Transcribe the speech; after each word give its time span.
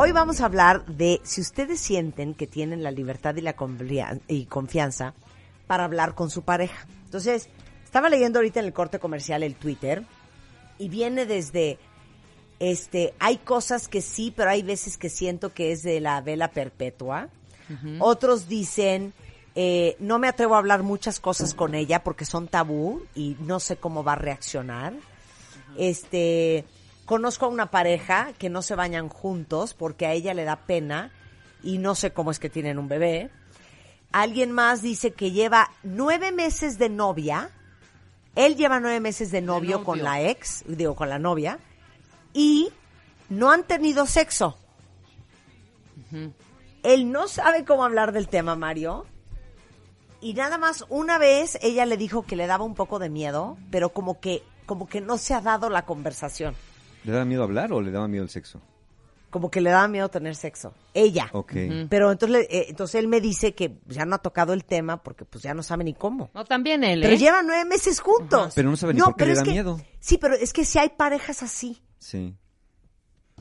Hoy 0.00 0.12
vamos 0.12 0.40
a 0.40 0.44
hablar 0.44 0.86
de 0.86 1.20
si 1.24 1.40
ustedes 1.40 1.80
sienten 1.80 2.32
que 2.32 2.46
tienen 2.46 2.84
la 2.84 2.92
libertad 2.92 3.34
y 3.34 3.40
la 3.40 3.56
y 4.28 4.44
confianza 4.44 5.12
para 5.66 5.82
hablar 5.82 6.14
con 6.14 6.30
su 6.30 6.42
pareja. 6.42 6.86
Entonces, 7.06 7.48
estaba 7.84 8.08
leyendo 8.08 8.38
ahorita 8.38 8.60
en 8.60 8.66
el 8.66 8.72
corte 8.72 9.00
comercial 9.00 9.42
el 9.42 9.56
Twitter 9.56 10.04
y 10.78 10.88
viene 10.88 11.26
desde 11.26 11.80
este, 12.60 13.12
hay 13.18 13.38
cosas 13.38 13.88
que 13.88 14.00
sí, 14.00 14.32
pero 14.36 14.50
hay 14.50 14.62
veces 14.62 14.98
que 14.98 15.08
siento 15.08 15.52
que 15.52 15.72
es 15.72 15.82
de 15.82 15.98
la 16.00 16.20
vela 16.20 16.52
perpetua. 16.52 17.28
Otros 17.98 18.46
dicen, 18.46 19.12
eh, 19.56 19.96
no 19.98 20.20
me 20.20 20.28
atrevo 20.28 20.54
a 20.54 20.58
hablar 20.58 20.84
muchas 20.84 21.18
cosas 21.18 21.54
con 21.54 21.74
ella 21.74 22.04
porque 22.04 22.24
son 22.24 22.46
tabú 22.46 23.02
y 23.16 23.36
no 23.40 23.58
sé 23.58 23.78
cómo 23.78 24.04
va 24.04 24.12
a 24.12 24.16
reaccionar. 24.16 24.92
Este, 25.76 26.66
conozco 27.08 27.46
a 27.46 27.48
una 27.48 27.70
pareja 27.70 28.34
que 28.38 28.50
no 28.50 28.60
se 28.60 28.74
bañan 28.74 29.08
juntos 29.08 29.72
porque 29.72 30.04
a 30.04 30.12
ella 30.12 30.34
le 30.34 30.44
da 30.44 30.56
pena 30.56 31.10
y 31.62 31.78
no 31.78 31.94
sé 31.94 32.12
cómo 32.12 32.30
es 32.30 32.38
que 32.38 32.50
tienen 32.50 32.78
un 32.78 32.86
bebé. 32.86 33.30
Alguien 34.12 34.52
más 34.52 34.82
dice 34.82 35.12
que 35.12 35.30
lleva 35.30 35.70
nueve 35.82 36.32
meses 36.32 36.78
de 36.78 36.90
novia. 36.90 37.50
Él 38.34 38.56
lleva 38.56 38.78
nueve 38.78 39.00
meses 39.00 39.30
de 39.30 39.40
novio, 39.40 39.84
con 39.84 40.02
la 40.02 40.20
ex, 40.20 40.64
digo, 40.68 40.94
con 40.94 41.08
la 41.08 41.18
novia, 41.18 41.58
y 42.34 42.68
no 43.30 43.50
han 43.50 43.64
tenido 43.64 44.04
sexo. 44.04 44.58
Él 46.82 47.10
no 47.10 47.26
sabe 47.26 47.64
cómo 47.64 47.84
hablar 47.84 48.12
del 48.12 48.28
tema, 48.28 48.54
Mario. 48.54 49.06
Y 50.20 50.34
nada 50.34 50.58
más 50.58 50.84
una 50.90 51.16
vez 51.16 51.58
ella 51.62 51.86
le 51.86 51.96
dijo 51.96 52.22
que 52.22 52.36
le 52.36 52.46
daba 52.46 52.64
un 52.64 52.74
poco 52.74 52.98
de 52.98 53.08
miedo, 53.08 53.56
pero 53.70 53.88
como 53.88 54.20
que 54.20 54.42
como 54.66 54.86
que 54.86 55.00
no 55.00 55.16
se 55.16 55.32
ha 55.32 55.40
dado 55.40 55.70
la 55.70 55.86
conversación. 55.86 56.54
¿Le 57.04 57.12
daba 57.12 57.24
miedo 57.24 57.42
hablar 57.42 57.72
o 57.72 57.80
le 57.80 57.90
daba 57.90 58.08
miedo 58.08 58.24
el 58.24 58.30
sexo? 58.30 58.60
Como 59.30 59.50
que 59.50 59.60
le 59.60 59.68
daba 59.70 59.88
miedo 59.88 60.08
tener 60.08 60.34
sexo. 60.34 60.72
Ella. 60.94 61.28
Ok. 61.32 61.52
Pero 61.90 62.10
entonces, 62.12 62.30
le- 62.30 62.58
eh, 62.58 62.66
entonces 62.70 62.94
él 62.94 63.08
me 63.08 63.20
dice 63.20 63.54
que 63.54 63.78
ya 63.86 64.06
no 64.06 64.14
ha 64.16 64.18
tocado 64.18 64.54
el 64.54 64.64
tema 64.64 65.02
porque 65.02 65.26
pues 65.26 65.44
ya 65.44 65.52
no 65.52 65.62
sabe 65.62 65.84
ni 65.84 65.92
cómo. 65.92 66.30
No, 66.34 66.44
también 66.46 66.82
él, 66.82 67.02
Pero 67.02 67.14
¿eh? 67.14 67.18
llevan 67.18 67.46
nueve 67.46 67.66
meses 67.66 68.00
juntos. 68.00 68.52
Pero 68.54 68.70
no 68.70 68.76
sabe 68.76 68.94
ni 68.94 69.00
por 69.00 69.16
qué 69.16 69.26
le 69.26 69.34
da 69.34 69.42
que- 69.42 69.50
miedo. 69.50 69.80
Sí, 70.00 70.16
pero 70.16 70.34
es 70.34 70.52
que 70.54 70.64
si 70.64 70.78
hay 70.78 70.88
parejas 70.90 71.42
así. 71.42 71.82
Sí. 71.98 72.34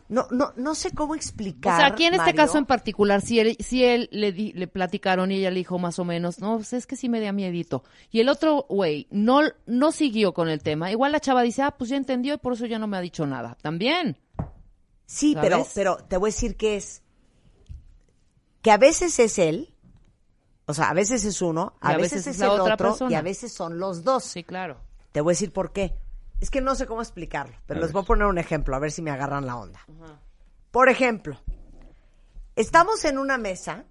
No, 0.09 0.25
no, 0.31 0.53
no 0.55 0.73
sé 0.73 0.91
cómo 0.91 1.11
O 1.11 1.16
explicar. 1.16 1.77
sea, 1.77 1.88
aquí 1.88 2.05
en 2.05 2.13
este 2.13 2.27
Mario. 2.27 2.36
caso 2.41 2.58
en 2.58 2.66
particular, 2.66 3.22
si 3.22 3.39
él, 3.41 3.58
si 3.59 3.83
él 3.83 4.08
le, 4.13 4.31
di- 4.31 4.53
le 4.53 4.67
platicaron 4.67 5.31
y 5.31 5.36
ella 5.39 5.52
le 5.52 5.58
dijo 5.58 5.77
más 5.80 6.00
o 6.00 6.05
menos, 6.05 6.39
no, 6.39 6.55
pues 6.55 6.72
es 6.73 6.88
que 6.88 6.95
sí 6.95 7.09
me 7.09 7.19
da 7.19 7.33
miedito. 7.33 7.83
Y 8.09 8.22
el 8.22 8.30
otro 8.30 8.66
güey 8.69 9.08
no, 9.11 9.41
no 9.66 9.91
siguió 9.91 10.33
con 10.33 10.47
el 10.47 10.63
tema. 10.63 10.91
Igual 10.91 11.11
la 11.11 11.19
chava 11.19 11.41
dice, 11.41 11.61
ah, 11.61 11.72
pues 11.78 11.89
ya 11.89 11.97
entendió 11.97 12.35
y 12.35 12.38
por 12.38 12.53
eso 12.53 12.66
ya 12.66 12.80
no 12.80 12.88
me 12.88 12.95
ha 12.95 13.02
dicho 13.02 13.25
nada. 13.28 13.58
También. 13.61 14.17
Sí, 15.05 15.33
¿Sabes? 15.33 15.50
pero, 15.50 15.67
pero 15.75 15.97
te 16.08 16.16
voy 16.17 16.30
a 16.30 16.31
decir 16.33 16.55
que 16.55 16.78
es 16.78 17.02
que 18.61 18.72
a 18.72 18.78
veces 18.78 19.19
es 19.19 19.39
él, 19.39 19.73
o 20.66 20.73
sea, 20.73 20.89
a 20.89 20.94
veces 20.94 21.23
es 21.25 21.41
uno, 21.41 21.73
a, 21.80 21.95
veces, 21.95 22.12
veces 22.13 22.28
es 22.28 22.34
es 22.35 22.39
la 22.39 22.45
el 22.47 22.51
otra 22.62 22.74
otro 22.74 22.88
persona. 22.89 23.12
y 23.12 23.16
a 23.16 23.22
veces 23.22 23.53
son 23.53 23.79
los 23.79 24.03
dos. 24.03 24.24
Sí, 24.24 24.44
claro. 24.44 24.78
Te 25.12 25.22
voy 25.22 25.31
a 25.31 25.34
decir 25.34 25.51
por 25.53 25.72
qué. 25.72 25.95
Es 26.40 26.50
que 26.52 26.62
no 26.62 26.75
sé 26.75 26.86
cómo 26.86 27.02
explicarlo, 27.02 27.56
pero 27.66 27.80
A 27.80 27.81
les 27.81 27.90
ver. 27.90 27.94
voy 27.94 28.03
a 28.03 28.06
poner 28.06 28.28
un 28.28 28.38
ejemplo, 28.38 28.75
a 28.75 28.80
ver 28.80 28.92
si 28.92 29.02
me 29.02 29.12
agarran 29.12 29.46
la 29.46 29.56
onda. 29.58 29.80
Por 30.72 30.90
ejemplo, 30.90 31.40
estamos 32.56 33.03
en 33.06 33.18
una 33.18 33.38
mesa 33.38 33.86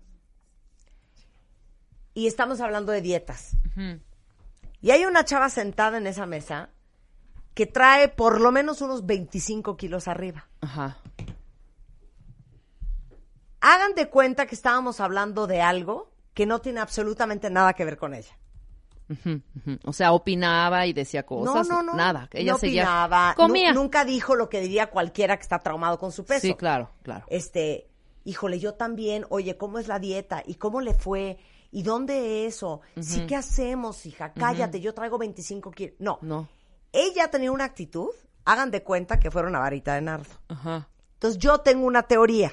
y 2.15 2.27
estamos 2.27 2.61
hablando 2.61 2.93
de 2.93 3.01
dietas. 3.03 3.57
Y 4.81 4.91
hay 4.91 5.05
una 5.05 5.25
chava 5.25 5.51
sentada 5.51 5.99
en 5.99 6.07
esa 6.07 6.27
mesa 6.27 6.71
que 7.55 7.67
trae 7.67 8.09
por 8.09 8.41
lo 8.41 8.53
menos 8.53 8.81
unos 8.81 9.07
25 9.07 9.77
kilos 9.77 10.07
arriba. 10.09 10.47
Ajá. 10.61 10.99
Hagan 13.61 13.95
de 13.95 14.09
cuenta 14.09 14.47
que 14.47 14.55
estábamos 14.55 15.01
hablando 15.01 15.47
de 15.47 15.63
algo 15.63 16.13
que 16.34 16.47
no 16.47 16.61
tiene 16.61 16.81
absolutamente 16.81 17.51
nada 17.51 17.73
que 17.73 17.84
ver 17.84 17.97
con 17.97 18.15
ella. 18.15 18.39
O 19.84 19.93
sea, 19.93 20.12
opinaba 20.12 20.87
y 20.87 20.93
decía 20.93 21.25
cosas. 21.25 21.69
no, 21.69 21.77
no, 21.77 21.83
no. 21.83 21.94
Nada. 21.94 22.28
Ella 22.33 22.53
no 22.53 22.59
seguía. 22.59 22.83
opinaba, 22.83 23.34
Comía. 23.37 23.72
nu- 23.72 23.83
nunca 23.83 24.05
dijo 24.05 24.34
lo 24.34 24.49
que 24.49 24.61
diría 24.61 24.91
cualquiera 24.91 25.37
que 25.37 25.43
está 25.43 25.59
traumado 25.61 25.99
con 25.99 26.11
su 26.12 26.25
peso. 26.25 26.41
Sí, 26.47 26.55
claro, 26.55 26.91
claro. 27.03 27.25
Este, 27.28 27.89
híjole, 28.25 28.59
yo 28.59 28.75
también, 28.75 29.25
oye, 29.28 29.56
¿cómo 29.56 29.78
es 29.78 29.87
la 29.89 29.99
dieta? 29.99 30.43
¿Y 30.45 30.56
cómo 30.56 30.81
le 30.81 30.95
fue? 30.95 31.39
¿Y 31.71 31.83
dónde 31.83 32.47
eso? 32.47 32.81
Sí, 33.00 33.27
¿qué 33.27 33.37
hacemos, 33.37 34.06
hija? 34.06 34.33
Cállate, 34.33 34.81
yo 34.81 34.95
traigo 34.95 35.19
25 35.19 35.71
kilos. 35.71 35.95
No. 35.99 36.19
No. 36.22 36.49
Ella 36.93 37.28
tenía 37.31 37.53
una 37.53 37.65
actitud, 37.65 38.09
hagan 38.45 38.71
de 38.71 38.83
cuenta 38.83 39.21
que 39.21 39.31
fuera 39.31 39.49
una 39.49 39.59
varita 39.59 39.95
de 39.95 40.00
nardo. 40.00 40.31
Ajá. 40.49 40.89
Entonces 41.15 41.39
yo 41.39 41.59
tengo 41.59 41.87
una 41.87 42.03
teoría. 42.05 42.53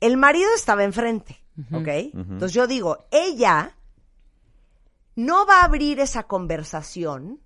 El 0.00 0.16
marido 0.16 0.50
estaba 0.54 0.84
enfrente, 0.84 1.38
¿ok? 1.72 1.88
Entonces 1.88 2.52
yo 2.52 2.66
digo, 2.66 3.06
ella 3.10 3.74
no 5.16 5.46
va 5.46 5.60
a 5.60 5.64
abrir 5.64 6.00
esa 6.00 6.24
conversación 6.24 7.40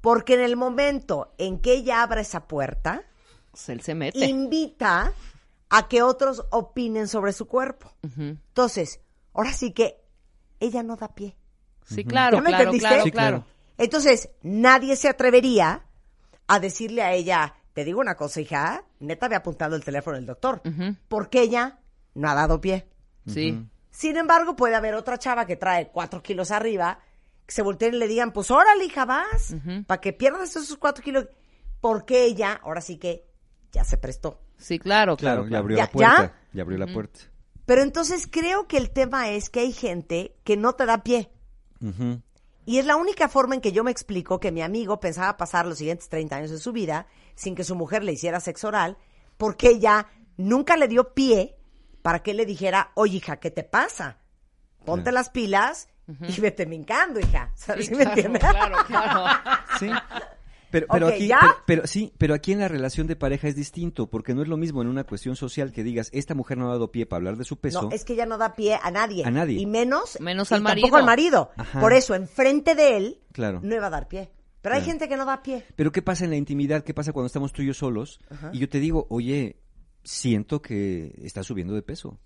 porque 0.00 0.34
en 0.34 0.40
el 0.40 0.56
momento 0.56 1.34
en 1.38 1.58
que 1.60 1.72
ella 1.72 2.02
abra 2.02 2.20
esa 2.20 2.46
puerta, 2.46 3.02
Pues 3.50 3.68
él 3.70 3.80
se 3.80 3.94
mete. 3.94 4.26
invita 4.26 5.12
a 5.70 5.88
que 5.88 6.02
otros 6.02 6.44
opinen 6.50 7.08
sobre 7.08 7.32
su 7.32 7.46
cuerpo. 7.46 7.92
Entonces, 8.16 9.00
ahora 9.32 9.52
sí 9.52 9.72
que 9.72 10.00
ella 10.60 10.82
no 10.82 10.96
da 10.96 11.14
pie. 11.14 11.36
Sí, 11.86 12.04
claro, 12.04 12.36
¿Ya 12.36 12.42
me 12.42 12.48
claro, 12.50 12.64
entendiste? 12.64 12.88
claro, 12.88 13.04
Sí, 13.04 13.10
claro. 13.10 13.36
claro. 13.38 13.54
Entonces, 13.78 14.28
nadie 14.42 14.96
se 14.96 15.08
atrevería 15.08 15.84
a 16.46 16.60
decirle 16.60 17.02
a 17.02 17.12
ella, 17.12 17.54
te 17.72 17.84
digo 17.84 18.00
una 18.00 18.14
cosa, 18.16 18.40
hija, 18.40 18.84
neta 19.00 19.26
había 19.26 19.38
apuntado 19.38 19.74
el 19.74 19.84
teléfono 19.84 20.16
del 20.16 20.26
doctor, 20.26 20.62
porque 21.08 21.40
ella 21.40 21.80
no 22.14 22.28
ha 22.28 22.34
dado 22.34 22.60
pie. 22.60 22.86
Sí. 23.26 23.66
Sin 23.96 24.16
embargo, 24.16 24.56
puede 24.56 24.74
haber 24.74 24.94
otra 24.94 25.18
chava 25.18 25.46
que 25.46 25.54
trae 25.54 25.88
cuatro 25.92 26.20
kilos 26.20 26.50
arriba, 26.50 26.98
que 27.46 27.54
se 27.54 27.62
volteen 27.62 27.94
y 27.94 27.98
le 27.98 28.08
digan, 28.08 28.32
pues 28.32 28.50
órale, 28.50 28.84
hija, 28.86 29.04
vas, 29.04 29.54
para 29.86 30.00
que 30.00 30.12
pierdas 30.12 30.56
esos 30.56 30.76
cuatro 30.78 31.04
kilos, 31.04 31.28
porque 31.80 32.24
ella, 32.24 32.58
ahora 32.64 32.80
sí 32.80 32.96
que 32.98 33.24
ya 33.70 33.84
se 33.84 33.96
prestó. 33.96 34.40
Sí, 34.58 34.80
claro, 34.80 35.16
Claro, 35.16 35.42
claro. 35.42 35.48
ya 35.52 35.58
abrió 35.58 35.76
¿Ya- 35.76 35.84
la 35.84 35.90
puerta. 35.92 36.16
ya? 36.22 36.34
Ya, 36.52 36.62
abrió 36.62 36.78
la 36.78 36.92
puerta. 36.92 37.20
Pero 37.66 37.82
entonces 37.82 38.26
creo 38.28 38.66
que 38.66 38.78
el 38.78 38.90
tema 38.90 39.30
es 39.30 39.48
que 39.48 39.60
hay 39.60 39.72
gente 39.72 40.34
que 40.42 40.56
no 40.56 40.72
te 40.72 40.86
da 40.86 41.04
pie. 41.04 41.30
Y 42.66 42.78
es 42.78 42.86
la 42.86 42.96
única 42.96 43.28
forma 43.28 43.54
en 43.54 43.60
que 43.60 43.72
yo 43.72 43.84
me 43.84 43.90
explico 43.92 44.40
que 44.40 44.50
mi 44.50 44.62
amigo 44.62 44.98
pensaba 44.98 45.36
pasar 45.36 45.66
los 45.66 45.78
siguientes 45.78 46.08
30 46.08 46.34
años 46.36 46.50
de 46.50 46.58
su 46.58 46.72
vida 46.72 47.06
sin 47.36 47.54
que 47.54 47.62
su 47.62 47.74
mujer 47.76 48.02
le 48.02 48.12
hiciera 48.12 48.40
sexo 48.40 48.68
oral, 48.68 48.96
porque 49.36 49.68
ella 49.68 50.06
nunca 50.36 50.76
le 50.76 50.88
dio 50.88 51.12
pie 51.14 51.56
para 52.04 52.18
que 52.22 52.32
él 52.32 52.36
le 52.36 52.44
dijera, 52.44 52.90
oye, 52.96 53.16
hija, 53.16 53.38
¿qué 53.38 53.50
te 53.50 53.62
pasa? 53.64 54.18
Ponte 54.84 55.10
las 55.10 55.30
pilas 55.30 55.88
y 56.28 56.38
vete 56.38 56.66
mincando, 56.66 57.18
hija. 57.18 57.50
¿Sabes 57.56 57.86
Sí, 57.86 57.92
si 57.92 57.96
me 57.96 58.04
claro, 58.04 58.10
entiendes? 58.20 58.42
claro, 58.44 58.76
claro. 58.86 59.24
Sí. 59.80 59.88
Pero, 60.70 61.06
aquí, 61.06 61.28
¿ya? 61.28 61.38
pero, 61.40 61.54
pero 61.66 61.86
sí, 61.86 62.12
pero 62.18 62.34
aquí 62.34 62.52
en 62.52 62.58
la 62.58 62.68
relación 62.68 63.06
de 63.06 63.16
pareja 63.16 63.48
es 63.48 63.54
distinto, 63.56 64.10
porque 64.10 64.34
no 64.34 64.42
es 64.42 64.48
lo 64.48 64.56
mismo 64.58 64.82
en 64.82 64.88
una 64.88 65.04
cuestión 65.04 65.34
social 65.36 65.72
que 65.72 65.82
digas, 65.84 66.10
esta 66.12 66.34
mujer 66.34 66.58
no 66.58 66.66
ha 66.68 66.72
dado 66.72 66.90
pie 66.90 67.06
para 67.06 67.18
hablar 67.18 67.36
de 67.38 67.44
su 67.44 67.58
peso. 67.58 67.82
No, 67.84 67.90
es 67.90 68.04
que 68.04 68.12
ella 68.12 68.26
no 68.26 68.36
da 68.36 68.54
pie 68.54 68.78
a 68.82 68.90
nadie. 68.90 69.24
A 69.24 69.30
nadie. 69.30 69.58
Y 69.60 69.64
menos, 69.66 70.18
Menos 70.20 70.50
y 70.50 70.54
al 70.54 70.62
tampoco 70.64 70.88
marido. 70.90 70.96
al 70.98 71.04
marido. 71.06 71.50
Ajá. 71.56 71.80
Por 71.80 71.92
eso, 71.94 72.14
enfrente 72.14 72.74
de 72.74 72.96
él, 72.98 73.20
Claro. 73.32 73.60
no 73.62 73.74
iba 73.74 73.86
a 73.86 73.90
dar 73.90 74.08
pie. 74.08 74.30
Pero 74.60 74.74
hay 74.74 74.80
Claro. 74.80 74.92
gente 74.92 75.08
que 75.08 75.16
no 75.16 75.24
da 75.24 75.42
pie. 75.42 75.64
Pero 75.76 75.92
¿qué 75.92 76.02
pasa 76.02 76.24
en 76.24 76.30
la 76.30 76.36
intimidad? 76.36 76.82
¿Qué 76.82 76.92
pasa 76.92 77.12
cuando 77.12 77.26
estamos 77.28 77.52
tú 77.52 77.62
y 77.62 77.66
yo 77.66 77.74
solos? 77.74 78.18
Y 78.52 78.58
yo 78.58 78.68
te 78.68 78.80
digo, 78.80 79.06
oye, 79.10 79.56
siento 80.04 80.62
que 80.62 81.14
estás 81.22 81.46
subiendo 81.46 81.74
de 81.74 81.82
peso. 81.82 82.18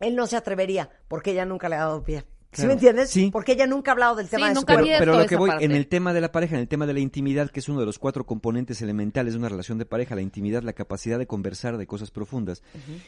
Él 0.00 0.14
no 0.16 0.26
se 0.26 0.36
atrevería 0.36 0.90
porque 1.08 1.32
ella 1.32 1.44
nunca 1.44 1.68
le 1.68 1.76
ha 1.76 1.80
dado 1.80 2.02
pie. 2.04 2.24
¿Sí 2.50 2.62
Claro. 2.62 2.68
me 2.68 2.72
entiendes? 2.74 3.10
Sí. 3.10 3.28
Porque 3.30 3.52
ella 3.52 3.66
nunca 3.66 3.90
ha 3.90 3.92
hablado 3.92 4.16
del 4.16 4.26
tema 4.30 4.46
Sí, 4.46 4.48
de 4.48 4.54
su 4.54 4.60
nunca 4.62 4.76
Pero 4.98 5.12
lo 5.12 5.18
que 5.26 5.34
esa 5.34 5.38
voy, 5.38 5.50
parte. 5.50 5.66
en 5.66 5.72
el 5.72 5.86
tema 5.86 6.14
de 6.14 6.22
la 6.22 6.32
pareja, 6.32 6.54
en 6.54 6.62
el 6.62 6.68
tema 6.68 6.86
de 6.86 6.94
la 6.94 7.00
intimidad, 7.00 7.50
que 7.50 7.60
es 7.60 7.68
uno 7.68 7.78
de 7.80 7.84
los 7.84 7.98
cuatro 7.98 8.24
componentes 8.24 8.80
elementales 8.80 9.34
de 9.34 9.38
una 9.38 9.50
relación 9.50 9.76
de 9.76 9.84
pareja, 9.84 10.14
la 10.14 10.22
intimidad, 10.22 10.62
la 10.62 10.72
capacidad 10.72 11.18
de 11.18 11.26
conversar 11.26 11.76
de 11.76 11.86
cosas 11.86 12.10
profundas, 12.10 12.62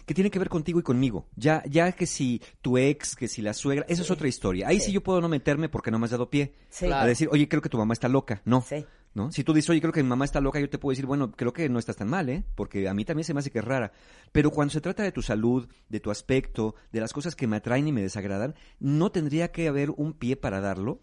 que 0.04 0.12
tiene 0.12 0.30
que 0.30 0.38
ver 0.38 0.50
contigo 0.50 0.78
y 0.78 0.82
conmigo. 0.82 1.26
Ya, 1.36 1.62
ya 1.66 1.90
que 1.92 2.04
si 2.04 2.42
tu 2.60 2.76
ex, 2.76 3.16
que 3.16 3.28
si 3.28 3.40
la 3.40 3.54
suegra, 3.54 3.86
eso 3.88 4.02
es 4.02 4.10
otra 4.10 4.28
historia. 4.28 4.68
Ahí 4.68 4.78
sí. 4.78 4.92
yo 4.92 5.02
puedo 5.02 5.22
no 5.22 5.28
meterme 5.30 5.70
porque 5.70 5.90
no 5.90 5.98
me 5.98 6.04
has 6.04 6.10
dado 6.10 6.28
pie. 6.28 6.52
Sí. 6.68 6.92
A 6.92 7.06
decir, 7.06 7.28
oye, 7.32 7.48
creo 7.48 7.62
que 7.62 7.70
tu 7.70 7.78
mamá 7.78 7.94
está 7.94 8.08
loca. 8.08 8.42
No. 8.44 8.62
¿No? 9.12 9.32
Si 9.32 9.42
tú 9.42 9.52
dices, 9.52 9.70
oye, 9.70 9.80
creo 9.80 9.92
que 9.92 10.04
mi 10.04 10.08
mamá 10.08 10.24
está 10.24 10.40
loca, 10.40 10.60
yo 10.60 10.70
te 10.70 10.78
puedo 10.78 10.92
decir, 10.92 11.06
bueno, 11.06 11.32
creo 11.32 11.52
que 11.52 11.68
no 11.68 11.80
estás 11.80 11.96
tan 11.96 12.08
mal, 12.08 12.28
¿eh? 12.28 12.44
Porque 12.54 12.88
a 12.88 12.94
mí 12.94 13.04
también 13.04 13.24
se 13.24 13.34
me 13.34 13.40
hace 13.40 13.50
que 13.50 13.58
es 13.58 13.64
rara. 13.64 13.90
Pero 14.30 14.52
cuando 14.52 14.72
se 14.72 14.80
trata 14.80 15.02
de 15.02 15.10
tu 15.10 15.20
salud, 15.20 15.68
de 15.88 15.98
tu 15.98 16.12
aspecto, 16.12 16.76
de 16.92 17.00
las 17.00 17.12
cosas 17.12 17.34
que 17.34 17.48
me 17.48 17.56
atraen 17.56 17.88
y 17.88 17.92
me 17.92 18.02
desagradan, 18.02 18.54
no 18.78 19.10
tendría 19.10 19.50
que 19.50 19.66
haber 19.66 19.90
un 19.90 20.12
pie 20.12 20.36
para 20.36 20.60
darlo, 20.60 21.02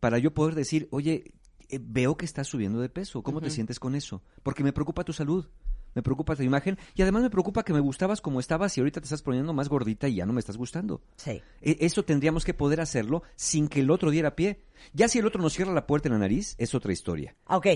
para 0.00 0.18
yo 0.18 0.32
poder 0.32 0.54
decir, 0.54 0.88
oye, 0.92 1.34
eh, 1.68 1.78
veo 1.80 2.16
que 2.16 2.24
estás 2.24 2.48
subiendo 2.48 2.80
de 2.80 2.88
peso, 2.88 3.22
¿cómo 3.22 3.40
te 3.40 3.48
sientes 3.48 3.78
con 3.78 3.94
eso? 3.94 4.22
Porque 4.42 4.62
me 4.62 4.72
preocupa 4.72 5.04
tu 5.04 5.12
salud, 5.12 5.48
me 5.94 6.02
preocupa 6.02 6.36
tu 6.36 6.42
imagen 6.42 6.78
y 6.94 7.02
además 7.02 7.22
me 7.22 7.30
preocupa 7.30 7.64
que 7.64 7.72
me 7.72 7.80
gustabas 7.80 8.20
como 8.20 8.40
estabas 8.40 8.76
y 8.76 8.80
ahorita 8.80 9.00
te 9.00 9.04
estás 9.04 9.22
poniendo 9.22 9.52
más 9.52 9.68
gordita 9.68 10.08
y 10.08 10.16
ya 10.16 10.26
no 10.26 10.32
me 10.32 10.40
estás 10.40 10.56
gustando. 10.56 11.00
Sí. 11.16 11.42
E- 11.60 11.76
Eso 11.80 12.04
tendríamos 12.04 12.44
que 12.44 12.54
poder 12.54 12.80
hacerlo 12.80 13.22
sin 13.36 13.68
que 13.68 13.80
el 13.80 13.90
otro 13.90 14.10
diera 14.10 14.34
pie. 14.36 14.64
Ya 14.92 15.08
si 15.08 15.18
el 15.18 15.26
otro 15.26 15.40
nos 15.42 15.52
cierra 15.52 15.72
la 15.72 15.86
puerta 15.86 16.08
en 16.08 16.14
la 16.14 16.18
nariz, 16.20 16.54
es 16.58 16.74
otra 16.74 16.92
historia. 16.92 17.34
Ok, 17.48 17.66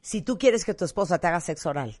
si 0.00 0.22
tú 0.22 0.38
quieres 0.38 0.64
que 0.64 0.74
tu 0.74 0.84
esposa 0.84 1.18
te 1.18 1.26
haga 1.26 1.40
sexo 1.40 1.70
oral, 1.70 1.96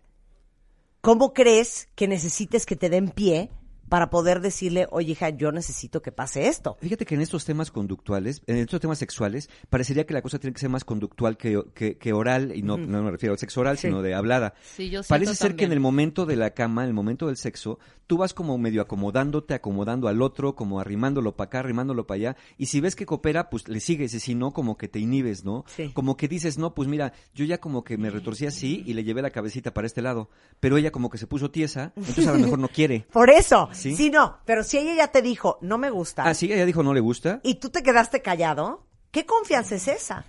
¿cómo 1.00 1.32
crees 1.32 1.88
que 1.94 2.08
necesites 2.08 2.66
que 2.66 2.76
te 2.76 2.88
den 2.90 3.08
pie 3.10 3.50
para 3.88 4.10
poder 4.10 4.40
decirle, 4.40 4.86
oye, 4.90 5.12
hija, 5.12 5.30
yo 5.30 5.52
necesito 5.52 6.02
que 6.02 6.12
pase 6.12 6.48
esto? 6.48 6.76
Fíjate 6.80 7.06
que 7.06 7.14
en 7.14 7.20
estos 7.20 7.44
temas 7.44 7.70
conductuales, 7.70 8.42
en 8.46 8.56
estos 8.56 8.80
temas 8.80 8.98
sexuales, 8.98 9.48
parecería 9.70 10.06
que 10.06 10.14
la 10.14 10.22
cosa 10.22 10.38
tiene 10.38 10.54
que 10.54 10.60
ser 10.60 10.70
más 10.70 10.84
conductual 10.84 11.36
que, 11.36 11.62
que- 11.74 11.96
que 11.98 12.12
oral, 12.12 12.52
y 12.54 12.62
no, 12.62 12.76
no 12.76 13.02
me 13.02 13.10
refiero 13.10 13.32
al 13.32 13.38
sexo 13.38 13.60
oral, 13.60 13.78
Sí. 13.78 13.88
sino 13.88 14.02
de 14.02 14.14
hablada. 14.14 14.54
Sí, 14.76 14.90
yo 14.90 15.02
Parece 15.08 15.34
ser 15.34 15.56
que 15.56 15.64
en 15.64 15.72
el 15.72 15.80
momento 15.80 16.26
de 16.26 16.36
la 16.36 16.50
cama, 16.50 16.82
en 16.82 16.88
el 16.88 16.94
momento 16.94 17.26
del 17.28 17.36
sexo, 17.36 17.78
tú 18.06 18.18
vas 18.18 18.34
como 18.34 18.56
medio 18.58 18.80
acomodándote, 18.82 19.54
acomodando 19.54 20.08
al 20.08 20.22
otro, 20.22 20.54
como 20.54 20.80
arrimándolo 20.80 21.36
para 21.36 21.46
acá, 21.46 21.58
arrimándolo 21.60 22.06
para 22.06 22.16
allá, 22.16 22.36
y 22.56 22.66
si 22.66 22.80
ves 22.80 22.94
que 22.96 23.06
coopera, 23.06 23.50
pues 23.50 23.68
le 23.68 23.80
sigues, 23.80 24.14
y 24.14 24.20
si 24.20 24.34
no, 24.34 24.52
como 24.52 24.76
que 24.76 24.88
te 24.88 24.98
inhibes, 24.98 25.44
¿no? 25.44 25.64
Sí. 25.68 25.90
Como 25.92 26.16
que 26.16 26.28
dices, 26.28 26.58
no, 26.58 26.74
pues 26.74 26.88
mira, 26.88 27.12
yo 27.34 27.44
ya 27.44 27.58
como 27.58 27.84
que 27.84 27.96
me 27.98 28.10
retorcí 28.10 28.46
así 28.46 28.82
y 28.86 28.94
le 28.94 29.04
llevé 29.04 29.22
la 29.22 29.30
cabecita 29.30 29.72
para 29.74 29.86
este 29.86 30.02
lado, 30.02 30.30
pero 30.60 30.76
ella 30.76 30.90
como 30.92 31.10
que 31.10 31.18
se 31.18 31.26
puso 31.26 31.50
tiesa, 31.50 31.92
entonces 31.96 32.26
a 32.26 32.32
lo 32.32 32.38
mejor 32.38 32.58
no 32.58 32.68
quiere. 32.68 33.06
Por 33.12 33.30
eso, 33.30 33.68
Sí. 33.76 33.94
sí, 33.96 34.10
no, 34.10 34.38
pero 34.44 34.64
si 34.64 34.78
ella 34.78 34.94
ya 34.94 35.08
te 35.12 35.22
dijo, 35.22 35.58
no 35.60 35.78
me 35.78 35.90
gusta, 35.90 36.24
Ah, 36.24 36.34
sí, 36.34 36.52
ella 36.52 36.64
dijo 36.66 36.82
no 36.82 36.94
le 36.94 37.00
gusta. 37.00 37.40
y 37.42 37.56
tú 37.56 37.70
te 37.70 37.82
quedaste 37.82 38.22
callado, 38.22 38.86
¿qué 39.10 39.24
confianza 39.26 39.74
es 39.76 39.86
esa? 39.88 40.24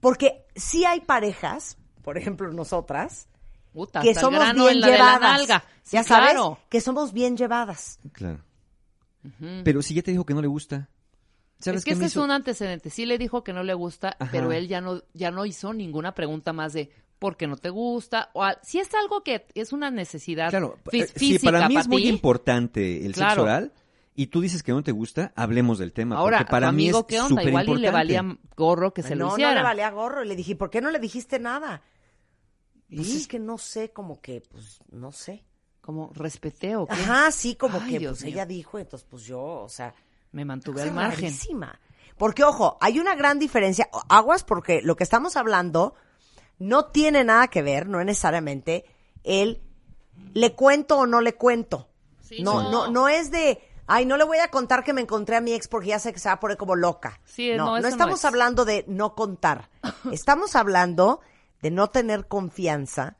Porque 0.00 0.46
si 0.56 0.84
hay 0.84 1.00
parejas, 1.00 1.76
por 2.02 2.18
ejemplo 2.18 2.52
nosotras, 2.52 3.28
Puta, 3.72 4.00
que 4.02 4.14
somos 4.14 4.40
grano 4.40 4.64
bien 4.66 4.80
llevadas. 4.80 5.40
Sí, 5.82 5.96
ya 5.96 6.04
sabes, 6.04 6.32
claro. 6.32 6.58
que 6.68 6.80
somos 6.80 7.12
bien 7.12 7.36
llevadas. 7.36 7.98
Claro. 8.12 8.40
Pero 9.64 9.82
si 9.82 9.94
ya 9.94 10.02
te 10.02 10.10
dijo 10.10 10.26
que 10.26 10.34
no 10.34 10.42
le 10.42 10.48
gusta. 10.48 10.88
¿Sabes 11.60 11.78
Es 11.78 11.84
que 11.84 11.92
ese 11.92 12.06
es 12.06 12.16
un 12.16 12.32
antecedente. 12.32 12.90
Sí 12.90 13.06
le 13.06 13.18
dijo 13.18 13.44
que 13.44 13.52
no 13.52 13.62
le 13.62 13.72
gusta, 13.74 14.16
Ajá. 14.18 14.30
pero 14.32 14.50
él 14.50 14.66
ya 14.66 14.80
no, 14.80 15.00
ya 15.14 15.30
no 15.30 15.46
hizo 15.46 15.72
ninguna 15.72 16.12
pregunta 16.12 16.52
más 16.52 16.72
de 16.72 16.90
por 17.22 17.36
qué 17.36 17.46
no 17.46 17.56
te 17.56 17.70
gusta. 17.70 18.30
O 18.34 18.42
a- 18.42 18.58
si 18.62 18.80
es 18.80 18.92
algo 18.94 19.22
que 19.22 19.46
es 19.54 19.72
una 19.72 19.90
necesidad 19.90 20.50
Claro, 20.50 20.76
fí- 20.84 21.04
eh, 21.04 21.06
si 21.06 21.18
física 21.34 21.52
para 21.52 21.68
mí 21.68 21.76
es 21.76 21.84
ti, 21.84 21.88
muy 21.88 22.06
importante 22.08 23.06
el 23.06 23.14
sexo 23.14 23.42
oral 23.44 23.72
y 24.14 24.26
tú 24.26 24.40
dices 24.40 24.62
que 24.62 24.72
no 24.72 24.82
te 24.82 24.90
gusta, 24.92 25.32
hablemos 25.36 25.78
del 25.78 25.92
tema. 25.92 26.16
Ahora, 26.16 26.38
porque 26.38 26.50
para 26.50 26.68
tu 26.68 26.74
mí 26.74 26.82
amigo, 26.88 26.98
es 27.00 27.04
¿qué 27.06 27.20
onda? 27.20 27.42
Igual 27.44 27.68
y 27.68 27.76
le 27.76 27.90
valía 27.92 28.38
gorro 28.56 28.92
que 28.92 29.02
se 29.02 29.14
no, 29.14 29.26
lo 29.28 29.32
hiciera. 29.32 29.50
no 29.52 29.56
le 29.58 29.62
valía 29.62 29.90
gorro. 29.90 30.24
Y 30.24 30.28
le 30.28 30.36
dije, 30.36 30.56
¿por 30.56 30.68
qué 30.68 30.80
no 30.80 30.90
le 30.90 30.98
dijiste 30.98 31.38
nada? 31.38 31.80
Pues 32.94 33.08
¿Y? 33.08 33.16
es 33.18 33.28
que 33.28 33.38
no 33.38 33.56
sé, 33.56 33.90
como 33.92 34.20
que, 34.20 34.42
pues, 34.50 34.80
no 34.90 35.12
sé. 35.12 35.44
Como 35.80 36.10
respeté 36.14 36.76
o 36.76 36.86
qué. 36.86 36.92
Ajá, 36.94 37.30
sí, 37.32 37.54
como 37.56 37.78
Ay, 37.80 37.92
que, 37.92 37.98
Dios 38.00 38.12
pues, 38.18 38.24
mío. 38.24 38.34
ella 38.34 38.46
dijo, 38.46 38.78
entonces, 38.78 39.06
pues, 39.10 39.24
yo, 39.24 39.40
o 39.42 39.68
sea... 39.68 39.94
Me 40.32 40.44
mantuve 40.44 40.82
al 40.82 40.92
margen. 40.92 41.24
rarísima. 41.24 41.78
Porque, 42.16 42.44
ojo, 42.44 42.78
hay 42.80 42.98
una 43.00 43.14
gran 43.14 43.38
diferencia. 43.38 43.88
Aguas 44.08 44.44
porque 44.44 44.80
lo 44.82 44.94
que 44.96 45.04
estamos 45.04 45.36
hablando 45.36 45.94
no 46.58 46.86
tiene 46.86 47.24
nada 47.24 47.48
que 47.48 47.62
ver, 47.62 47.88
no 47.88 48.00
es 48.00 48.06
necesariamente 48.06 48.84
el 49.24 49.62
le 50.34 50.54
cuento 50.54 50.98
o 50.98 51.06
no 51.06 51.20
le 51.20 51.34
cuento. 51.34 51.88
Sí, 52.20 52.42
no, 52.42 52.62
no. 52.62 52.70
no, 52.70 52.90
no 52.90 53.08
es 53.08 53.30
de, 53.30 53.60
ay, 53.86 54.06
no 54.06 54.16
le 54.16 54.24
voy 54.24 54.38
a 54.38 54.48
contar 54.48 54.84
que 54.84 54.92
me 54.92 55.00
encontré 55.00 55.36
a 55.36 55.40
mi 55.40 55.52
ex 55.52 55.68
porque 55.68 55.88
ya 55.88 55.98
sé 55.98 56.12
que 56.12 56.18
se 56.18 56.28
va 56.28 56.34
a 56.34 56.40
poner 56.40 56.56
como 56.56 56.76
loca. 56.76 57.20
Sí, 57.24 57.52
no, 57.56 57.80
no, 57.80 57.88
estamos 57.88 58.20
es. 58.20 58.24
hablando 58.24 58.64
de 58.64 58.84
no 58.88 59.14
contar. 59.14 59.70
Estamos 60.12 60.56
hablando 60.56 61.20
de 61.60 61.70
no 61.70 61.88
tener 61.90 62.26
confianza 62.28 63.16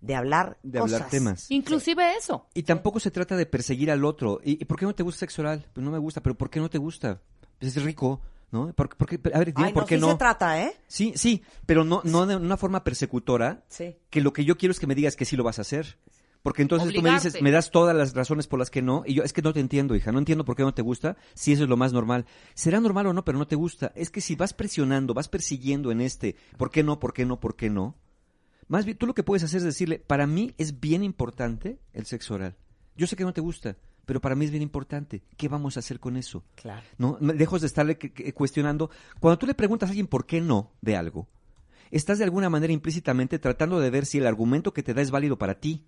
de 0.00 0.14
hablar 0.14 0.58
De 0.62 0.78
hablar 0.78 1.00
cosas. 1.00 1.10
temas. 1.10 1.50
Inclusive 1.50 2.16
eso. 2.16 2.46
Y 2.54 2.62
tampoco 2.62 3.00
se 3.00 3.10
trata 3.10 3.36
de 3.36 3.46
perseguir 3.46 3.90
al 3.90 4.04
otro. 4.04 4.40
¿Y, 4.44 4.52
y 4.62 4.64
por 4.66 4.78
qué 4.78 4.84
no 4.86 4.94
te 4.94 5.02
gusta 5.02 5.20
sexo 5.20 5.42
oral? 5.42 5.66
Pues 5.72 5.84
no 5.84 5.90
me 5.90 5.98
gusta, 5.98 6.22
pero 6.22 6.36
¿por 6.36 6.50
qué 6.50 6.60
no 6.60 6.68
te 6.70 6.78
gusta? 6.78 7.20
Pues 7.58 7.76
es 7.76 7.82
rico, 7.82 8.20
¿no? 8.50 8.72
¿Por, 8.72 8.96
por 8.96 9.08
qué? 9.08 9.20
A 9.32 9.38
ver, 9.38 9.52
dime 9.54 9.68
Ay, 9.68 9.72
por 9.72 9.82
no, 9.82 9.86
qué 9.86 9.96
sí 9.96 10.00
no. 10.00 10.10
se 10.12 10.16
trata, 10.16 10.62
¿eh? 10.62 10.72
Sí, 10.86 11.12
sí, 11.16 11.42
pero 11.66 11.84
no, 11.84 12.00
no 12.04 12.26
de 12.26 12.36
una 12.36 12.56
forma 12.56 12.84
persecutora. 12.84 13.64
Sí. 13.68 13.96
Que 14.10 14.20
lo 14.20 14.32
que 14.32 14.44
yo 14.44 14.56
quiero 14.56 14.72
es 14.72 14.80
que 14.80 14.86
me 14.86 14.94
digas 14.94 15.16
que 15.16 15.24
sí 15.24 15.36
lo 15.36 15.44
vas 15.44 15.58
a 15.58 15.62
hacer. 15.62 15.98
Porque 16.42 16.62
entonces 16.62 16.94
tú 16.94 17.02
me 17.02 17.10
dices, 17.10 17.32
Obligarte. 17.32 17.42
me 17.42 17.50
das 17.50 17.72
todas 17.72 17.96
las 17.96 18.14
razones 18.14 18.46
por 18.46 18.60
las 18.60 18.70
que 18.70 18.80
no, 18.80 19.02
y 19.04 19.14
yo, 19.14 19.24
es 19.24 19.32
que 19.32 19.42
no 19.42 19.52
te 19.52 19.58
entiendo, 19.58 19.96
hija, 19.96 20.12
no 20.12 20.20
entiendo 20.20 20.44
por 20.44 20.54
qué 20.54 20.62
no 20.62 20.72
te 20.72 20.80
gusta, 20.82 21.16
si 21.34 21.50
eso 21.52 21.64
es 21.64 21.68
lo 21.68 21.76
más 21.76 21.92
normal. 21.92 22.24
Será 22.54 22.78
normal 22.78 23.08
o 23.08 23.12
no, 23.12 23.24
pero 23.24 23.36
no 23.36 23.48
te 23.48 23.56
gusta. 23.56 23.90
Es 23.96 24.10
que 24.10 24.20
si 24.20 24.36
vas 24.36 24.52
presionando, 24.54 25.12
vas 25.12 25.26
persiguiendo 25.28 25.90
en 25.90 26.00
este, 26.00 26.36
¿por 26.56 26.70
qué 26.70 26.84
no, 26.84 27.00
por 27.00 27.14
qué 27.14 27.26
no, 27.26 27.40
por 27.40 27.56
qué 27.56 27.68
no? 27.68 27.96
Más 28.68 28.84
bien, 28.84 28.96
tú 28.96 29.06
lo 29.06 29.14
que 29.14 29.24
puedes 29.24 29.42
hacer 29.42 29.58
es 29.58 29.64
decirle, 29.64 29.98
para 29.98 30.28
mí 30.28 30.54
es 30.56 30.78
bien 30.78 31.02
importante 31.02 31.80
el 31.92 32.06
sexo 32.06 32.34
oral. 32.34 32.54
Yo 32.96 33.08
sé 33.08 33.16
que 33.16 33.24
no 33.24 33.32
te 33.32 33.40
gusta, 33.40 33.76
pero 34.06 34.20
para 34.20 34.34
mí 34.34 34.44
es 34.46 34.50
bien 34.50 34.62
importante. 34.62 35.22
¿Qué 35.36 35.48
vamos 35.48 35.76
a 35.76 35.80
hacer 35.80 36.00
con 36.00 36.16
eso? 36.16 36.44
Claro. 36.54 36.82
¿no? 36.96 37.18
Lejos 37.20 37.60
de 37.60 37.66
estarle 37.66 37.98
cuestionando. 38.32 38.90
Cuando 39.20 39.38
tú 39.38 39.46
le 39.46 39.54
preguntas 39.54 39.88
a 39.88 39.90
alguien 39.90 40.06
por 40.06 40.24
qué 40.26 40.40
no 40.40 40.72
de 40.80 40.96
algo, 40.96 41.28
estás 41.90 42.18
de 42.18 42.24
alguna 42.24 42.48
manera 42.48 42.72
implícitamente 42.72 43.38
tratando 43.38 43.78
de 43.80 43.90
ver 43.90 44.06
si 44.06 44.18
el 44.18 44.26
argumento 44.26 44.72
que 44.72 44.82
te 44.82 44.94
da 44.94 45.02
es 45.02 45.10
válido 45.10 45.36
para 45.36 45.60
ti. 45.60 45.84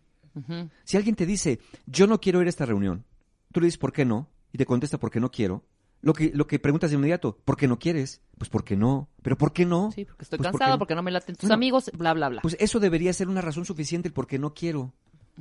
Si 0.85 0.97
alguien 0.97 1.17
te 1.17 1.26
dice, 1.26 1.59
yo 1.87 2.06
no 2.06 2.20
quiero 2.20 2.41
ir 2.41 2.47
a 2.47 2.50
esta 2.50 2.67
reunión, 2.67 3.05
tú 3.50 3.61
le 3.61 3.67
dices, 3.67 3.79
¿por 3.79 3.93
qué 3.93 4.05
no? 4.05 4.29
Y 4.53 4.59
te 4.59 4.67
contesta, 4.67 4.99
¿por 4.99 5.11
qué 5.11 5.19
no 5.19 5.31
quiero? 5.31 5.64
Lo 6.00 6.12
que, 6.12 6.31
lo 6.32 6.47
que 6.47 6.61
preguntas 6.61 6.91
de 6.91 6.97
inmediato, 6.97 7.38
¿por 7.44 7.56
qué 7.56 7.67
no 7.67 7.81
quieres? 7.81 8.21
Pues, 8.38 8.49
¿por 8.49 8.62
qué 8.62 8.76
no? 8.76 9.09
¿Pero 9.21 9.37
por 9.37 9.53
qué 9.53 9.64
no? 9.67 9.91
Sí, 9.91 10.05
porque 10.05 10.23
estoy 10.23 10.38
Pues, 10.38 10.47
¿por 10.47 10.53
qué 10.53 10.59
cansado, 10.59 10.75
no? 10.76 10.79
porque 10.79 10.94
no 10.94 11.03
me 11.03 11.11
laten 11.11 11.35
tus 11.35 11.43
Bueno, 11.49 11.55
amigos, 11.55 11.91
bla, 11.93 12.14
bla, 12.14 12.29
bla. 12.29 12.41
Pues 12.41 12.56
eso 12.61 12.79
debería 12.79 13.12
ser 13.12 13.26
una 13.29 13.41
razón 13.41 13.64
suficiente 13.64 14.06
el 14.06 14.14
por 14.14 14.29
qué 14.29 14.38
no 14.38 14.55
quiero. 14.55 14.93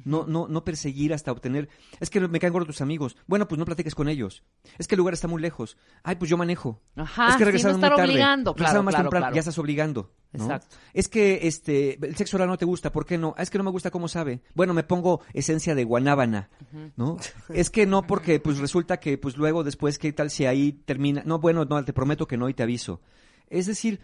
No, 0.06 0.26
no, 0.28 0.48
no 0.48 0.64
perseguir 0.64 1.14
hasta 1.14 1.32
obtener. 1.32 1.70
Es 2.00 2.10
que 2.10 2.20
me 2.20 2.40
caen 2.40 2.54
gordos 2.54 2.68
tus 2.68 2.82
amigos. 2.82 3.18
Bueno, 3.28 3.48
pues 3.48 3.60
no 3.60 3.66
platiques 3.66 3.96
con 3.96 4.10
ellos. 4.10 4.44
Es 4.78 4.88
que 4.88 4.96
el 4.96 5.00
lugar 5.00 5.14
está 5.14 5.28
muy 5.28 5.42
lejos. 5.42 5.78
Ay, 6.04 6.16
pues 6.16 6.30
yo 6.30 6.38
manejo. 6.38 6.82
Ajá, 6.96 7.30
es 7.30 7.34
que 7.34 7.40
sí, 7.40 7.46
regresaron 7.46 7.80
no 7.80 7.88
estar 7.88 8.00
muy 8.00 8.10
obligando, 8.10 8.54
claro, 8.54 8.84
más 8.84 8.94
claro, 8.94 9.06
temprano. 9.06 9.24
claro. 9.26 9.36
Ya 9.36 9.40
estás 9.40 9.58
obligando. 9.58 10.12
¿no? 10.34 10.44
Exacto. 10.44 10.76
Es 10.94 11.08
que 11.08 11.48
este 11.48 12.06
el 12.06 12.16
sexo 12.16 12.38
oral 12.38 12.50
no 12.50 12.58
te 12.58 12.66
gusta. 12.66 12.92
¿Por 12.92 13.06
qué 13.06 13.18
no? 13.18 13.34
Ah, 13.38 13.44
es 13.44 13.50
que 13.50 13.58
no 13.58 13.64
me 13.64 13.72
gusta 13.72 13.92
cómo 13.92 14.08
sabe. 14.08 14.42
Bueno, 14.54 14.74
me 14.74 14.84
pongo 14.84 15.22
esencia 15.34 15.76
de 15.76 15.84
guanábana. 15.84 16.50
¿No? 16.96 17.18
es 17.50 17.70
que 17.70 17.86
no, 17.86 18.04
porque 18.04 18.40
pues 18.40 18.58
resulta 18.58 19.00
que 19.00 19.18
pues 19.18 19.38
luego 19.38 19.64
después, 19.64 19.98
¿qué 19.98 20.12
tal 20.14 20.30
si 20.30 20.46
ahí 20.46 20.74
termina? 20.74 21.24
No, 21.26 21.40
bueno, 21.40 21.66
no, 21.66 21.84
te 21.84 21.94
prometo 21.94 22.28
que 22.28 22.38
no 22.38 22.50
y 22.50 22.54
te 22.54 22.64
aviso. 22.64 23.02
Es 23.50 23.66
decir, 23.66 24.02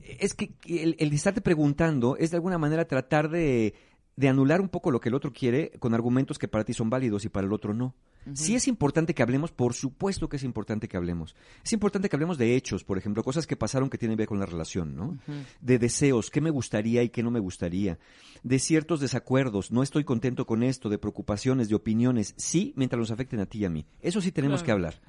es 0.00 0.34
que 0.34 0.54
el, 0.66 0.96
el 0.98 1.12
estarte 1.12 1.40
preguntando 1.40 2.16
es 2.16 2.30
de 2.30 2.36
alguna 2.36 2.58
manera 2.58 2.86
tratar 2.86 3.30
de, 3.30 3.74
de 4.16 4.28
anular 4.28 4.60
un 4.60 4.68
poco 4.68 4.90
lo 4.90 5.00
que 5.00 5.08
el 5.08 5.14
otro 5.14 5.32
quiere 5.32 5.70
con 5.78 5.94
argumentos 5.94 6.38
que 6.38 6.48
para 6.48 6.64
ti 6.64 6.74
son 6.74 6.90
válidos 6.90 7.24
y 7.24 7.28
para 7.28 7.46
el 7.46 7.52
otro 7.52 7.74
no. 7.74 7.94
Si 8.34 8.54
es 8.54 8.68
importante 8.68 9.14
que 9.14 9.22
hablemos, 9.22 9.50
por 9.50 9.74
supuesto 9.74 10.28
que 10.28 10.36
es 10.36 10.44
importante 10.44 10.86
que 10.86 10.96
hablemos. 10.96 11.34
Es 11.64 11.72
importante 11.72 12.08
que 12.08 12.14
hablemos 12.14 12.38
de 12.38 12.54
hechos, 12.54 12.84
por 12.84 12.96
ejemplo, 12.96 13.24
cosas 13.24 13.48
que 13.48 13.56
pasaron 13.56 13.90
que 13.90 13.98
tienen 13.98 14.16
que 14.16 14.22
ver 14.22 14.28
con 14.28 14.38
la 14.38 14.46
relación, 14.46 14.94
¿no? 14.94 15.18
De 15.60 15.78
deseos, 15.78 16.30
qué 16.30 16.40
me 16.40 16.50
gustaría 16.50 17.02
y 17.02 17.08
qué 17.08 17.22
no 17.22 17.32
me 17.32 17.40
gustaría. 17.40 17.98
De 18.44 18.60
ciertos 18.60 19.00
desacuerdos, 19.00 19.72
no 19.72 19.82
estoy 19.82 20.04
contento 20.04 20.46
con 20.46 20.62
esto, 20.62 20.88
de 20.88 20.98
preocupaciones, 20.98 21.68
de 21.68 21.74
opiniones. 21.74 22.34
Sí, 22.36 22.72
mientras 22.76 23.00
nos 23.00 23.10
afecten 23.10 23.40
a 23.40 23.46
ti 23.46 23.58
y 23.58 23.64
a 23.64 23.70
mí. 23.70 23.86
Eso 24.00 24.20
sí 24.20 24.30
tenemos 24.30 24.62
que 24.62 24.70
hablar. 24.70 25.00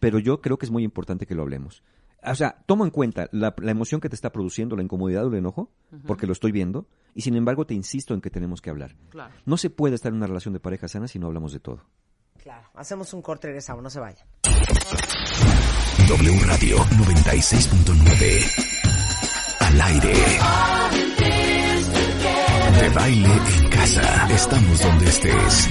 Pero 0.00 0.18
yo 0.18 0.40
creo 0.40 0.56
que 0.56 0.66
es 0.66 0.72
muy 0.72 0.82
importante 0.82 1.26
que 1.26 1.34
lo 1.34 1.42
hablemos. 1.42 1.82
O 2.24 2.34
sea, 2.34 2.62
tomo 2.66 2.84
en 2.84 2.90
cuenta 2.90 3.28
la, 3.32 3.54
la 3.58 3.70
emoción 3.70 4.00
que 4.00 4.08
te 4.08 4.14
está 4.14 4.30
produciendo, 4.30 4.76
la 4.76 4.82
incomodidad 4.82 5.24
o 5.24 5.28
el 5.28 5.34
enojo, 5.34 5.70
porque 6.06 6.26
lo 6.26 6.32
estoy 6.32 6.52
viendo, 6.52 6.86
y 7.14 7.22
sin 7.22 7.34
embargo 7.36 7.66
te 7.66 7.74
insisto 7.74 8.14
en 8.14 8.20
que 8.20 8.30
tenemos 8.30 8.60
que 8.60 8.70
hablar. 8.70 8.94
Claro. 9.10 9.34
No 9.44 9.56
se 9.56 9.70
puede 9.70 9.94
estar 9.96 10.10
en 10.10 10.16
una 10.18 10.26
relación 10.26 10.54
de 10.54 10.60
pareja 10.60 10.86
sana 10.88 11.08
si 11.08 11.18
no 11.18 11.26
hablamos 11.26 11.52
de 11.52 11.60
todo. 11.60 11.84
Claro. 12.42 12.68
Hacemos 12.74 13.12
un 13.14 13.22
corte 13.22 13.46
y 13.46 13.50
regresamos, 13.50 13.82
no 13.82 13.90
se 13.90 14.00
vayan. 14.00 14.26
W 16.08 16.40
Radio 16.46 16.76
96.9. 16.78 18.70
Al 19.60 19.80
aire. 19.80 20.12
De 22.80 22.88
baile 22.90 23.28
en 23.58 23.68
casa. 23.70 24.28
Estamos 24.34 24.80
donde 24.82 25.06
estés. 25.06 25.70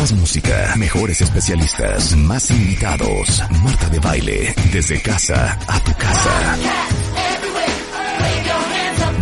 Más 0.00 0.12
música, 0.12 0.74
mejores 0.78 1.20
especialistas, 1.20 2.16
más 2.16 2.50
invitados. 2.50 3.42
Marta 3.62 3.86
de 3.90 3.98
Baile, 3.98 4.54
desde 4.72 5.02
casa 5.02 5.58
a 5.68 5.78
tu 5.80 5.92
casa. 5.92 6.56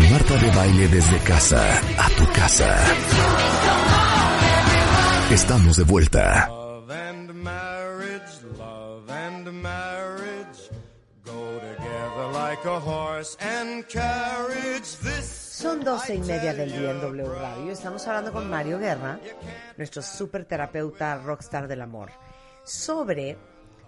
Marta 0.09 0.37
de 0.37 0.51
Baile 0.53 0.87
desde 0.87 1.19
casa 1.19 1.81
a 1.99 2.09
tu 2.11 2.33
casa. 2.33 2.77
Estamos 5.33 5.77
de 5.79 5.83
vuelta. 5.83 6.49
A 12.65 12.81
horse 12.81 13.37
and 13.41 13.89
carriage. 13.89 14.97
This 14.97 15.38
Son 15.59 15.83
doce 15.83 16.15
y 16.15 16.21
media 16.21 16.55
del 16.55 16.71
día 16.71 16.93
en 16.93 17.01
W 17.01 17.35
Radio. 17.35 17.73
Estamos 17.73 18.07
hablando 18.07 18.33
con 18.33 18.49
Mario 18.49 18.79
Guerra, 18.79 19.19
nuestro 19.77 20.03
super 20.03 20.45
terapeuta 20.45 21.19
rockstar 21.19 21.67
del 21.67 21.83
amor, 21.83 22.13
sobre 22.65 23.37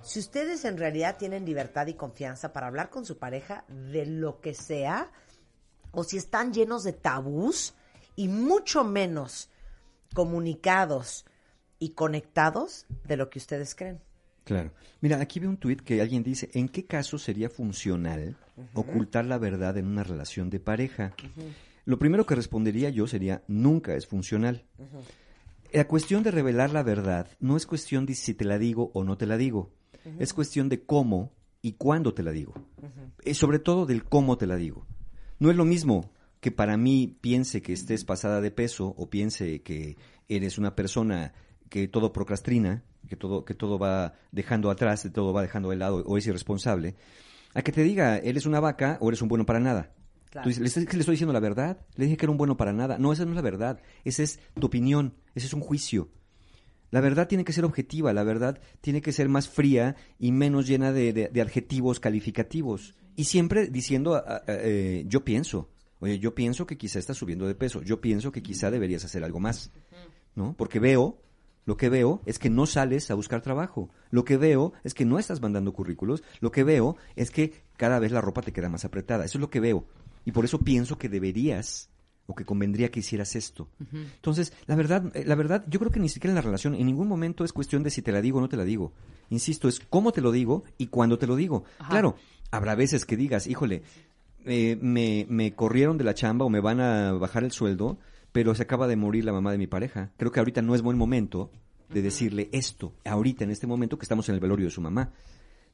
si 0.03 0.19
ustedes 0.19 0.65
en 0.65 0.79
realidad 0.79 1.17
tienen 1.17 1.47
libertad 1.47 1.87
y 1.87 1.95
confianza 1.95 2.53
para 2.53 2.67
hablar 2.67 2.91
con 2.91 3.07
su 3.07 3.19
pareja 3.19 3.65
de 3.69 4.05
lo 4.05 4.41
que 4.41 4.53
sea, 4.53 5.13
o 5.93 6.03
si 6.03 6.17
están 6.17 6.53
llenos 6.53 6.83
de 6.83 6.93
tabús 6.93 7.75
y 8.17 8.27
mucho 8.27 8.83
menos 8.83 9.49
comunicados 10.13 11.25
y 11.79 11.91
conectados 11.91 12.87
de 13.05 13.17
lo 13.17 13.31
que 13.31 13.39
ustedes 13.39 13.77
creen. 13.77 14.03
Claro. 14.51 14.73
Mira, 15.01 15.21
aquí 15.21 15.39
veo 15.39 15.49
un 15.49 15.59
tuit 15.59 15.81
que 15.81 16.01
alguien 16.01 16.25
dice, 16.25 16.51
¿en 16.55 16.69
qué 16.69 16.85
caso 16.85 17.19
sería 17.19 17.49
funcional 17.49 18.37
ocultar 18.75 19.25
la 19.25 19.39
verdad 19.39 19.79
en 19.79 19.87
una 19.87 20.03
relación 20.03 20.51
de 20.51 20.59
pareja? 20.59 21.15
Lo 21.85 22.01
primero 22.01 22.27
que 22.27 22.35
respondería 22.35 22.91
yo 22.91 23.07
sería, 23.07 23.45
nunca 23.47 23.95
es 23.95 24.09
funcional. 24.09 24.65
La 25.73 25.87
cuestión 25.87 26.25
de 26.25 26.33
revelar 26.33 26.73
la 26.73 26.83
verdad 26.83 27.29
no 27.39 27.57
es 27.57 27.65
cuestión 27.65 28.07
de 28.07 28.17
si 28.17 28.35
te 28.35 28.45
la 28.45 28.59
digo 28.59 28.91
o 28.93 29.05
no 29.05 29.17
te 29.17 29.27
la 29.27 29.37
digo. 29.37 29.71
Es 30.19 30.35
cuestión 30.35 30.69
de 30.69 30.83
cómo 30.83 31.31
y 31.63 31.75
cuándo 31.75 32.13
te 32.13 32.25
la 32.25 32.33
digo. 32.33 32.55
Eh, 33.25 33.35
sobre 33.35 33.61
todo 33.61 33.87
del 33.87 34.03
cómo 34.03 34.37
te 34.37 34.49
la 34.49 34.57
digo. 34.57 34.85
No 35.39 35.53
es 35.53 35.57
lo 35.57 35.65
mismo 35.65 36.11
que 36.41 36.51
para 36.51 36.77
mí 36.77 37.17
piense 37.21 37.63
que 37.63 37.73
estés 37.73 38.05
pasada 38.05 38.41
de 38.41 38.51
peso 38.51 38.97
o 38.99 39.11
piense 39.11 39.63
que 39.63 39.97
eres 40.29 40.59
una 40.59 40.75
persona 40.75 41.35
que 41.69 41.87
todo 41.87 42.13
procrastina, 42.13 42.83
que 43.09 43.17
todo, 43.17 43.45
que 43.45 43.55
todo 43.55 43.79
va 43.79 44.15
dejando 44.33 44.71
atrás, 44.71 45.03
que 45.03 45.11
todo 45.11 45.33
va 45.33 45.43
dejando 45.43 45.71
de 45.71 45.77
lado 45.77 46.03
o 46.07 46.17
es 46.19 46.27
irresponsable, 46.27 46.97
a 47.55 47.63
que 47.63 47.73
te 47.73 47.83
diga, 47.83 48.19
eres 48.19 48.47
una 48.47 48.61
vaca 48.61 48.99
o 49.01 49.09
eres 49.09 49.23
un 49.23 49.29
bueno 49.29 49.47
para 49.47 49.61
nada. 49.61 49.93
Claro. 50.31 50.45
Tú 50.45 50.49
dices, 50.51 50.61
¿le, 50.63 50.69
estoy- 50.69 50.85
¿le 50.97 51.01
estoy 51.01 51.15
diciendo 51.15 51.33
la 51.33 51.41
verdad? 51.41 51.79
Le 51.97 52.05
dije 52.05 52.17
que 52.17 52.25
era 52.27 52.31
un 52.31 52.39
bueno 52.39 52.57
para 52.57 52.73
nada. 52.73 52.99
No, 52.99 53.13
esa 53.13 53.25
no 53.25 53.31
es 53.33 53.37
la 53.37 53.43
verdad. 53.43 53.81
Esa 54.05 54.23
es 54.23 54.39
tu 54.59 54.67
opinión. 54.69 55.15
Ese 55.35 55.47
es 55.49 55.55
un 55.55 55.61
juicio. 55.61 56.09
La 56.93 57.01
verdad 57.01 57.27
tiene 57.29 57.45
que 57.45 57.53
ser 57.53 57.65
objetiva, 57.65 58.13
la 58.13 58.23
verdad 58.25 58.61
tiene 58.81 59.01
que 59.01 59.13
ser 59.13 59.29
más 59.29 59.49
fría 59.49 59.95
y 60.19 60.33
menos 60.33 60.67
llena 60.67 60.93
de, 60.93 61.13
de- 61.13 61.29
de 61.29 61.41
adjetivos 61.41 62.01
calificativos. 62.01 62.95
Y 63.17 63.25
siempre 63.25 63.69
diciendo, 63.69 64.15
a- 64.15 64.19
a- 64.37 64.43
eh, 64.49 65.05
yo 65.07 65.25
pienso, 65.25 65.69
oye, 66.01 66.19
yo 66.19 66.35
pienso 66.35 66.67
que 66.67 66.77
quizá 66.79 66.99
estás 66.99 67.17
subiendo 67.17 67.47
de 67.47 67.55
peso, 67.55 67.83
yo 67.83 68.01
pienso 68.01 68.33
que 68.33 68.43
quizá 68.43 68.71
deberías 68.71 69.05
hacer 69.05 69.23
algo 69.25 69.39
más, 69.41 69.71
¿no? 70.35 70.55
Porque 70.57 70.79
veo, 70.81 71.21
lo 71.67 71.77
que 71.77 71.89
veo 71.89 72.21
es 72.27 72.39
que 72.39 72.51
no 72.51 72.67
sales 72.67 73.11
a 73.11 73.15
buscar 73.15 73.43
trabajo, 73.43 73.91
lo 74.11 74.25
que 74.25 74.37
veo 74.37 74.73
es 74.85 74.95
que 74.95 75.05
no 75.05 75.19
estás 75.19 75.41
mandando 75.41 75.73
currículos, 75.73 76.23
lo 76.41 76.51
que 76.51 76.65
veo 76.65 76.97
es 77.17 77.31
que 77.31 77.53
cada 77.77 77.99
vez 77.99 78.13
la 78.13 78.21
ropa 78.21 78.43
te 78.43 78.53
queda 78.53 78.69
más 78.69 78.85
apretada, 78.85 79.25
eso 79.25 79.39
es 79.39 79.43
lo 79.43 79.51
que 79.51 79.61
veo. 79.61 79.85
Y 80.25 80.33
por 80.33 80.45
eso 80.45 80.59
pienso 80.59 80.99
que 80.99 81.09
deberías 81.09 81.91
o 82.27 82.35
que 82.35 82.45
convendría 82.45 82.91
que 82.91 83.01
hicieras 83.01 83.35
esto. 83.35 83.69
Entonces, 83.93 84.53
la 84.67 84.77
verdad, 84.77 85.11
eh, 85.15 85.25
la 85.27 85.35
verdad, 85.35 85.65
yo 85.69 85.81
creo 85.81 85.91
que 85.91 85.99
ni 85.99 86.09
siquiera 86.09 86.31
en 86.31 86.37
la 86.37 86.43
relación, 86.43 86.75
en 86.75 86.87
ningún 86.87 87.09
momento 87.09 87.45
es 87.45 87.53
cuestión 87.53 87.83
de 87.83 87.91
si 87.91 88.03
te 88.03 88.13
la 88.13 88.21
digo 88.21 88.39
o 88.39 88.41
no 88.41 88.49
te 88.49 88.57
la 88.57 88.65
digo. 88.65 88.93
Insisto, 89.31 89.69
es 89.69 89.81
cómo 89.81 90.13
te 90.13 90.21
lo 90.21 90.31
digo 90.31 90.65
y 90.79 90.87
cuándo 90.87 91.19
te 91.19 91.27
lo 91.27 91.35
digo. 91.35 91.65
Claro, 91.89 92.17
habrá 92.51 92.75
veces 92.77 93.05
que 93.05 93.17
digas, 93.17 93.47
híjole, 93.49 93.83
eh, 94.45 94.79
me, 94.81 95.27
me 95.29 95.55
corrieron 95.55 95.99
de 95.99 96.05
la 96.05 96.15
chamba 96.15 96.45
o 96.45 96.51
me 96.51 96.61
van 96.61 96.81
a 96.81 97.13
bajar 97.13 97.43
el 97.43 97.51
sueldo, 97.51 97.99
pero 98.33 98.55
se 98.55 98.63
acaba 98.63 98.87
de 98.87 98.97
morir 98.97 99.25
la 99.25 99.33
mamá 99.33 99.53
de 99.53 99.59
mi 99.59 99.67
pareja. 99.67 100.11
Creo 100.17 100.31
que 100.33 100.41
ahorita 100.41 100.63
no 100.63 100.75
es 100.75 100.83
buen 100.83 100.97
momento 100.99 101.51
de 101.89 102.03
decirle 102.03 102.49
esto, 102.53 102.93
ahorita 103.05 103.45
en 103.45 103.51
este 103.51 103.67
momento 103.67 103.99
que 103.99 104.05
estamos 104.05 104.29
en 104.29 104.35
el 104.37 104.41
velorio 104.41 104.67
de 104.67 104.71
su 104.71 104.81
mamá. 104.81 105.11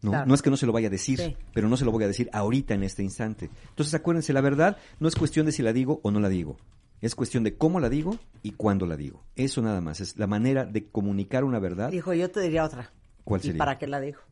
¿no? 0.02 0.10
Claro. 0.10 0.26
no 0.26 0.34
es 0.34 0.42
que 0.42 0.50
no 0.50 0.58
se 0.58 0.66
lo 0.66 0.72
vaya 0.72 0.88
a 0.88 0.90
decir, 0.90 1.18
Sí. 1.18 1.36
pero 1.54 1.70
no 1.70 1.76
se 1.78 1.84
lo 1.86 1.90
voy 1.90 2.04
a 2.04 2.06
decir 2.06 2.28
ahorita 2.32 2.74
en 2.74 2.82
este 2.82 3.02
instante. 3.02 3.48
Entonces 3.70 3.94
acuérdense, 3.94 4.34
la 4.34 4.42
verdad 4.42 4.76
no 5.00 5.08
es 5.08 5.14
cuestión 5.16 5.46
de 5.46 5.52
si 5.52 5.62
la 5.62 5.72
digo 5.72 6.00
o 6.02 6.10
no 6.10 6.20
la 6.20 6.28
digo. 6.28 6.58
Es 7.00 7.14
cuestión 7.14 7.44
de 7.44 7.56
cómo 7.56 7.80
la 7.80 7.88
digo 7.88 8.18
y 8.42 8.52
cuándo 8.52 8.86
la 8.86 8.96
digo. 8.96 9.24
Eso 9.36 9.62
nada 9.62 9.80
más. 9.80 10.00
Es 10.00 10.18
la 10.18 10.26
manera 10.26 10.66
de 10.66 10.86
comunicar 10.90 11.44
una 11.44 11.58
verdad. 11.60 11.90
Dijo, 11.90 12.12
yo 12.12 12.30
te 12.30 12.40
diría 12.40 12.64
otra. 12.64 12.92
¿Cuál 13.24 13.40
¿Y 13.40 13.44
sería? 13.44 13.58
para 13.58 13.78
qué 13.78 13.86
la 13.86 14.00
dijo? 14.00 14.22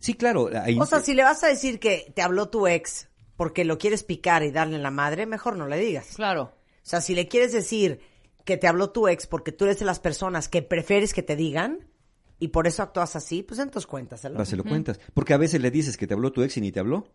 Sí, 0.00 0.14
claro. 0.14 0.50
ahí- 0.52 0.78
O 0.80 0.84
sea, 0.86 1.00
si 1.00 1.14
le 1.14 1.22
vas 1.22 1.42
a 1.44 1.48
decir 1.48 1.78
que 1.78 2.12
te 2.14 2.22
habló 2.22 2.48
tu 2.48 2.66
ex 2.66 3.08
porque 3.36 3.64
lo 3.64 3.78
quieres 3.78 4.02
picar 4.02 4.42
y 4.42 4.50
darle 4.50 4.76
en 4.76 4.82
la 4.82 4.90
madre, 4.90 5.26
mejor 5.26 5.56
no 5.56 5.68
le 5.68 5.78
digas. 5.78 6.08
Claro. 6.16 6.52
O 6.82 6.88
sea, 6.88 7.00
si 7.00 7.14
le 7.14 7.28
quieres 7.28 7.52
decir 7.52 8.00
que 8.44 8.56
te 8.56 8.66
habló 8.66 8.90
tu 8.90 9.08
ex 9.08 9.26
porque 9.26 9.52
tú 9.52 9.64
eres 9.64 9.78
de 9.78 9.84
las 9.84 10.00
personas 10.00 10.48
que 10.48 10.62
prefieres 10.62 11.14
que 11.14 11.22
te 11.22 11.36
digan 11.36 11.86
y 12.38 12.48
por 12.48 12.66
eso 12.66 12.82
actúas 12.82 13.14
así, 13.14 13.42
pues 13.42 13.60
entonces 13.60 13.86
cuéntaselo. 13.86 14.34
Ahora 14.34 14.44
se 14.44 14.56
lo 14.56 14.64
cuentas. 14.64 14.98
Porque 15.14 15.32
a 15.32 15.36
veces 15.36 15.60
le 15.60 15.70
dices 15.70 15.96
que 15.96 16.06
te 16.06 16.14
habló 16.14 16.32
tu 16.32 16.42
ex 16.42 16.56
y 16.56 16.60
ni 16.60 16.72
te 16.72 16.80
habló. 16.80 17.06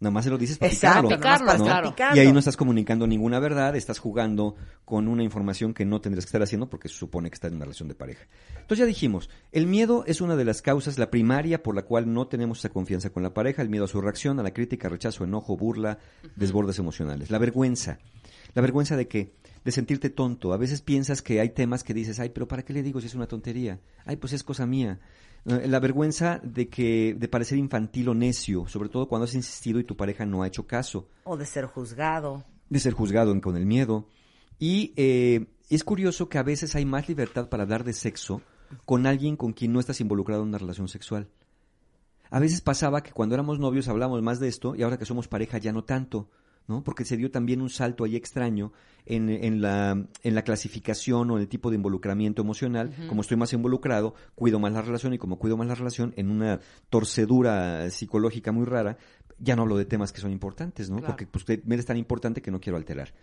Nada 0.00 0.12
más 0.12 0.24
se 0.24 0.30
lo 0.30 0.38
dices 0.38 0.58
para 0.58 0.70
Exacto, 0.70 1.08
picarlo. 1.08 1.58
¿no? 1.58 1.64
Claro. 1.64 1.94
Y 2.14 2.20
ahí 2.20 2.32
no 2.32 2.38
estás 2.38 2.56
comunicando 2.56 3.06
ninguna 3.08 3.40
verdad, 3.40 3.74
estás 3.74 3.98
jugando 3.98 4.54
con 4.84 5.08
una 5.08 5.24
información 5.24 5.74
que 5.74 5.84
no 5.84 6.00
tendrías 6.00 6.24
que 6.24 6.28
estar 6.28 6.42
haciendo 6.42 6.70
porque 6.70 6.88
se 6.88 6.94
supone 6.94 7.30
que 7.30 7.34
estás 7.34 7.50
en 7.50 7.56
una 7.56 7.64
relación 7.64 7.88
de 7.88 7.96
pareja. 7.96 8.26
Entonces 8.52 8.78
ya 8.78 8.86
dijimos, 8.86 9.28
el 9.50 9.66
miedo 9.66 10.04
es 10.06 10.20
una 10.20 10.36
de 10.36 10.44
las 10.44 10.62
causas, 10.62 10.98
la 10.98 11.10
primaria 11.10 11.64
por 11.64 11.74
la 11.74 11.82
cual 11.82 12.12
no 12.12 12.28
tenemos 12.28 12.58
esa 12.58 12.68
confianza 12.68 13.10
con 13.10 13.24
la 13.24 13.34
pareja, 13.34 13.60
el 13.60 13.70
miedo 13.70 13.86
a 13.86 13.88
su 13.88 14.00
reacción, 14.00 14.38
a 14.38 14.44
la 14.44 14.52
crítica, 14.52 14.88
rechazo, 14.88 15.24
enojo, 15.24 15.56
burla, 15.56 15.98
desbordes 16.36 16.78
emocionales. 16.78 17.30
La 17.30 17.38
vergüenza. 17.38 17.98
¿La 18.58 18.62
vergüenza 18.62 18.96
de 18.96 19.06
qué? 19.06 19.36
De 19.64 19.70
sentirte 19.70 20.10
tonto. 20.10 20.52
A 20.52 20.56
veces 20.56 20.82
piensas 20.82 21.22
que 21.22 21.38
hay 21.40 21.50
temas 21.50 21.84
que 21.84 21.94
dices, 21.94 22.18
ay, 22.18 22.30
pero 22.30 22.48
¿para 22.48 22.64
qué 22.64 22.72
le 22.72 22.82
digo 22.82 23.00
si 23.00 23.06
es 23.06 23.14
una 23.14 23.28
tontería? 23.28 23.78
Ay, 24.04 24.16
pues 24.16 24.32
es 24.32 24.42
cosa 24.42 24.66
mía. 24.66 24.98
Eh, 25.44 25.68
La 25.68 25.78
vergüenza 25.78 26.40
de 26.42 26.68
que 26.68 27.14
de 27.16 27.28
parecer 27.28 27.56
infantil 27.56 28.08
o 28.08 28.14
necio, 28.14 28.66
sobre 28.66 28.88
todo 28.88 29.06
cuando 29.06 29.26
has 29.26 29.34
insistido 29.36 29.78
y 29.78 29.84
tu 29.84 29.96
pareja 29.96 30.26
no 30.26 30.42
ha 30.42 30.48
hecho 30.48 30.66
caso 30.66 31.08
O 31.22 31.36
de 31.36 31.46
ser 31.46 31.66
juzgado. 31.66 32.44
de 32.68 32.80
ser 32.80 32.94
juzgado 32.94 33.40
con 33.40 33.56
el 33.56 33.64
miedo. 33.64 34.08
Y 34.58 34.92
eh, 34.96 35.46
es 35.70 35.84
curioso 35.84 36.28
que 36.28 36.38
a 36.38 36.42
veces 36.42 36.74
hay 36.74 36.84
más 36.84 37.08
libertad 37.08 37.48
para 37.48 37.62
hablar 37.62 37.84
de 37.84 37.92
sexo 37.92 38.42
con 38.84 39.06
alguien 39.06 39.36
con 39.36 39.52
quien 39.52 39.72
no 39.72 39.78
estás 39.78 40.00
involucrado 40.00 40.42
en 40.42 40.48
una 40.48 40.58
relación 40.58 40.88
sexual. 40.88 41.28
A 42.28 42.40
veces 42.40 42.60
pasaba 42.60 43.04
que 43.04 43.12
cuando 43.12 43.36
éramos 43.36 43.60
novios 43.60 43.86
hablamos 43.86 44.20
más 44.20 44.40
de 44.40 44.48
esto 44.48 44.74
y 44.74 44.82
ahora 44.82 44.98
que 44.98 45.04
somos 45.06 45.28
pareja 45.28 45.58
ya 45.58 45.70
no 45.72 45.84
tanto, 45.84 46.28
¿no? 46.68 46.84
Porque 46.84 47.04
se 47.04 47.16
dio 47.16 47.30
también 47.30 47.60
un 47.60 47.70
salto 47.70 48.04
ahí 48.04 48.14
extraño 48.14 48.72
en, 49.06 49.28
en 49.30 49.60
la, 49.60 49.90
en 50.22 50.34
la 50.34 50.42
clasificación 50.42 51.30
o 51.30 51.36
en 51.36 51.40
el 51.42 51.48
tipo 51.48 51.70
de 51.70 51.76
involucramiento 51.76 52.42
emocional. 52.42 52.94
Como 53.08 53.22
estoy 53.22 53.36
más 53.36 53.52
involucrado, 53.54 54.14
cuido 54.34 54.60
más 54.60 54.72
la 54.72 54.82
relación 54.82 55.14
y 55.14 55.18
como 55.18 55.38
cuido 55.38 55.56
más 55.56 55.66
la 55.66 55.74
relación 55.74 56.12
en 56.16 56.30
una 56.30 56.60
torcedura 56.90 57.90
psicológica 57.90 58.52
muy 58.52 58.66
rara, 58.66 58.98
ya 59.38 59.56
no 59.56 59.62
hablo 59.62 59.76
de 59.76 59.84
temas 59.86 60.12
que 60.12 60.20
son 60.20 60.30
importantes, 60.30 60.90
¿no? 60.90 60.96
Claro. 60.98 61.12
Porque 61.16 61.26
pues, 61.26 61.44
me 61.64 61.74
eres 61.74 61.86
tan 61.86 61.96
importante 61.96 62.42
que 62.42 62.50
no 62.50 62.60
quiero 62.60 62.76
alterar. 62.76 63.14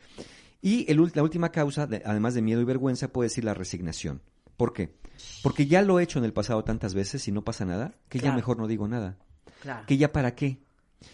Y 0.61 0.89
el 0.91 1.11
la 1.13 1.21
última 1.23 1.51
causa, 1.51 1.85
de- 1.87 2.01
además 2.05 2.33
de 2.33 2.41
miedo 2.41 2.61
y 2.61 2.65
vergüenza, 2.65 3.09
puede 3.09 3.29
ser 3.29 3.43
la 3.43 3.53
resignación. 3.53 4.21
¿Por 4.57 4.73
qué? 4.73 4.95
Porque 5.43 5.67
ya 5.67 5.81
lo 5.81 5.99
he 5.99 6.03
hecho 6.03 6.17
en 6.19 6.25
el 6.25 6.33
pasado 6.33 6.63
tantas 6.63 6.93
veces 6.93 7.27
y 7.27 7.31
no 7.31 7.43
pasa 7.43 7.65
nada, 7.65 7.93
que 8.09 8.19
ya 8.19 8.33
mejor 8.33 8.57
no 8.57 8.67
digo 8.67 8.87
nada. 8.87 9.17
Claro. 9.61 9.85
Que 9.85 9.97
ya 9.97 10.11
para 10.11 10.33
qué. 10.35 10.57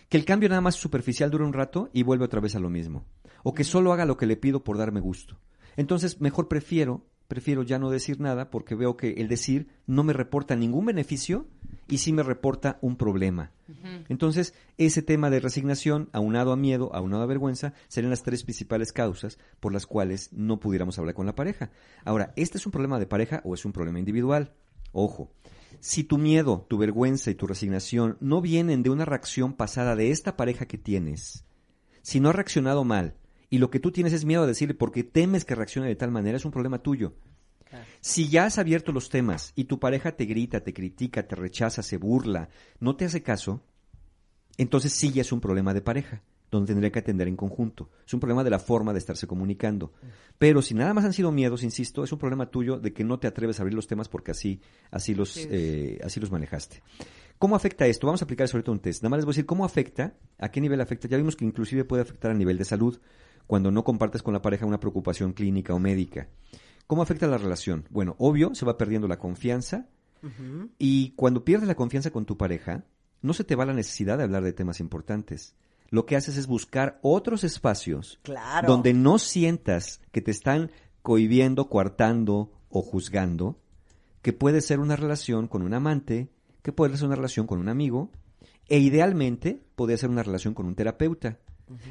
Que 0.09 0.17
el 0.17 0.25
cambio 0.25 0.49
nada 0.49 0.61
más 0.61 0.75
superficial 0.75 1.31
dure 1.31 1.43
un 1.43 1.53
rato 1.53 1.89
y 1.93 2.03
vuelve 2.03 2.25
otra 2.25 2.41
vez 2.41 2.55
a 2.55 2.59
lo 2.59 2.69
mismo. 2.69 3.05
O 3.43 3.53
que 3.53 3.63
solo 3.63 3.93
haga 3.93 4.05
lo 4.05 4.17
que 4.17 4.25
le 4.25 4.37
pido 4.37 4.63
por 4.63 4.77
darme 4.77 4.99
gusto. 4.99 5.37
Entonces, 5.77 6.21
mejor 6.21 6.47
prefiero, 6.47 7.05
prefiero 7.27 7.63
ya 7.63 7.79
no 7.79 7.89
decir 7.89 8.19
nada 8.19 8.49
porque 8.49 8.75
veo 8.75 8.97
que 8.97 9.13
el 9.13 9.27
decir 9.27 9.69
no 9.87 10.03
me 10.03 10.13
reporta 10.13 10.55
ningún 10.55 10.85
beneficio 10.85 11.47
y 11.87 11.99
sí 11.99 12.13
me 12.13 12.23
reporta 12.23 12.77
un 12.81 12.95
problema. 12.95 13.51
Entonces, 14.09 14.53
ese 14.77 15.01
tema 15.01 15.29
de 15.29 15.39
resignación, 15.39 16.09
aunado 16.11 16.51
a 16.51 16.57
miedo, 16.57 16.93
aunado 16.93 17.23
a 17.23 17.27
vergüenza, 17.27 17.73
serían 17.87 18.09
las 18.09 18.23
tres 18.23 18.43
principales 18.43 18.91
causas 18.91 19.39
por 19.59 19.73
las 19.73 19.85
cuales 19.85 20.31
no 20.33 20.59
pudiéramos 20.59 20.99
hablar 20.99 21.15
con 21.15 21.25
la 21.25 21.35
pareja. 21.35 21.71
Ahora, 22.03 22.33
¿este 22.35 22.57
es 22.57 22.65
un 22.65 22.71
problema 22.71 22.99
de 22.99 23.07
pareja 23.07 23.41
o 23.43 23.53
es 23.53 23.65
un 23.65 23.71
problema 23.71 23.99
individual? 23.99 24.53
Ojo, 24.91 25.31
si 25.81 26.03
tu 26.03 26.19
miedo, 26.19 26.65
tu 26.69 26.77
vergüenza 26.77 27.31
y 27.31 27.35
tu 27.35 27.47
resignación 27.47 28.15
no 28.21 28.39
vienen 28.39 28.83
de 28.83 28.91
una 28.91 29.03
reacción 29.03 29.53
pasada 29.53 29.95
de 29.95 30.11
esta 30.11 30.37
pareja 30.37 30.67
que 30.67 30.77
tienes, 30.77 31.43
si 32.03 32.19
no 32.19 32.29
ha 32.29 32.33
reaccionado 32.33 32.83
mal 32.83 33.15
y 33.49 33.57
lo 33.57 33.69
que 33.71 33.79
tú 33.79 33.91
tienes 33.91 34.13
es 34.13 34.23
miedo 34.23 34.43
a 34.43 34.47
decirle 34.47 34.75
porque 34.75 35.03
temes 35.03 35.43
que 35.43 35.55
reaccione 35.55 35.87
de 35.87 35.95
tal 35.95 36.11
manera, 36.11 36.37
es 36.37 36.45
un 36.45 36.51
problema 36.51 36.79
tuyo. 36.79 37.15
Si 37.99 38.29
ya 38.29 38.45
has 38.45 38.57
abierto 38.57 38.91
los 38.91 39.09
temas 39.09 39.53
y 39.55 39.65
tu 39.65 39.79
pareja 39.79 40.15
te 40.15 40.25
grita, 40.25 40.61
te 40.61 40.73
critica, 40.73 41.27
te 41.27 41.35
rechaza, 41.35 41.81
se 41.81 41.97
burla, 41.97 42.49
no 42.79 42.95
te 42.95 43.05
hace 43.05 43.23
caso, 43.23 43.63
entonces 44.57 44.93
sí 44.93 45.11
ya 45.11 45.21
es 45.21 45.31
un 45.31 45.41
problema 45.41 45.73
de 45.73 45.81
pareja. 45.81 46.21
Donde 46.51 46.67
tendría 46.67 46.91
que 46.91 46.99
atender 46.99 47.27
en 47.27 47.37
conjunto. 47.37 47.89
Es 48.05 48.13
un 48.13 48.19
problema 48.19 48.43
de 48.43 48.49
la 48.49 48.59
forma 48.59 48.91
de 48.91 48.99
estarse 48.99 49.25
comunicando. 49.25 49.93
Pero 50.37 50.61
si 50.61 50.73
nada 50.73 50.93
más 50.93 51.05
han 51.05 51.13
sido 51.13 51.31
miedos, 51.31 51.63
insisto, 51.63 52.03
es 52.03 52.11
un 52.11 52.19
problema 52.19 52.51
tuyo 52.51 52.77
de 52.77 52.93
que 52.93 53.03
no 53.03 53.17
te 53.17 53.27
atreves 53.27 53.59
a 53.59 53.63
abrir 53.63 53.75
los 53.75 53.87
temas 53.87 54.09
porque 54.09 54.31
así, 54.31 54.59
así, 54.91 55.15
los, 55.15 55.37
eh, 55.37 55.99
así 56.03 56.19
los 56.19 56.29
manejaste. 56.29 56.83
¿Cómo 57.39 57.55
afecta 57.55 57.87
esto? 57.87 58.05
Vamos 58.05 58.21
a 58.21 58.25
aplicar 58.25 58.47
sobre 58.47 58.63
todo 58.63 58.73
un 58.73 58.81
test. 58.81 59.01
Nada 59.01 59.11
más 59.11 59.17
les 59.19 59.25
voy 59.25 59.31
a 59.31 59.33
decir 59.35 59.45
cómo 59.45 59.65
afecta, 59.65 60.13
a 60.37 60.49
qué 60.51 60.61
nivel 60.61 60.81
afecta. 60.81 61.07
Ya 61.07 61.17
vimos 61.17 61.35
que 61.35 61.45
inclusive 61.45 61.85
puede 61.85 62.03
afectar 62.03 62.29
a 62.29 62.35
nivel 62.35 62.57
de 62.57 62.65
salud 62.65 62.99
cuando 63.47 63.71
no 63.71 63.83
compartes 63.83 64.21
con 64.21 64.33
la 64.33 64.41
pareja 64.41 64.65
una 64.65 64.79
preocupación 64.79 65.33
clínica 65.33 65.73
o 65.73 65.79
médica. 65.79 66.27
¿Cómo 66.85 67.01
afecta 67.01 67.25
la 67.27 67.37
relación? 67.37 67.85
Bueno, 67.89 68.15
obvio, 68.19 68.53
se 68.53 68.65
va 68.65 68.77
perdiendo 68.77 69.07
la 69.07 69.17
confianza 69.17 69.87
y 70.77 71.11
cuando 71.15 71.43
pierdes 71.43 71.67
la 71.67 71.75
confianza 71.75 72.11
con 72.11 72.25
tu 72.25 72.37
pareja, 72.37 72.85
no 73.21 73.33
se 73.33 73.43
te 73.43 73.55
va 73.55 73.65
la 73.65 73.73
necesidad 73.73 74.17
de 74.17 74.25
hablar 74.25 74.43
de 74.43 74.53
temas 74.53 74.79
importantes. 74.79 75.55
Lo 75.91 76.05
que 76.05 76.15
haces 76.15 76.37
es 76.37 76.47
buscar 76.47 76.99
otros 77.03 77.43
espacios 77.43 78.19
Claro. 78.23 78.67
donde 78.67 78.93
no 78.93 79.19
sientas 79.19 80.01
que 80.11 80.21
te 80.21 80.31
están 80.31 80.71
cohibiendo, 81.01 81.67
coartando 81.67 82.51
o 82.69 82.81
juzgando, 82.81 83.59
que 84.21 84.33
puede 84.33 84.61
ser 84.61 84.79
una 84.79 84.95
relación 84.95 85.47
con 85.47 85.61
un 85.61 85.73
amante, 85.73 86.29
que 86.61 86.71
puede 86.71 86.95
ser 86.95 87.07
una 87.07 87.15
relación 87.15 87.45
con 87.45 87.59
un 87.59 87.67
amigo, 87.69 88.09
e 88.69 88.79
idealmente 88.79 89.61
podría 89.75 89.97
ser 89.97 90.09
una 90.09 90.23
relación 90.23 90.53
con 90.53 90.65
un 90.65 90.75
terapeuta. 90.75 91.39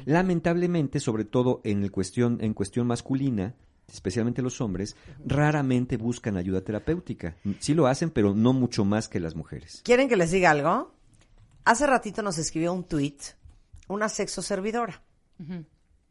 Lamentablemente, 0.05 0.99
sobre 0.99 1.25
todo 1.25 1.61
en, 1.63 1.83
el 1.83 1.91
cuestión, 1.91 2.39
en 2.41 2.53
cuestión 2.55 2.87
masculina, 2.87 3.55
especialmente 3.87 4.41
los 4.41 4.61
hombres, 4.61 4.95
raramente 5.25 5.97
buscan 5.97 6.37
ayuda 6.37 6.61
terapéutica. 6.61 7.35
Sí 7.59 7.73
lo 7.75 7.85
hacen, 7.87 8.09
pero 8.09 8.33
no 8.33 8.53
mucho 8.53 8.83
más 8.83 9.07
que 9.07 9.19
las 9.19 9.35
mujeres. 9.35 9.81
¿Quieren 9.83 10.09
que 10.09 10.17
les 10.17 10.31
diga 10.31 10.51
algo? 10.51 10.95
Hace 11.65 11.85
ratito 11.85 12.23
nos 12.23 12.39
escribió 12.39 12.73
un 12.73 12.83
tweet 12.83 13.17
una 13.91 14.09
sexo 14.09 14.41
servidora. 14.41 15.01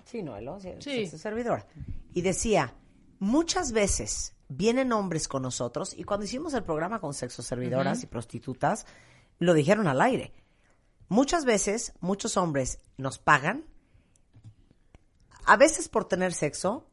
Sí, 0.04 0.22
no, 0.22 0.36
Elo? 0.36 0.58
Sí, 0.60 0.70
Sí. 0.80 0.90
sexo 1.06 1.18
servidora. 1.18 1.66
Y 2.12 2.22
decía, 2.22 2.74
muchas 3.18 3.72
veces 3.72 4.34
vienen 4.48 4.92
hombres 4.92 5.28
con 5.28 5.42
nosotros, 5.42 5.94
y 5.96 6.04
cuando 6.04 6.24
hicimos 6.26 6.54
el 6.54 6.64
programa 6.64 7.00
con 7.00 7.14
sexo 7.14 7.42
servidoras 7.42 8.02
y 8.02 8.06
prostitutas, 8.06 8.86
lo 9.38 9.54
dijeron 9.54 9.86
al 9.86 10.00
aire. 10.00 10.32
Muchas 11.08 11.44
veces, 11.44 11.92
muchos 12.00 12.36
hombres 12.36 12.80
nos 12.96 13.18
pagan, 13.18 13.64
a 15.46 15.56
veces 15.56 15.88
por 15.88 16.04
tener 16.06 16.32
sexo, 16.32 16.86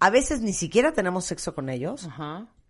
a 0.00 0.10
veces 0.10 0.40
ni 0.40 0.52
siquiera 0.52 0.92
tenemos 0.92 1.24
sexo 1.24 1.54
con 1.54 1.68
ellos, 1.68 2.08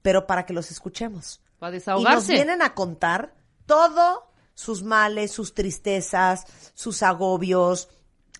pero 0.02 0.26
para 0.26 0.44
que 0.46 0.52
los 0.52 0.70
escuchemos. 0.70 1.40
Para 1.58 1.70
Y 1.70 1.78
nos 1.78 1.80
desahogarse. 1.84 2.32
vienen 2.34 2.60
a 2.62 2.74
contar 2.74 3.34
todo 3.66 4.31
sus 4.54 4.82
males, 4.82 5.30
sus 5.30 5.54
tristezas, 5.54 6.46
sus 6.74 7.02
agobios, 7.02 7.88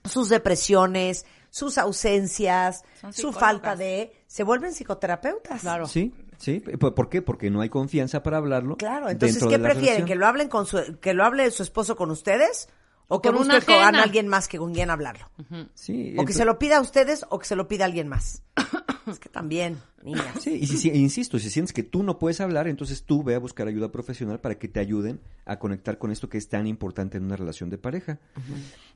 sus 0.04 0.28
depresiones, 0.28 1.26
sus 1.50 1.78
ausencias, 1.78 2.84
su 3.12 3.32
falta 3.32 3.76
de... 3.76 4.12
Se 4.26 4.42
vuelven 4.42 4.72
psicoterapeutas. 4.72 5.60
Claro. 5.60 5.86
Sí, 5.86 6.14
sí. 6.38 6.60
¿Por 6.60 7.08
qué? 7.08 7.20
Porque 7.20 7.50
no 7.50 7.60
hay 7.60 7.68
confianza 7.68 8.22
para 8.22 8.38
hablarlo. 8.38 8.76
Claro, 8.78 9.10
entonces, 9.10 9.44
¿qué 9.44 9.58
prefieren? 9.58 10.06
¿Que 10.06 10.14
lo 10.14 10.26
hablen 10.26 10.48
con 10.48 10.66
su, 10.66 10.98
que 11.00 11.12
lo 11.12 11.24
hable 11.24 11.50
su 11.50 11.62
esposo 11.62 11.94
con 11.96 12.10
ustedes? 12.10 12.68
¿O 13.08 13.20
que 13.20 13.30
busque 13.30 13.56
ajena. 13.56 14.02
alguien 14.02 14.26
más 14.28 14.48
que 14.48 14.58
con 14.58 14.72
quien 14.72 14.88
hablarlo? 14.90 15.28
Sí, 15.74 16.14
O 16.18 16.24
que 16.24 16.32
se 16.32 16.44
lo 16.46 16.58
pida 16.58 16.78
a 16.78 16.80
ustedes 16.80 17.26
o 17.28 17.38
que 17.38 17.46
se 17.46 17.56
lo 17.56 17.68
pida 17.68 17.84
a 17.84 17.86
alguien 17.86 18.08
más. 18.08 18.42
es 19.06 19.18
que 19.18 19.28
también, 19.28 19.76
niñas. 20.02 20.40
Sí, 20.40 20.52
y 20.62 20.66
si, 20.66 20.78
si- 20.78 20.88
insisto, 20.90 21.38
si 21.38 21.50
sientes 21.50 21.72
que 21.74 21.82
tú 21.82 22.02
no 22.02 22.18
puedes 22.18 22.40
hablar, 22.40 22.68
entonces 22.68 23.02
tú 23.04 23.22
ve 23.22 23.34
a 23.34 23.38
buscar 23.38 23.66
ayuda 23.68 23.92
profesional 23.92 24.40
para 24.40 24.58
que 24.58 24.68
te 24.68 24.80
ayuden 24.80 25.20
a 25.44 25.58
conectar 25.58 25.98
con 25.98 26.10
esto 26.10 26.28
que 26.30 26.38
es 26.38 26.48
tan 26.48 26.66
importante 26.66 27.18
en 27.18 27.24
una 27.24 27.36
relación 27.36 27.68
de 27.68 27.76
pareja. 27.78 28.18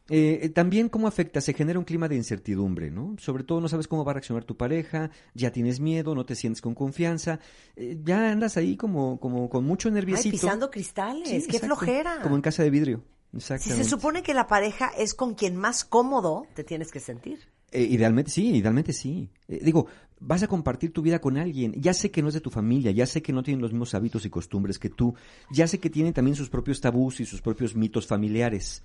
Eh, 0.09 0.39
eh, 0.43 0.49
también 0.51 0.89
cómo 0.89 1.09
afecta, 1.09 1.41
se 1.41 1.53
genera 1.53 1.79
un 1.81 1.85
clima 1.85 2.09
de 2.09 2.15
incertidumbre, 2.15 2.91
¿no? 2.93 3.17
Sobre 3.19 3.43
todo 3.43 3.61
no 3.61 3.69
sabes 3.69 3.89
cómo 3.89 4.05
va 4.05 4.13
a 4.13 4.15
reaccionar 4.15 4.45
tu 4.45 4.57
pareja, 4.57 5.11
ya 5.35 5.51
tienes 5.51 5.81
miedo, 5.81 6.15
no 6.15 6.25
te 6.25 6.37
sientes 6.37 6.63
con 6.63 6.75
confianza, 6.77 7.41
eh, 7.75 7.99
ya 8.05 8.31
andas 8.31 8.57
ahí 8.57 8.77
como, 8.77 9.19
como 9.19 9.51
con 9.51 9.65
mucho 9.65 9.89
Ay, 9.89 9.95
nerviosito. 9.95 10.31
pisando 10.31 10.71
cristales, 10.71 11.29
Sí, 11.29 11.51
qué 11.51 11.57
exacto. 11.57 11.67
flojera. 11.77 12.21
Como 12.23 12.37
en 12.37 12.43
casa 12.43 12.63
de 12.63 12.71
vidrio. 12.71 13.03
Si 13.41 13.71
se 13.71 13.85
supone 13.85 14.23
que 14.23 14.35
la 14.35 14.47
pareja 14.47 14.91
es 14.97 15.15
con 15.15 15.35
quien 15.35 15.57
más 15.57 15.85
cómodo 15.85 16.47
te 16.55 16.65
tienes 16.65 16.91
que 16.91 17.01
sentir. 17.01 17.41
Eh, 17.73 17.83
idealmente 17.83 18.31
sí, 18.31 18.57
idealmente 18.57 18.93
sí. 18.93 19.29
Eh, 19.49 19.61
digo, 19.63 19.87
vas 20.21 20.43
a 20.43 20.49
compartir 20.49 20.93
tu 20.93 21.03
vida 21.03 21.21
con 21.21 21.37
alguien. 21.37 21.73
Ya 21.81 21.93
sé 21.95 22.11
que 22.11 22.23
no 22.23 22.29
es 22.29 22.35
de 22.35 22.41
tu 22.41 22.51
familia, 22.51 22.91
ya 22.91 23.07
sé 23.07 23.23
que 23.23 23.33
no 23.33 23.43
tienen 23.43 23.61
los 23.61 23.73
mismos 23.73 23.95
hábitos 23.95 24.25
y 24.25 24.31
costumbres 24.31 24.79
que 24.79 24.91
tú, 24.91 25.15
ya 25.51 25.67
sé 25.67 25.79
que 25.79 25.91
tienen 25.91 26.13
también 26.13 26.37
sus 26.37 26.49
propios 26.49 26.81
tabús 26.81 27.21
y 27.21 27.27
sus 27.27 27.43
propios 27.43 27.75
mitos 27.75 28.07
familiares. 28.07 28.83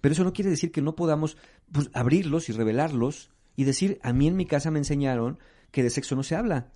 Pero 0.00 0.12
eso 0.12 0.24
no 0.24 0.32
quiere 0.32 0.50
decir 0.50 0.72
que 0.72 0.82
no 0.82 0.96
podamos 0.96 1.36
pues, 1.70 1.90
abrirlos 1.92 2.48
y 2.48 2.52
revelarlos 2.52 3.30
y 3.54 3.64
decir, 3.64 3.98
a 4.02 4.12
mí 4.12 4.26
en 4.26 4.36
mi 4.36 4.46
casa 4.46 4.70
me 4.70 4.78
enseñaron 4.78 5.38
que 5.70 5.82
de 5.82 5.90
sexo 5.90 6.16
no 6.16 6.22
se 6.22 6.34
habla, 6.34 6.72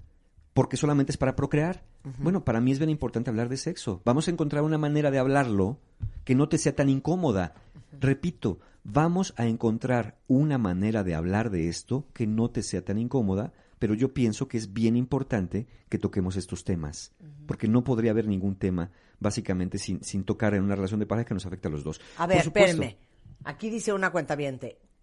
porque 0.56 0.78
solamente 0.78 1.12
es 1.12 1.18
para 1.18 1.36
procrear. 1.36 1.84
Bueno, 2.16 2.42
para 2.42 2.62
mí 2.62 2.72
es 2.72 2.78
bien 2.78 2.88
importante 2.88 3.28
hablar 3.28 3.50
de 3.50 3.58
sexo. 3.58 4.00
Vamos 4.06 4.26
a 4.26 4.30
encontrar 4.30 4.62
una 4.62 4.78
manera 4.78 5.10
de 5.10 5.18
hablarlo 5.18 5.78
que 6.24 6.34
no 6.34 6.48
te 6.48 6.56
sea 6.56 6.74
tan 6.74 6.88
incómoda. 6.88 7.52
Repito, 8.00 8.58
vamos 8.82 9.34
a 9.36 9.44
encontrar 9.44 10.16
una 10.28 10.56
manera 10.56 11.04
de 11.04 11.14
hablar 11.14 11.50
de 11.50 11.68
esto 11.68 12.06
que 12.14 12.26
no 12.26 12.50
te 12.50 12.62
sea 12.62 12.82
tan 12.82 12.96
incómoda, 12.96 13.52
pero 13.78 13.92
yo 13.92 14.14
pienso 14.14 14.48
que 14.48 14.56
es 14.56 14.72
bien 14.72 14.96
importante 14.96 15.66
que 15.90 15.98
toquemos 15.98 16.36
estos 16.36 16.64
temas, 16.64 17.12
porque 17.46 17.68
no 17.68 17.84
podría 17.84 18.12
haber 18.12 18.26
ningún 18.26 18.56
tema, 18.56 18.92
básicamente, 19.20 19.76
sin, 19.76 20.02
sin 20.02 20.24
tocar 20.24 20.54
en 20.54 20.62
una 20.62 20.74
relación 20.74 21.00
de 21.00 21.06
pareja 21.06 21.28
que 21.28 21.34
nos 21.34 21.44
afecte 21.44 21.68
a 21.68 21.70
los 21.70 21.84
dos. 21.84 22.00
A 22.16 22.26
ver, 22.26 22.38
espérenme. 22.38 22.96
Aquí 23.44 23.68
dice 23.68 23.92
una 23.92 24.10
cuenta 24.10 24.38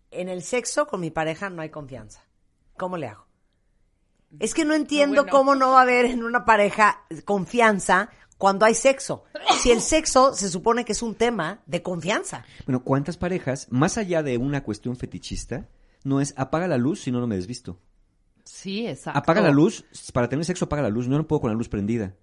En 0.09 0.29
el 0.29 0.41
sexo 0.41 0.87
con 0.87 0.99
mi 0.99 1.11
pareja 1.11 1.51
no 1.51 1.61
hay 1.61 1.69
confianza. 1.69 2.25
¿Cómo 2.75 2.97
le 2.97 3.05
hago? 3.05 3.27
Es 4.39 4.53
que 4.53 4.65
no 4.65 4.73
entiendo 4.73 5.23
bueno. 5.23 5.31
cómo 5.31 5.55
no 5.55 5.71
va 5.71 5.79
a 5.79 5.83
haber 5.83 6.05
en 6.05 6.23
una 6.23 6.45
pareja 6.45 7.01
confianza 7.25 8.09
cuando 8.37 8.65
hay 8.65 8.73
sexo. 8.75 9.23
Si 9.59 9.71
el 9.71 9.79
sexo 9.81 10.33
se 10.33 10.49
supone 10.49 10.83
que 10.85 10.91
es 10.91 11.01
un 11.01 11.15
tema 11.15 11.61
de 11.65 11.81
confianza. 11.81 12.43
Bueno, 12.65 12.83
¿cuántas 12.83 13.17
parejas, 13.17 13.67
más 13.69 13.97
allá 13.97 14.23
de 14.23 14.37
una 14.37 14.63
cuestión 14.63 14.95
fetichista, 14.97 15.67
no 16.03 16.19
es 16.19 16.33
apaga 16.37 16.67
la 16.67 16.77
luz 16.77 17.01
si 17.01 17.11
no, 17.11 17.19
no 17.19 17.27
me 17.27 17.35
desvisto? 17.35 17.79
Sí, 18.43 18.85
exacto. 18.87 19.19
Apaga 19.19 19.41
la 19.41 19.51
luz, 19.51 19.85
para 20.11 20.27
tener 20.27 20.43
sexo 20.43 20.65
apaga 20.65 20.81
la 20.81 20.89
luz, 20.89 21.05
yo 21.05 21.11
no 21.17 21.25
puedo 21.27 21.41
con 21.41 21.51
la 21.51 21.55
luz 21.57 21.69
prendida. 21.69 22.13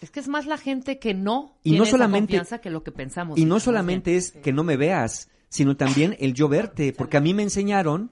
Es 0.00 0.10
que 0.10 0.20
es 0.20 0.28
más 0.28 0.46
la 0.46 0.56
gente 0.56 0.98
que 0.98 1.12
no 1.12 1.56
Y 1.60 1.70
tiene 1.70 1.78
no 1.78 1.84
esa 1.84 1.90
solamente- 1.90 2.32
confianza 2.34 2.60
que 2.60 2.70
lo 2.70 2.82
que 2.84 2.92
pensamos. 2.92 3.38
Y 3.38 3.44
no 3.44 3.60
solamente 3.60 4.16
es 4.16 4.30
que 4.30 4.52
no 4.52 4.62
me 4.64 4.76
veas, 4.76 5.28
sino 5.50 5.76
también 5.76 6.16
el 6.20 6.32
yo 6.34 6.48
verte, 6.48 6.92
porque 6.92 7.16
a 7.16 7.20
mí 7.20 7.34
me 7.34 7.42
enseñaron, 7.42 8.10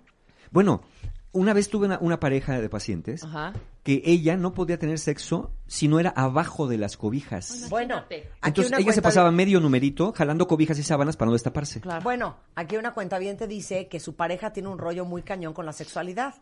bueno, 0.51 0.83
una 1.37 1.53
vez 1.53 1.69
tuve 1.69 1.87
una, 1.87 1.99
una 2.01 2.19
pareja 2.19 2.59
de 2.61 2.69
pacientes 2.69 3.23
Ajá. 3.23 3.53
que 3.83 4.03
ella 4.05 4.37
no 4.37 4.55
podía 4.55 4.79
tener 4.79 4.99
sexo 4.99 5.53
si 5.67 5.87
no 5.87 6.01
era 6.01 6.11
abajo 6.11 6.67
de 6.67 6.79
las 6.79 6.97
cobijas. 6.97 7.69
Bueno, 7.69 8.05
Entonces 8.43 8.73
ella 8.79 8.93
se 8.93 9.03
pasaba 9.03 9.31
medio 9.31 9.61
numerito 9.61 10.13
jalando 10.17 10.49
cobijas 10.49 10.79
y 10.79 10.83
sábanas 10.83 11.17
para 11.17 11.27
no 11.27 11.33
destaparse. 11.35 11.81
Claro. 11.81 12.03
Bueno, 12.03 12.37
aquí 12.55 12.77
una 12.77 12.95
cuenta 12.95 13.19
te 13.19 13.47
dice 13.47 13.89
que 13.89 14.01
su 14.01 14.17
pareja 14.17 14.53
tiene 14.53 14.69
un 14.69 14.79
rollo 14.79 15.05
muy 15.05 15.23
cañón 15.23 15.53
con 15.53 15.67
la 15.67 15.73
sexualidad 15.73 16.35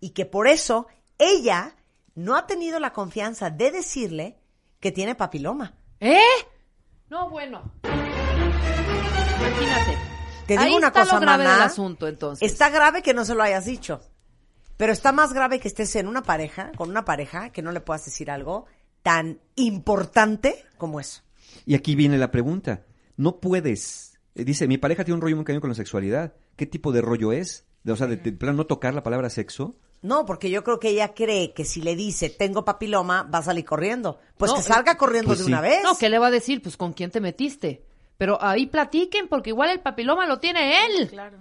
y 0.00 0.10
que 0.10 0.26
por 0.26 0.46
eso 0.46 0.86
ella 1.18 1.74
no 2.14 2.36
ha 2.36 2.46
tenido 2.46 2.78
la 2.78 2.92
confianza 2.92 3.50
de 3.50 3.70
decirle 3.70 4.38
que 4.80 4.92
tiene 4.92 5.14
papiloma. 5.14 5.74
¿Eh? 6.00 6.20
No, 7.08 7.28
bueno. 7.30 7.72
Imagínate. 9.38 9.98
Te 10.46 10.52
digo 10.52 10.62
Ahí 10.62 10.74
una 10.74 10.88
está 10.88 11.00
cosa, 11.02 11.14
lo 11.16 11.20
grave 11.22 11.44
maná. 11.44 11.54
del 11.54 11.62
asunto, 11.64 12.06
entonces. 12.06 12.50
Está 12.50 12.70
grave 12.70 13.02
que 13.02 13.14
no 13.14 13.24
se 13.24 13.34
lo 13.34 13.42
hayas 13.42 13.64
dicho. 13.64 14.00
Pero 14.76 14.92
está 14.92 15.12
más 15.12 15.32
grave 15.32 15.58
que 15.60 15.68
estés 15.68 15.94
en 15.96 16.06
una 16.06 16.22
pareja, 16.22 16.72
con 16.76 16.90
una 16.90 17.04
pareja, 17.04 17.50
que 17.50 17.62
no 17.62 17.72
le 17.72 17.80
puedas 17.80 18.04
decir 18.04 18.30
algo 18.30 18.66
tan 19.02 19.40
importante 19.54 20.64
como 20.78 21.00
eso. 21.00 21.22
Y 21.64 21.74
aquí 21.74 21.94
viene 21.94 22.18
la 22.18 22.30
pregunta. 22.30 22.82
No 23.16 23.40
puedes. 23.40 24.18
eh, 24.34 24.44
Dice, 24.44 24.66
mi 24.68 24.78
pareja 24.78 25.04
tiene 25.04 25.14
un 25.16 25.20
rollo 25.22 25.36
muy 25.36 25.44
cañón 25.44 25.60
con 25.60 25.70
la 25.70 25.76
sexualidad. 25.76 26.34
¿Qué 26.56 26.66
tipo 26.66 26.92
de 26.92 27.00
rollo 27.00 27.32
es? 27.32 27.64
De- 27.84 27.92
o 27.92 27.96
sea, 27.96 28.06
de, 28.06 28.16
de 28.16 28.32
plano 28.32 28.58
no 28.58 28.66
tocar 28.66 28.94
la 28.94 29.02
palabra 29.02 29.30
sexo. 29.30 29.76
No, 30.02 30.26
porque 30.26 30.50
yo 30.50 30.62
creo 30.62 30.78
que 30.78 30.90
ella 30.90 31.14
cree 31.14 31.54
que 31.54 31.64
si 31.64 31.80
le 31.80 31.96
dice 31.96 32.28
tengo 32.28 32.64
papiloma, 32.64 33.22
va 33.22 33.38
a 33.38 33.42
salir 33.42 33.64
corriendo. 33.64 34.18
Pues 34.36 34.50
No, 34.50 34.56
que 34.58 34.62
salga 34.62 34.96
corriendo 34.98 35.28
pues 35.28 35.38
de 35.38 35.44
sí. 35.46 35.50
una 35.50 35.60
vez. 35.62 35.82
No, 35.82 35.96
¿qué 35.96 36.10
le 36.10 36.18
va 36.18 36.26
a 36.26 36.30
decir? 36.30 36.60
Pues 36.62 36.76
con 36.76 36.92
quién 36.92 37.10
te 37.10 37.20
metiste. 37.20 37.86
Pero 38.18 38.42
ahí 38.42 38.66
platiquen, 38.66 39.28
porque 39.28 39.50
igual 39.50 39.70
el 39.70 39.80
papiloma 39.80 40.26
lo 40.26 40.38
tiene 40.38 40.84
él. 40.86 41.08
Claro. 41.08 41.38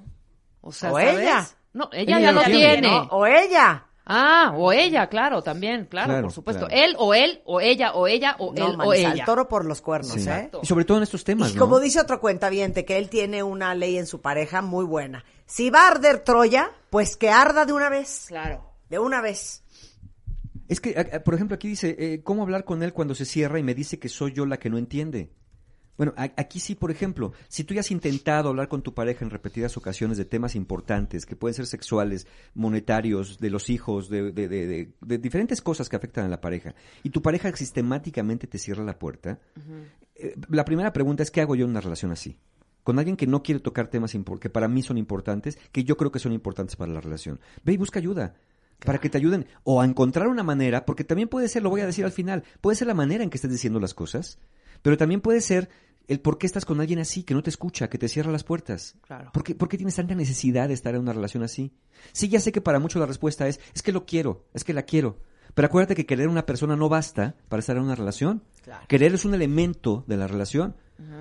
O 0.62 0.71
sea, 0.71 0.91
O 0.91 0.98
¿sabes? 1.00 1.19
ella. 1.19 1.48
No, 1.76 1.90
ella, 1.92 2.18
Ella 2.18 2.20
ya 2.20 2.32
lo 2.32 2.44
tiene, 2.44 2.72
tiene. 2.74 2.88
¿no? 2.90 3.04
O 3.12 3.26
ella. 3.28 3.86
Ah, 4.08 4.54
o 4.56 4.72
ella, 4.72 5.08
claro, 5.10 5.42
también, 5.42 5.86
claro, 5.88 6.10
Claro, 6.10 6.22
por 6.24 6.32
supuesto. 6.32 6.68
claro. 6.68 6.84
Él 6.84 6.96
o 7.00 7.14
él, 7.14 7.42
o 7.46 7.60
ella, 7.60 7.94
o 7.94 8.08
ella, 8.08 8.36
o 8.40 8.54
No, 8.54 8.68
él 8.68 8.74
o 8.74 8.78
Manisa, 8.78 8.96
ella. 8.96 9.12
el 9.14 9.26
toro 9.26 9.48
por 9.48 9.66
los 9.66 9.82
cuernos, 9.82 10.12
Sí. 10.14 10.30
¿eh? 10.30 10.50
Y 10.62 10.66
sobre 10.68 10.86
todo 10.86 10.98
en 10.98 11.04
estos 11.04 11.24
temas, 11.24 11.52
Y 11.52 11.56
¿no? 11.56 11.60
como 11.60 11.80
dice 11.80 12.00
otro 12.00 12.20
cuentaviente, 12.22 12.86
que 12.86 12.98
él 12.98 13.10
tiene 13.10 13.42
una 13.44 13.74
ley 13.76 13.98
en 13.98 14.06
su 14.08 14.22
pareja 14.22 14.62
muy 14.62 14.86
buena. 14.86 15.26
Si 15.48 15.70
va 15.70 15.86
a 15.86 15.88
arder 15.90 16.20
Troya, 16.20 16.72
pues 16.92 17.18
que 17.18 17.30
arda 17.30 17.66
de 17.66 17.74
una 17.74 17.90
vez. 17.90 18.26
Claro. 18.28 18.64
De 18.90 19.00
una 19.00 19.22
vez. 19.22 19.64
Es 20.70 20.80
que, 20.80 20.94
por 21.26 21.34
ejemplo, 21.34 21.56
aquí 21.56 21.68
dice, 21.68 21.96
eh, 22.00 22.22
¿cómo 22.24 22.44
hablar 22.44 22.64
con 22.64 22.84
él 22.84 22.94
cuando 22.94 23.16
se 23.16 23.26
cierra 23.26 23.60
y 23.60 23.64
me 23.64 23.74
dice 23.76 24.00
que 24.00 24.08
soy 24.10 24.34
yo 24.34 24.46
la 24.46 24.58
que 24.58 24.70
no 24.70 24.78
entiende? 24.78 25.32
Bueno, 25.98 26.14
aquí 26.18 26.60
sí, 26.60 26.76
por 26.76 26.92
ejemplo, 26.92 27.32
si 27.48 27.64
tú 27.64 27.74
ya 27.74 27.80
has 27.80 27.90
intentado 27.92 28.50
hablar 28.50 28.68
con 28.68 28.82
tu 28.82 28.94
pareja 28.94 29.24
en 29.24 29.32
repetidas 29.32 29.78
ocasiones 29.78 30.18
de 30.18 30.26
temas 30.26 30.56
importantes, 30.56 31.26
que 31.26 31.36
pueden 31.38 31.54
ser 31.54 31.68
sexuales, 31.68 32.28
monetarios, 32.54 33.38
de 33.40 33.50
los 33.50 33.70
hijos, 33.70 34.10
de, 34.10 34.32
de- 34.32 34.48
de- 34.50 34.68
de- 34.68 34.94
de 35.02 35.18
diferentes 35.18 35.62
cosas 35.62 35.88
que 35.88 35.96
afectan 35.96 36.26
a 36.26 36.30
la 36.30 36.42
pareja, 36.42 36.76
y 37.04 37.12
tu 37.12 37.22
pareja 37.22 37.56
sistemáticamente 37.56 38.48
te 38.48 38.58
cierra 38.58 38.84
la 38.84 39.00
puerta, 39.00 39.40
eh, 40.16 40.36
la 40.50 40.66
primera 40.66 40.92
pregunta 40.92 41.24
es, 41.24 41.32
¿qué 41.32 41.42
hago 41.42 41.56
yo 41.56 41.64
en 41.66 41.72
una 41.72 41.82
relación 41.82 42.12
así? 42.12 42.38
Con 42.84 43.00
alguien 43.00 43.16
que 43.18 43.26
no 43.28 43.42
quiere 43.42 43.62
tocar 43.62 43.88
temas 43.88 44.14
que 44.40 44.50
para 44.50 44.68
mí 44.68 44.82
son 44.84 44.98
importantes, 44.98 45.58
que 45.72 45.84
yo 45.84 45.98
creo 45.98 46.12
que 46.12 46.20
son 46.20 46.34
importantes 46.34 46.76
para 46.76 46.92
la 46.92 47.02
relación. 47.02 47.40
Ve 47.64 47.74
y 47.74 47.78
busca 47.78 48.00
ayuda. 48.00 48.36
Para 48.80 49.00
que 49.00 49.10
te 49.10 49.18
ayuden 49.18 49.48
o 49.64 49.82
a 49.82 49.86
encontrar 49.86 50.28
una 50.28 50.44
manera, 50.44 50.86
porque 50.86 51.06
también 51.06 51.30
puede 51.30 51.48
ser, 51.48 51.64
lo 51.64 51.70
voy 51.70 51.80
a 51.82 51.86
decir 51.86 52.04
al 52.04 52.12
final, 52.12 52.44
puede 52.60 52.76
ser 52.76 52.88
la 52.88 52.94
manera 52.94 53.24
en 53.24 53.30
que 53.30 53.38
estés 53.38 53.50
diciendo 53.52 53.80
las 53.80 53.94
cosas, 53.94 54.38
pero 54.82 54.98
también 54.98 55.22
puede 55.22 55.40
ser 55.42 55.70
el 56.08 56.20
por 56.20 56.38
qué 56.38 56.46
estás 56.46 56.65
con 56.65 56.80
alguien 56.80 57.00
así, 57.00 57.24
que 57.24 57.34
no 57.34 57.41
te 57.44 57.50
escucha, 57.50 57.89
que 57.89 57.98
te 57.98 58.08
cierra 58.08 58.32
las 58.32 58.44
puertas. 58.44 58.96
Claro. 59.06 59.32
¿Por 59.34 59.44
qué, 59.44 59.56
por 59.56 59.68
qué 59.70 59.78
tienes 59.78 59.96
tanta 59.96 60.15
necesidad 60.15 60.68
de 60.68 60.74
estar 60.74 60.94
en 60.96 61.02
una 61.02 61.13
relación 61.13 61.44
así? 61.44 61.72
Sí, 62.12 62.28
ya 62.30 62.39
sé 62.39 62.52
que 62.52 62.62
para 62.62 62.80
muchos 62.80 63.00
la 63.00 63.06
respuesta 63.06 63.48
es, 63.48 63.60
es 63.74 63.82
que 63.82 63.91
lo 63.91 64.06
quiero, 64.06 64.46
es 64.54 64.63
que 64.63 64.74
la 64.74 64.84
quiero. 64.84 65.18
Pero 65.54 65.68
acuérdate 65.68 65.96
que 65.96 66.06
querer 66.06 66.28
a 66.28 66.32
una 66.32 66.46
persona 66.46 66.76
no 66.76 66.89
basta 66.89 67.36
para 67.48 67.60
estar 67.62 67.78
en 67.78 67.84
una 67.84 67.96
relación. 67.96 68.44
Querer 68.88 69.13
es 69.13 69.24
un 69.26 69.34
elemento 69.34 70.04
de 70.08 70.18
la 70.18 70.28
relación, 70.28 70.76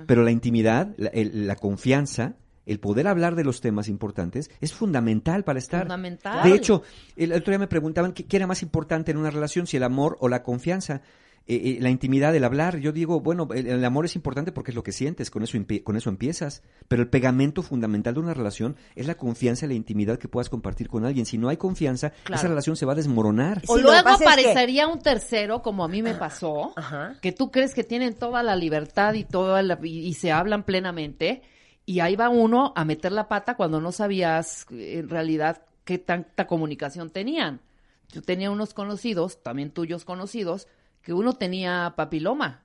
pero 0.07 0.23
la 0.23 0.31
intimidad, 0.31 0.93
la, 0.97 1.09
el- 1.09 1.47
la 1.47 1.55
confianza, 1.55 2.35
el 2.65 2.79
poder 2.79 3.07
hablar 3.07 3.35
de 3.35 3.43
los 3.43 3.61
temas 3.61 3.87
importantes 3.87 4.49
es 4.59 4.73
fundamental 4.73 5.43
para 5.43 5.59
estar. 5.59 5.81
Fundamental. 5.83 6.49
De 6.49 6.55
hecho, 6.55 6.81
el 7.15 7.31
otro 7.31 7.51
día 7.51 7.59
me 7.59 7.67
preguntaban 7.67 8.11
qué, 8.11 8.25
qué 8.25 8.37
era 8.37 8.47
más 8.47 8.61
importante 8.63 9.11
en 9.11 9.17
una 9.17 9.29
relación, 9.29 9.67
si 9.67 9.77
el 9.77 9.83
amor 9.83 10.17
o 10.19 10.27
la 10.29 10.43
confianza. 10.43 11.01
Eh, 11.47 11.61
eh, 11.63 11.77
la 11.79 11.91
intimidad, 11.91 12.35
el 12.35 12.43
hablar, 12.43 12.79
yo 12.79 12.91
digo, 12.91 13.19
bueno, 13.19 13.47
el, 13.53 13.67
el 13.67 13.85
amor 13.85 14.05
es 14.05 14.15
importante 14.15 14.51
porque 14.51 14.71
es 14.71 14.75
lo 14.75 14.81
que 14.81 14.91
sientes, 14.91 15.29
con 15.29 15.43
eso, 15.43 15.55
con 15.83 15.95
eso 15.95 16.09
empiezas, 16.09 16.63
pero 16.87 17.03
el 17.03 17.07
pegamento 17.09 17.61
fundamental 17.61 18.15
de 18.15 18.19
una 18.21 18.33
relación 18.33 18.75
es 18.95 19.05
la 19.05 19.13
confianza 19.15 19.65
y 19.65 19.69
la 19.69 19.75
intimidad 19.75 20.17
que 20.17 20.27
puedas 20.27 20.49
compartir 20.49 20.89
con 20.89 21.05
alguien. 21.05 21.27
Si 21.27 21.37
no 21.37 21.49
hay 21.49 21.57
confianza, 21.57 22.09
Claro. 22.23 22.39
esa 22.39 22.47
relación 22.47 22.75
se 22.75 22.87
va 22.87 22.93
a 22.93 22.95
desmoronar. 22.95 23.61
O 23.67 23.75
Sí, 23.77 23.83
luego 23.83 24.03
pasa 24.03 24.13
es 24.13 24.17
que- 24.19 24.25
aparecería 24.49 24.87
un 24.87 24.97
tercero, 24.99 25.61
como 25.61 25.83
a 25.83 25.87
mí 25.87 26.01
me 26.01 26.15
pasó, 26.15 26.73
Ajá. 26.77 27.15
que 27.21 27.31
tú 27.31 27.51
crees 27.51 27.75
que 27.75 27.83
tienen 27.83 28.15
toda 28.15 28.41
la 28.41 28.55
libertad 28.55 29.13
y 29.13 29.23
toda 29.23 29.61
la- 29.61 29.77
y, 29.83 29.99
y 29.99 30.13
se 30.15 30.31
hablan 30.31 30.63
plenamente, 30.63 31.43
y 31.85 31.99
ahí 31.99 32.15
va 32.15 32.29
uno 32.29 32.73
a 32.75 32.85
meter 32.85 33.11
la 33.11 33.27
pata 33.27 33.55
cuando 33.55 33.79
no 33.79 33.91
sabías 33.91 34.65
eh, 34.71 34.97
en 34.97 35.09
realidad 35.09 35.61
qué 35.83 35.99
tanta 35.99 36.47
comunicación 36.47 37.11
tenían. 37.11 37.61
Yo 38.11 38.23
tenía 38.23 38.49
unos 38.49 38.73
conocidos, 38.73 39.43
también 39.43 39.69
tuyos 39.69 40.05
conocidos, 40.05 40.67
que 41.05 41.13
uno 41.13 41.33
tenía 41.33 41.93
papiloma 41.95 42.63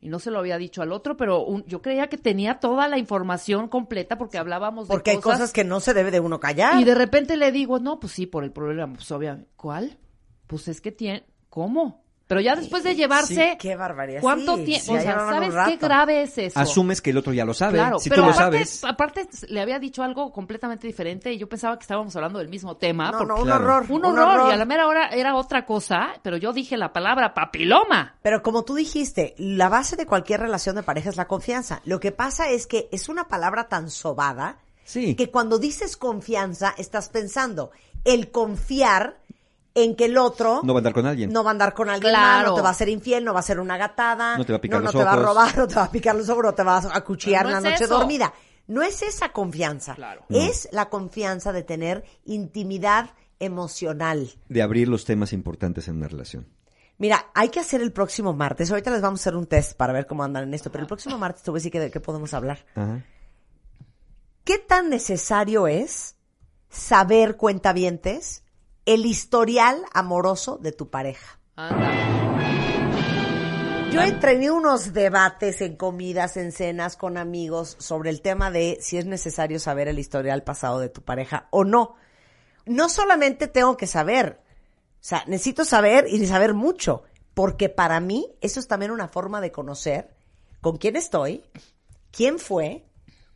y 0.00 0.08
no 0.08 0.18
se 0.20 0.30
lo 0.30 0.38
había 0.38 0.56
dicho 0.56 0.80
al 0.80 0.92
otro, 0.92 1.16
pero 1.16 1.44
un- 1.44 1.64
yo 1.66 1.82
creía 1.82 2.06
que 2.06 2.16
tenía 2.16 2.60
toda 2.60 2.86
la 2.88 2.96
información 2.96 3.68
completa 3.68 4.16
porque 4.16 4.38
hablábamos 4.38 4.86
de 4.88 4.92
Porque 4.94 5.10
hay 5.10 5.18
cosas 5.20 5.52
que 5.52 5.64
no 5.64 5.80
se 5.80 5.92
debe 5.92 6.10
de 6.12 6.20
uno 6.20 6.38
callar. 6.40 6.80
y 6.80 6.84
de 6.84 6.94
repente 6.94 7.36
le 7.36 7.50
digo, 7.52 7.80
no, 7.80 7.98
pues 8.00 8.12
sí, 8.14 8.26
por 8.26 8.44
el 8.44 8.52
problema, 8.52 8.94
pues 8.94 9.10
obviamente. 9.10 9.50
¿Cuál? 9.56 9.98
Pues 10.46 10.68
es 10.68 10.80
que 10.80 10.92
tiene, 10.92 11.24
¿cómo? 11.50 12.04
Pero 12.30 12.40
ya 12.42 12.54
después 12.54 12.84
de 12.84 12.94
llevarse, 12.94 13.56
qué 13.58 13.74
barbaridad. 13.74 14.20
¿cuánto 14.20 14.56
Sí, 14.58 14.64
tiempo? 14.66 14.92
o 14.92 15.00
sea, 15.00 15.18
¿sabes 15.18 15.52
qué 15.66 15.76
grave 15.78 16.22
es 16.22 16.38
eso? 16.38 16.60
Asumes 16.60 17.02
que 17.02 17.10
el 17.10 17.16
otro 17.16 17.32
ya 17.32 17.44
lo 17.44 17.52
sabe. 17.54 17.72
Claro, 17.78 17.98
si 17.98 18.08
pero 18.08 18.22
tú 18.22 18.28
lo 18.28 18.34
aparte, 18.34 18.64
sabes. 18.66 18.84
aparte 18.84 19.28
le 19.48 19.60
había 19.60 19.80
dicho 19.80 20.04
algo 20.04 20.30
completamente 20.32 20.86
diferente 20.86 21.32
y 21.32 21.38
yo 21.38 21.48
pensaba 21.48 21.76
que 21.76 21.82
estábamos 21.82 22.14
hablando 22.14 22.38
del 22.38 22.48
mismo 22.48 22.76
tema. 22.76 23.10
No, 23.10 23.18
porque- 23.18 23.26
no, 23.34 23.36
un 23.40 23.42
Claro. 23.46 23.64
horror. 23.64 23.86
un 23.90 24.04
horror, 24.04 24.48
y 24.48 24.52
a 24.52 24.56
la 24.56 24.64
mera 24.64 24.86
hora 24.86 25.08
era 25.08 25.34
otra 25.34 25.66
cosa, 25.66 26.10
pero 26.22 26.36
yo 26.36 26.52
dije 26.52 26.76
la 26.76 26.92
palabra 26.92 27.34
papiloma. 27.34 28.14
Pero 28.22 28.44
como 28.44 28.62
tú 28.64 28.76
dijiste, 28.76 29.34
la 29.36 29.68
base 29.68 29.96
de 29.96 30.06
cualquier 30.06 30.38
relación 30.38 30.76
de 30.76 30.84
pareja 30.84 31.10
es 31.10 31.16
la 31.16 31.26
confianza. 31.26 31.80
Lo 31.84 31.98
que 31.98 32.12
pasa 32.12 32.48
es 32.48 32.68
que 32.68 32.88
es 32.92 33.08
una 33.08 33.26
palabra 33.26 33.66
tan 33.68 33.90
sobada 33.90 34.58
Sí. 34.84 35.16
que 35.16 35.32
cuando 35.32 35.58
dices 35.58 35.96
confianza 35.96 36.74
estás 36.78 37.08
pensando 37.08 37.72
el 38.04 38.30
confiar 38.30 39.18
en 39.74 39.94
que 39.96 40.06
el 40.06 40.18
otro 40.18 40.60
No 40.64 40.72
va 40.74 40.78
a 40.78 40.80
andar 40.80 40.92
con 40.94 41.06
alguien. 41.06 41.32
no 41.32 41.44
va 41.44 41.50
a 41.50 41.52
andar 41.52 41.74
con 41.74 41.88
alguien 41.88 42.12
Claro. 42.12 42.38
más, 42.38 42.46
no 42.50 42.54
te 42.56 42.62
va 42.62 42.70
a 42.70 42.74
ser 42.74 42.88
infiel, 42.88 43.24
no 43.24 43.32
va 43.34 43.40
a 43.40 43.42
ser 43.44 43.60
una 43.60 43.76
gatada, 43.76 44.36
No 44.36 44.44
te 44.44 44.52
va 44.52 44.58
a 44.58 44.60
picar 44.60 44.80
no, 44.80 44.86
los 44.86 44.94
no 44.94 45.00
te 45.00 45.04
va 45.06 45.12
a 45.12 45.16
robar, 45.16 45.56
no 45.58 45.66
te 45.68 45.74
va 45.76 45.84
a 45.84 45.90
picar 45.90 46.16
los 46.16 46.28
ojos, 46.28 46.44
no 46.44 46.54
te 46.54 46.62
va 46.64 46.78
a 46.78 46.96
acuchillar 46.96 47.44
no 47.44 47.48
en 47.50 47.52
la 47.54 47.68
es 47.68 47.74
noche 47.74 47.84
eso. 47.84 47.98
dormida. 47.98 48.32
No 48.66 48.82
es 48.82 49.02
esa 49.02 49.30
confianza, 49.30 49.94
Claro. 49.94 50.24
es 50.28 50.68
la 50.72 50.88
confianza 50.88 51.52
de 51.52 51.62
tener 51.64 52.04
intimidad 52.24 53.10
emocional. 53.38 54.30
De 54.48 54.62
abrir 54.62 54.88
los 54.88 55.04
temas 55.04 55.32
importantes 55.32 55.88
en 55.88 55.96
una 55.96 56.08
relación. 56.08 56.46
Mira, 56.98 57.26
hay 57.34 57.48
que 57.48 57.58
hacer 57.60 57.80
el 57.80 57.92
próximo 57.92 58.32
martes. 58.34 58.70
Ahorita 58.70 58.90
les 58.90 59.00
vamos 59.00 59.20
a 59.20 59.22
hacer 59.22 59.34
un 59.36 59.46
test 59.46 59.72
para 59.76 59.92
ver 59.94 60.06
cómo 60.06 60.22
andan 60.22 60.44
en 60.44 60.52
esto, 60.54 60.70
pero 60.70 60.82
el 60.82 60.86
próximo 60.88 61.16
martes 61.16 61.42
te 61.42 61.50
voy 61.50 61.56
a 61.56 61.60
decir 61.60 61.72
que 61.72 61.80
de 61.80 61.90
qué 61.90 61.98
podemos 62.00 62.34
hablar. 62.34 62.64
Ajá. 62.74 63.02
¿Qué 64.44 64.58
tan 64.58 64.90
necesario 64.90 65.66
es 65.66 66.16
saber, 66.68 67.36
cuentavientes, 67.36 68.44
el 68.86 69.06
historial 69.06 69.82
amoroso 69.92 70.58
de 70.58 70.72
tu 70.72 70.90
pareja? 70.90 71.38
Anda. 71.56 71.90
Yo 73.92 74.00
he 74.02 74.12
tenido 74.12 74.54
unos 74.54 74.92
debates 74.92 75.60
en 75.60 75.76
comidas, 75.76 76.36
en 76.36 76.52
cenas 76.52 76.96
con 76.96 77.16
amigos 77.16 77.76
sobre 77.80 78.10
el 78.10 78.22
tema 78.22 78.50
de 78.52 78.78
si 78.80 78.98
es 78.98 79.04
necesario 79.04 79.58
saber 79.58 79.88
el 79.88 79.98
historial 79.98 80.44
pasado 80.44 80.78
de 80.78 80.88
tu 80.88 81.02
pareja 81.02 81.48
o 81.50 81.64
no. 81.64 81.96
No 82.66 82.88
solamente 82.88 83.48
tengo 83.48 83.76
que 83.76 83.88
saber, 83.88 84.40
o 84.44 84.98
sea, 85.00 85.24
necesito 85.26 85.64
saber 85.64 86.06
y 86.08 86.24
saber 86.26 86.54
mucho, 86.54 87.02
porque 87.34 87.68
para 87.68 87.98
mí 87.98 88.28
eso 88.40 88.60
es 88.60 88.68
también 88.68 88.92
una 88.92 89.08
forma 89.08 89.40
de 89.40 89.50
conocer 89.50 90.14
con 90.60 90.76
quién 90.76 90.94
estoy, 90.94 91.42
quién 92.12 92.38
fue, 92.38 92.86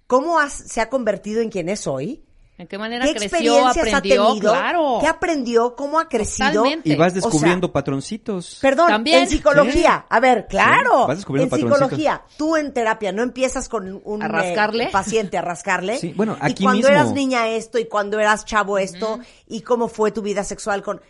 cómo 0.06 0.38
has- 0.38 0.52
se 0.68 0.80
ha 0.80 0.88
convertido 0.88 1.40
en 1.42 1.50
quien 1.50 1.68
es 1.68 1.88
hoy, 1.88 2.24
¿En 2.56 2.68
qué 2.68 2.78
manera 2.78 3.04
qué 3.04 3.14
creció, 3.14 3.28
experiencias 3.68 3.76
aprendió? 3.76 4.22
ha 4.22 4.28
tenido, 4.28 4.52
claro. 4.52 4.98
qué 5.00 5.06
aprendió, 5.08 5.74
cómo 5.74 5.98
ha 5.98 6.08
crecido. 6.08 6.50
Totalmente. 6.52 6.88
Y 6.88 6.94
vas 6.94 7.10
O 7.12 7.14
sea, 7.16 7.22
descubriendo 7.22 7.72
patroncitos. 7.72 8.58
Perdón, 8.62 8.88
También. 8.88 9.22
en 9.22 9.28
psicología. 9.28 10.06
A 10.08 10.20
ver, 10.20 10.46
claro. 10.48 10.90
Sí, 11.02 11.08
vas 11.08 11.16
descubriendo 11.16 11.56
en 11.56 11.62
patroncitos. 11.62 11.88
psicología, 11.88 12.22
tú 12.36 12.56
en 12.56 12.72
terapia 12.72 13.10
no 13.10 13.22
empiezas 13.22 13.68
con 13.68 14.00
un 14.04 14.22
¿A 14.22 14.26
eh, 14.26 14.28
rascarle? 14.28 14.88
paciente 14.88 15.36
a 15.36 15.42
rascarle. 15.42 15.98
Sí, 15.98 16.12
bueno, 16.16 16.36
y 16.40 16.46
aquí 16.46 16.62
cuando 16.62 16.88
mismo. 16.88 16.92
eras 16.92 17.12
niña 17.12 17.48
esto 17.48 17.78
y 17.78 17.86
cuando 17.86 18.20
eras 18.20 18.44
chavo 18.44 18.78
esto 18.78 19.18
y 19.48 19.62
cómo 19.62 19.88
fue 19.88 20.12
tu 20.12 20.22
vida 20.22 20.44
sexual 20.44 20.82
con 20.82 21.00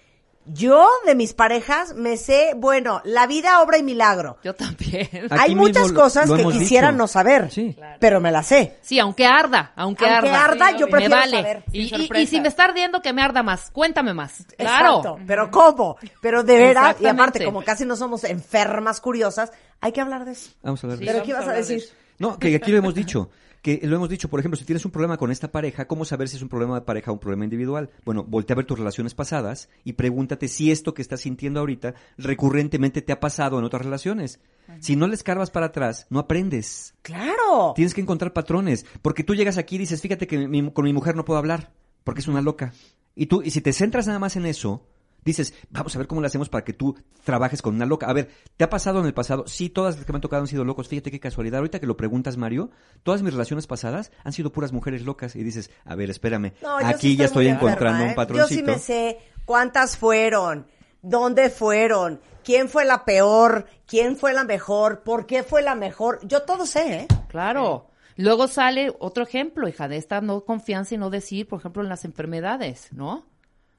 yo 0.46 0.87
de 1.07 1.14
mis 1.14 1.33
parejas 1.33 1.94
me 1.94 2.16
sé, 2.16 2.52
bueno, 2.57 3.00
la 3.04 3.26
vida 3.26 3.61
obra 3.62 3.78
y 3.78 3.83
milagro. 3.83 4.37
Yo 4.44 4.54
también. 4.54 5.09
Aquí 5.30 5.37
Hay 5.40 5.54
muchas 5.54 5.90
lo- 5.90 6.00
cosas 6.02 6.28
lo 6.28 6.37
que 6.37 6.44
quisiera 6.44 6.88
dicho. 6.88 6.98
no 6.98 7.07
saber, 7.09 7.50
Sí. 7.50 7.76
pero 7.98 8.20
me 8.20 8.30
la 8.30 8.42
sé. 8.42 8.76
Sí, 8.83 8.98
aunque 8.98 9.26
arda, 9.26 9.72
aunque, 9.76 10.04
Aunque 10.07 10.30
arda. 10.30 10.44
arda, 10.44 10.68
Sí, 10.70 10.76
yo 10.78 10.87
me 10.87 10.90
prefiero 10.92 11.16
vale. 11.16 11.37
saber, 11.38 11.64
Y, 11.72 11.88
sin 11.88 12.16
y- 12.16 12.26
si 12.26 12.40
me 12.40 12.48
está 12.48 12.64
ardiendo, 12.64 13.00
que 13.02 13.12
me 13.12 13.22
arda 13.22 13.42
más. 13.42 13.70
Cuéntame 13.70 14.12
más. 14.14 14.44
Claro. 14.59 14.98
Exacto, 14.98 15.18
pero 15.26 15.50
¿cómo? 15.50 15.96
Pero 16.20 16.42
de 16.42 16.59
veras, 16.59 16.96
y 17.00 17.07
aparte, 17.07 17.44
como 17.44 17.62
casi 17.64 17.85
no 17.85 17.96
somos 17.96 18.24
enfermas 18.24 19.00
curiosas, 19.00 19.52
hay 19.80 19.92
que 19.92 20.00
hablar 20.00 20.24
de 20.24 20.33
eso. 20.33 20.50
Vamos 20.62 20.83
a 20.83 20.87
hablar 20.87 20.98
de 20.98 21.04
Sí, 21.04 21.07
¿Pero 21.07 21.18
eso. 21.18 21.24
qué 21.24 21.30
ibas 21.30 21.48
a 21.48 21.52
decir? 21.52 21.78
eso. 21.78 21.94
No, 22.18 22.38
que 22.38 22.54
aquí 22.54 22.70
lo 22.70 22.78
hemos 22.78 22.94
dicho. 22.94 23.30
Que 23.64 23.81
lo 23.83 23.96
hemos 23.96 24.11
dicho, 24.11 24.29
por 24.29 24.38
ejemplo, 24.40 24.59
si 24.59 24.66
tienes 24.66 24.85
un 24.85 24.90
problema 24.90 25.16
con 25.16 25.31
esta 25.33 25.50
pareja, 25.50 25.87
¿cómo 25.88 26.05
saber 26.05 26.29
si 26.29 26.37
es 26.37 26.42
un 26.42 26.50
problema 26.50 26.74
de 26.74 26.83
pareja 26.83 27.11
o 27.11 27.14
un 27.14 27.18
problema 27.18 27.44
individual? 27.44 27.88
Bueno, 28.05 28.22
voltea 28.22 28.53
a 28.53 28.59
ver 28.59 28.66
tus 28.66 28.79
relaciones 28.79 29.14
pasadas 29.14 29.70
y 29.85 29.94
pregúntate 29.94 30.48
si 30.48 30.70
esto 30.70 30.92
que 30.92 31.00
estás 31.00 31.22
sintiendo 31.22 31.61
ahorita 31.61 31.94
recurrentemente 32.18 33.00
te 33.00 33.11
ha 33.12 33.20
pasado 33.20 33.59
en 33.59 33.64
otras 33.64 33.81
relaciones. 33.83 34.38
Si 34.81 34.96
no 34.96 35.07
le 35.07 35.14
escarbas 35.14 35.50
para 35.50 35.66
atrás, 35.66 36.07
no 36.11 36.18
aprendes. 36.18 36.94
Claro. 37.00 37.72
Tienes 37.74 37.94
que 37.94 38.03
encontrar 38.03 38.35
patrones. 38.35 38.85
Porque 39.00 39.24
tú 39.24 39.35
llegas 39.35 39.57
aquí 39.57 39.77
y 39.77 39.79
dices, 39.79 40.03
fíjate 40.03 40.27
que 40.27 40.46
mi- 40.46 40.70
con 40.70 40.85
mi 40.85 40.92
mujer 40.92 41.16
no 41.16 41.24
puedo 41.24 41.38
hablar, 41.38 41.72
porque 42.05 42.20
es 42.20 42.29
una 42.29 42.42
loca. 42.42 42.74
Y 43.16 43.27
tú, 43.27 43.40
y 43.42 43.50
si 43.50 43.62
te 43.62 43.72
centras 43.72 44.07
nada 44.07 44.18
más 44.18 44.37
en 44.37 44.44
eso, 44.44 44.87
dices, 45.24 45.54
vamos 45.70 45.94
a 45.94 45.98
ver 45.98 46.06
cómo 46.06 46.20
le 46.20 46.26
hacemos 46.26 46.48
para 46.48 46.64
que 46.64 46.72
tú 46.72 46.96
trabajes 47.24 47.62
con 47.62 47.74
una 47.74 47.87
loca. 47.87 48.06
A 48.06 48.12
ver, 48.12 48.30
¿te 48.56 48.64
ha 48.64 48.70
pasado 48.70 49.00
en 49.00 49.06
el 49.06 49.14
pasado? 49.14 49.44
Sí, 49.46 49.68
todas 49.68 49.96
las 49.96 50.04
que 50.04 50.12
me 50.12 50.16
han 50.16 50.22
tocado 50.22 50.42
han 50.42 50.48
sido 50.48 50.64
locos. 50.64 50.88
Fíjate 50.88 51.10
qué 51.10 51.20
casualidad. 51.20 51.58
Ahorita 51.58 51.80
que 51.80 51.87
lo 51.87 51.96
preguntas, 51.96 52.37
Mario, 52.37 52.70
todas 53.02 53.22
mis 53.22 53.32
relaciones 53.32 53.66
pasadas 53.66 54.12
han 54.22 54.32
sido 54.32 54.52
puras 54.52 54.72
mujeres 54.72 55.02
locas. 55.02 55.37
Y 55.37 55.42
dices, 55.42 55.70
a 55.84 55.94
ver, 55.94 56.10
espérame, 56.10 56.52
No, 56.62 56.76
aquí 56.76 57.10
sí 57.12 57.16
ya 57.16 57.26
estoy 57.26 57.48
encontrando 57.48 58.02
enferma, 58.02 58.04
un 58.04 58.10
¿eh? 58.10 58.14
patroncito. 58.14 58.50
Yo 58.50 58.56
sí 58.56 58.62
me 58.62 58.78
sé 58.78 59.18
cuántas 59.44 59.96
fueron, 59.96 60.66
dónde 61.02 61.50
fueron, 61.50 62.20
quién 62.42 62.68
fue 62.68 62.84
la 62.84 63.04
peor, 63.04 63.66
quién 63.87 64.16
fue 64.16 64.32
la 64.32 64.44
mejor, 64.44 65.02
por 65.02 65.26
qué 65.26 65.42
fue 65.42 65.62
la 65.62 65.74
mejor. 65.74 66.20
Yo 66.26 66.42
todo 66.42 66.66
sé, 66.66 66.94
¿eh? 66.94 67.06
Claro. 67.28 67.90
Luego 68.16 68.46
sale 68.46 68.94
otro 69.00 69.24
ejemplo, 69.24 69.66
hija, 69.68 69.88
de 69.88 69.96
esta 69.96 70.20
no 70.20 70.44
confianza 70.44 70.94
y 70.94 70.98
no 70.98 71.10
decir, 71.10 71.48
por 71.48 71.58
ejemplo, 71.58 71.82
en 71.82 71.88
las 71.88 72.04
enfermedades, 72.04 72.92
¿no? 72.92 73.26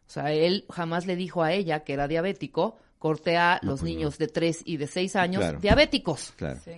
O 0.07 0.09
sea, 0.11 0.31
él 0.31 0.65
jamás 0.69 1.05
le 1.05 1.15
dijo 1.15 1.41
a 1.43 1.51
ella 1.53 1.83
que 1.83 1.93
era 1.93 2.07
diabético, 2.07 2.77
corte 2.99 3.37
a 3.37 3.59
los 3.61 3.81
pues 3.81 3.91
niños 3.91 4.17
de 4.17 4.27
3 4.27 4.61
y 4.65 4.77
de 4.77 4.87
6 4.87 5.15
años 5.15 5.41
Claro. 5.41 5.59
diabéticos. 5.59 6.33
Claro. 6.37 6.59
Pero 6.65 6.77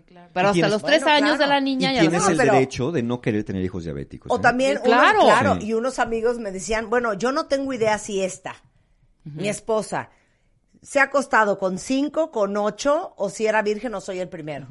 hasta 0.49 0.51
tienes- 0.53 0.71
los 0.71 0.83
3 0.83 1.03
Bueno, 1.03 1.15
años 1.17 1.29
claro. 1.37 1.43
de 1.43 1.47
la 1.47 1.61
niña 1.61 1.91
Y 1.91 1.95
ya 1.95 2.01
tienes 2.01 2.21
No, 2.23 2.29
el 2.29 2.37
pero- 2.37 2.53
derecho 2.53 2.91
de 2.91 3.03
no 3.03 3.21
querer 3.21 3.43
tener 3.43 3.63
hijos 3.63 3.83
diabéticos. 3.85 4.31
O 4.31 4.37
¿eh? 4.37 4.41
también, 4.41 4.77
Sí, 4.77 4.83
claro. 4.83 5.19
unos, 5.21 5.23
claro, 5.39 5.61
Sí. 5.61 5.67
y 5.67 5.73
unos 5.73 5.99
amigos 5.99 6.37
me 6.39 6.51
decían, 6.51 6.89
bueno, 6.89 7.13
yo 7.13 7.31
no 7.31 7.45
tengo 7.47 7.71
idea 7.73 7.97
si 7.97 8.21
esta, 8.21 8.55
mi 9.23 9.47
esposa, 9.47 10.09
se 10.81 10.99
ha 10.99 11.03
acostado 11.03 11.59
con 11.59 11.77
cinco, 11.77 12.31
con 12.31 12.55
ocho, 12.57 13.13
o 13.17 13.29
si 13.29 13.45
era 13.45 13.61
virgen 13.61 13.93
o 13.95 14.01
soy 14.01 14.19
el 14.19 14.29
primero. 14.29 14.67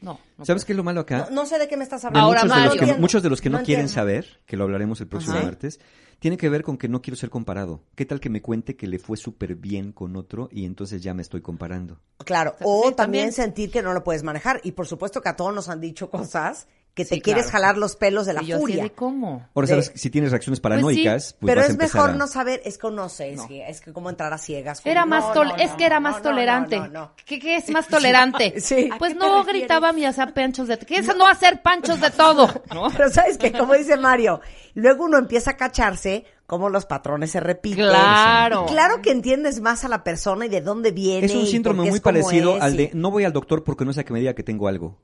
No. 0.00 0.18
no 0.36 0.44
¿Sabes 0.44 0.64
qué 0.64 0.72
es 0.72 0.76
lo 0.76 0.84
malo 0.84 1.00
acá? 1.00 1.26
No, 1.30 1.42
no 1.42 1.46
sé 1.46 1.58
de 1.58 1.68
qué 1.68 1.76
me 1.76 1.84
estás 1.84 2.04
hablando. 2.04 2.26
Ahora, 2.28 2.44
muchos, 2.44 2.56
de 2.56 2.64
los 2.64 2.76
que, 2.94 3.00
muchos 3.00 3.22
de 3.22 3.30
los 3.30 3.40
que 3.40 3.50
no, 3.50 3.58
quieren 3.58 3.86
entiendo. 3.86 3.92
saber, 3.94 4.40
que 4.46 4.56
lo 4.56 4.64
hablaremos 4.64 5.00
el 5.00 5.08
próximo 5.08 5.36
Ajá. 5.36 5.44
martes, 5.44 5.80
tiene 6.18 6.36
que 6.36 6.48
ver 6.48 6.62
con 6.62 6.78
que 6.78 6.88
no 6.88 7.02
quiero 7.02 7.16
ser 7.16 7.28
comparado. 7.30 7.82
¿Qué 7.94 8.06
tal 8.06 8.20
que 8.20 8.30
me 8.30 8.40
cuente 8.42 8.76
que 8.76 8.86
le 8.86 8.98
fue 8.98 9.16
súper 9.16 9.54
bien 9.56 9.92
con 9.92 10.16
otro 10.16 10.48
y 10.50 10.64
entonces 10.64 11.02
ya 11.02 11.12
me 11.14 11.22
estoy 11.22 11.42
comparando? 11.42 12.00
Claro, 12.24 12.54
Sí, 12.58 12.64
o 12.66 12.80
también, 12.82 12.96
también. 12.96 13.32
sentir 13.32 13.70
que 13.70 13.82
no 13.82 13.92
lo 13.92 14.02
puedes 14.04 14.22
manejar. 14.22 14.60
Y 14.64 14.72
por 14.72 14.86
supuesto 14.86 15.20
que 15.20 15.28
a 15.28 15.36
todos 15.36 15.54
nos 15.54 15.68
han 15.68 15.80
dicho 15.80 16.08
cosas 16.10 16.68
que 16.96 17.04
te 17.04 17.16
Sí, 17.16 17.20
quieres 17.20 17.44
claro. 17.44 17.52
jalar 17.52 17.76
los 17.78 17.94
pelos 17.94 18.24
de 18.26 18.32
la 18.32 18.42
Y 18.42 18.46
yo 18.46 18.56
así 18.56 18.62
furia. 18.62 18.82
de 18.84 18.90
cómo. 18.90 19.46
Ahora 19.54 19.66
De- 19.68 19.82
sabes, 19.82 19.92
si 19.94 20.08
tienes 20.10 20.30
reacciones 20.30 20.60
paranoicas, 20.60 21.36
pues, 21.38 21.50
Pero 21.50 21.60
vas 21.60 21.70
es 21.70 21.76
mejor 21.76 22.10
a- 22.10 22.14
no 22.14 22.26
saber, 22.26 22.62
es 22.64 22.78
que 22.78 22.90
no 22.90 23.08
sé, 23.10 23.34
es, 23.34 23.42
que, 23.42 23.68
es 23.68 23.80
que 23.82 23.92
cómo 23.92 24.08
entrar 24.08 24.32
a 24.32 24.38
ciegas. 24.38 24.80
Era 24.82 25.04
más 25.04 25.26
no, 25.26 25.32
tol 25.34 25.48
no, 25.48 25.56
es 25.56 25.70
que 25.72 25.84
era 25.84 25.96
no, 26.00 26.04
más 26.04 26.12
no, 26.14 26.18
no, 26.18 26.22
tolerante. 26.30 26.80
no, 26.80 26.88
no. 26.88 27.12
¿Qué, 27.26 27.38
qué 27.38 27.56
es 27.56 27.68
más 27.70 27.86
tolerante? 27.88 28.60
Sí. 28.60 28.88
Pues 28.98 29.10
¿A 29.12 29.14
qué 29.14 29.20
te 29.20 29.26
no 29.26 29.36
refieres? 29.38 29.60
gritaba 29.62 29.92
mi 29.92 30.06
hacer 30.06 30.32
panchos 30.32 30.68
de... 30.68 30.78
¿Qué 30.78 30.96
es 30.96 31.14
no 31.14 31.26
hacer 31.28 31.60
panchos 31.62 32.00
de 32.00 32.10
todo? 32.10 32.48
¿No? 32.74 32.88
Pero 32.96 33.10
sabes 33.10 33.36
que, 33.36 33.52
como 33.52 33.74
dice 33.74 33.98
Mario, 33.98 34.40
luego 34.74 35.04
uno 35.04 35.18
empieza 35.18 35.50
a 35.50 35.56
cacharse 35.58 36.24
como 36.46 36.70
los 36.70 36.86
patrones 36.86 37.30
se 37.30 37.40
repiten. 37.40 37.84
Claro. 37.88 38.64
Y 38.66 38.72
claro 38.72 39.02
que 39.02 39.10
entiendes 39.10 39.60
más 39.60 39.84
a 39.84 39.88
la 39.88 40.02
persona 40.02 40.46
y 40.46 40.48
de 40.48 40.62
dónde 40.62 40.92
viene. 40.92 41.26
Es 41.26 41.34
un 41.34 41.44
síndrome 41.46 41.80
muy 41.82 42.00
como 42.00 42.02
parecido 42.04 42.56
es, 42.56 42.62
al 42.62 42.76
de 42.78 42.90
no 42.94 43.10
voy 43.10 43.24
al 43.24 43.34
doctor 43.34 43.64
porque 43.64 43.84
no 43.84 43.92
sé 43.92 44.02
que 44.04 44.14
me 44.14 44.20
diga 44.20 44.32
que 44.34 44.42
tengo 44.42 44.66
algo. 44.68 44.96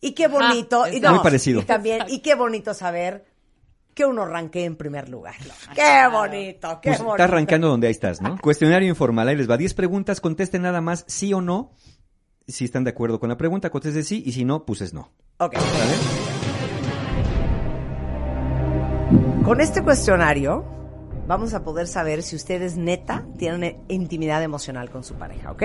Y 0.00 0.12
qué 0.12 0.28
bonito. 0.28 0.82
Ajá, 0.82 0.90
y 0.92 0.96
exacto. 0.96 1.14
Muy 1.16 1.24
parecido. 1.24 1.60
Y 1.60 1.64
también, 1.64 2.02
y 2.08 2.20
qué 2.20 2.34
bonito 2.34 2.72
saber 2.74 3.24
que 3.94 4.04
uno 4.04 4.24
ranquee 4.26 4.64
en 4.64 4.76
primer 4.76 5.08
lugar. 5.08 5.34
Qué 5.74 6.06
bonito, 6.12 6.78
qué 6.80 6.90
Pues 6.90 6.98
bonito. 7.00 7.14
estás 7.16 7.28
arrancando 7.30 7.66
donde 7.68 7.88
ahí 7.88 7.90
estás, 7.90 8.22
¿no? 8.22 8.38
Cuestionario 8.38 8.88
informal, 8.88 9.26
ahí 9.26 9.34
les 9.36 9.50
va. 9.50 9.56
10 9.56 9.74
preguntas, 9.74 10.20
contesten 10.20 10.62
nada 10.62 10.80
más 10.80 11.04
sí 11.08 11.32
o 11.34 11.40
no. 11.40 11.72
Si 12.46 12.64
están 12.64 12.84
de 12.84 12.90
acuerdo 12.90 13.18
con 13.18 13.28
la 13.28 13.36
pregunta, 13.36 13.70
contesten 13.70 14.04
sí 14.04 14.22
y 14.24 14.32
si 14.32 14.44
no, 14.44 14.64
pues 14.64 14.80
es 14.82 14.94
no. 14.94 15.10
Ok. 15.38 15.56
¿Sale? 15.58 15.94
Con 19.44 19.60
este 19.60 19.82
cuestionario 19.82 20.64
vamos 21.26 21.54
a 21.54 21.64
poder 21.64 21.86
saber 21.88 22.22
si 22.22 22.36
ustedes 22.36 22.76
neta 22.76 23.26
tienen 23.36 23.82
intimidad 23.88 24.42
emocional 24.42 24.90
con 24.90 25.02
su 25.04 25.14
pareja, 25.14 25.50
¿ok? 25.52 25.62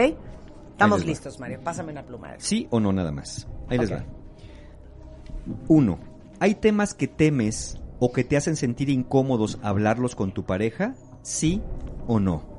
Estamos 0.72 1.06
listos, 1.06 1.40
Mario. 1.40 1.60
Pásame 1.64 1.92
una 1.92 2.04
pluma. 2.04 2.34
Sí 2.40 2.68
o 2.72 2.80
no 2.80 2.92
nada 2.92 3.12
más. 3.12 3.48
Ahí 3.70 3.78
les 3.78 3.92
va. 3.92 4.04
Uno, 5.68 6.00
¿hay 6.40 6.56
temas 6.56 6.94
que 6.94 7.08
temes 7.08 7.80
o 8.00 8.12
que 8.12 8.24
te 8.24 8.38
hacen 8.38 8.56
sentir 8.56 8.90
incómodos 8.90 9.60
hablarlos 9.62 10.16
con 10.16 10.34
tu 10.34 10.44
pareja? 10.46 10.96
¿Sí 11.22 11.62
o 12.08 12.20
no? 12.20 12.54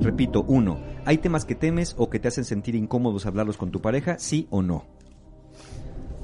Repito, 0.00 0.44
uno, 0.48 0.80
¿hay 1.04 1.18
temas 1.18 1.44
que 1.44 1.54
temes 1.54 1.94
o 1.98 2.08
que 2.08 2.18
te 2.18 2.28
hacen 2.28 2.44
sentir 2.44 2.74
incómodos 2.74 3.26
hablarlos 3.26 3.56
con 3.56 3.70
tu 3.70 3.80
pareja? 3.80 4.18
¿Sí 4.18 4.46
o 4.50 4.62
no? 4.62 4.84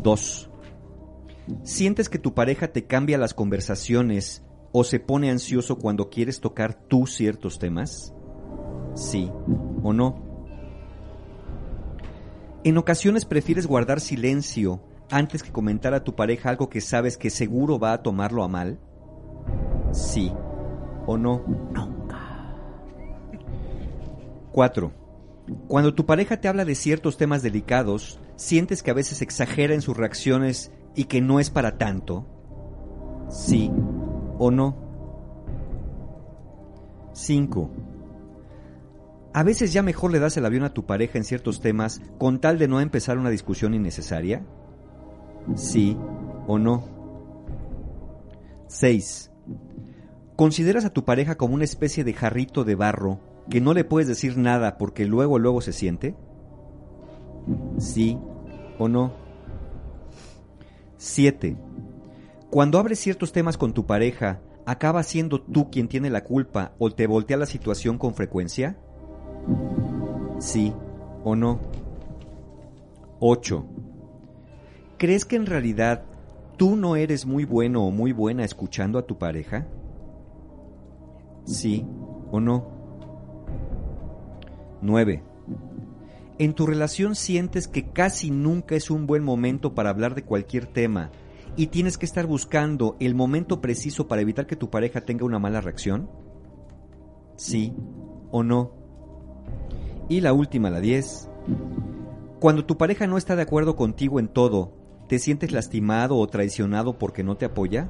Dos, 0.02 0.50
¿sientes 1.62 2.08
que 2.08 2.18
tu 2.18 2.34
pareja 2.34 2.68
te 2.68 2.86
cambia 2.86 3.18
las 3.18 3.34
conversaciones 3.34 4.42
o 4.72 4.82
se 4.84 4.98
pone 4.98 5.30
ansioso 5.30 5.78
cuando 5.78 6.08
quieres 6.08 6.40
tocar 6.40 6.74
tú 6.74 7.06
ciertos 7.06 7.58
temas? 7.58 8.14
¿Sí 8.94 9.30
o 9.82 9.92
no? 9.92 10.22
¿En 12.64 12.78
ocasiones 12.78 13.26
prefieres 13.26 13.66
guardar 13.66 14.00
silencio 14.00 14.80
antes 15.10 15.42
que 15.42 15.52
comentar 15.52 15.94
a 15.94 16.04
tu 16.04 16.14
pareja 16.14 16.50
algo 16.50 16.68
que 16.68 16.80
sabes 16.80 17.16
que 17.16 17.30
seguro 17.30 17.78
va 17.78 17.92
a 17.92 18.02
tomarlo 18.02 18.42
a 18.42 18.48
mal? 18.48 18.78
Sí 19.92 20.32
o 21.06 21.16
no. 21.18 21.42
4. 24.52 24.92
Cuando 25.68 25.94
tu 25.94 26.06
pareja 26.06 26.40
te 26.40 26.48
habla 26.48 26.64
de 26.64 26.74
ciertos 26.74 27.16
temas 27.16 27.42
delicados, 27.42 28.20
¿sientes 28.36 28.82
que 28.82 28.90
a 28.90 28.94
veces 28.94 29.20
exagera 29.20 29.74
en 29.74 29.82
sus 29.82 29.96
reacciones 29.96 30.72
y 30.94 31.04
que 31.04 31.20
no 31.20 31.40
es 31.40 31.50
para 31.50 31.76
tanto? 31.76 32.26
Sí 33.28 33.70
o 34.38 34.50
no. 34.50 34.76
5. 37.12 37.70
A 39.34 39.42
veces 39.42 39.72
ya 39.72 39.82
mejor 39.82 40.12
le 40.12 40.20
das 40.20 40.36
el 40.36 40.46
avión 40.46 40.62
a 40.62 40.72
tu 40.72 40.86
pareja 40.86 41.18
en 41.18 41.24
ciertos 41.24 41.60
temas 41.60 42.00
con 42.18 42.40
tal 42.40 42.58
de 42.58 42.68
no 42.68 42.80
empezar 42.80 43.18
una 43.18 43.30
discusión 43.30 43.74
innecesaria. 43.74 44.46
Sí 45.54 45.96
o 46.46 46.58
no. 46.58 46.84
6. 48.68 49.30
¿Consideras 50.36 50.84
a 50.84 50.90
tu 50.90 51.04
pareja 51.04 51.36
como 51.36 51.54
una 51.54 51.64
especie 51.64 52.02
de 52.02 52.12
jarrito 52.12 52.64
de 52.64 52.74
barro 52.74 53.20
que 53.48 53.60
no 53.60 53.72
le 53.74 53.84
puedes 53.84 54.08
decir 54.08 54.36
nada 54.36 54.78
porque 54.78 55.04
luego 55.04 55.38
luego 55.38 55.60
se 55.60 55.72
siente? 55.72 56.16
Sí 57.78 58.18
o 58.78 58.88
no. 58.88 59.12
7. 60.96 61.56
Cuando 62.50 62.78
abres 62.78 62.98
ciertos 62.98 63.32
temas 63.32 63.58
con 63.58 63.74
tu 63.74 63.86
pareja, 63.86 64.40
¿acaba 64.64 65.02
siendo 65.02 65.40
tú 65.40 65.70
quien 65.70 65.88
tiene 65.88 66.10
la 66.10 66.24
culpa 66.24 66.72
o 66.78 66.90
te 66.90 67.06
voltea 67.06 67.36
la 67.36 67.46
situación 67.46 67.98
con 67.98 68.14
frecuencia? 68.14 68.78
Sí 70.38 70.72
o 71.22 71.36
no. 71.36 71.60
8. 73.20 73.64
¿Crees 74.98 75.24
que 75.24 75.36
en 75.36 75.46
realidad 75.46 76.04
tú 76.56 76.76
no 76.76 76.96
eres 76.96 77.26
muy 77.26 77.44
bueno 77.44 77.84
o 77.84 77.90
muy 77.90 78.12
buena 78.12 78.44
escuchando 78.44 78.98
a 78.98 79.06
tu 79.06 79.18
pareja? 79.18 79.66
Sí 81.44 81.86
o 82.30 82.40
no. 82.40 82.66
9. 84.82 85.22
¿En 86.38 86.52
tu 86.52 86.66
relación 86.66 87.14
sientes 87.14 87.68
que 87.68 87.90
casi 87.90 88.30
nunca 88.30 88.74
es 88.74 88.90
un 88.90 89.06
buen 89.06 89.24
momento 89.24 89.74
para 89.74 89.90
hablar 89.90 90.14
de 90.14 90.24
cualquier 90.24 90.66
tema 90.66 91.10
y 91.56 91.68
tienes 91.68 91.96
que 91.96 92.06
estar 92.06 92.26
buscando 92.26 92.96
el 92.98 93.14
momento 93.14 93.60
preciso 93.60 94.08
para 94.08 94.22
evitar 94.22 94.46
que 94.46 94.56
tu 94.56 94.70
pareja 94.70 95.00
tenga 95.00 95.24
una 95.24 95.38
mala 95.38 95.60
reacción? 95.60 96.10
Sí 97.36 97.74
o 98.30 98.42
no. 98.42 98.72
Y 100.08 100.20
la 100.20 100.32
última, 100.32 100.70
la 100.70 100.80
10. 100.80 101.30
Cuando 102.40 102.64
tu 102.64 102.76
pareja 102.76 103.06
no 103.06 103.16
está 103.16 103.36
de 103.36 103.42
acuerdo 103.42 103.76
contigo 103.76 104.18
en 104.18 104.28
todo, 104.28 104.83
¿te 105.08 105.18
sientes 105.18 105.52
lastimado 105.52 106.16
o 106.16 106.26
traicionado 106.26 106.98
porque 106.98 107.22
no 107.22 107.36
te 107.36 107.44
apoya? 107.46 107.88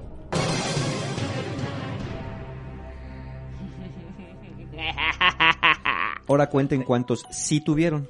Ahora 6.29 6.49
cuenten 6.49 6.83
cuántos 6.83 7.25
sí 7.31 7.61
tuvieron. 7.61 8.09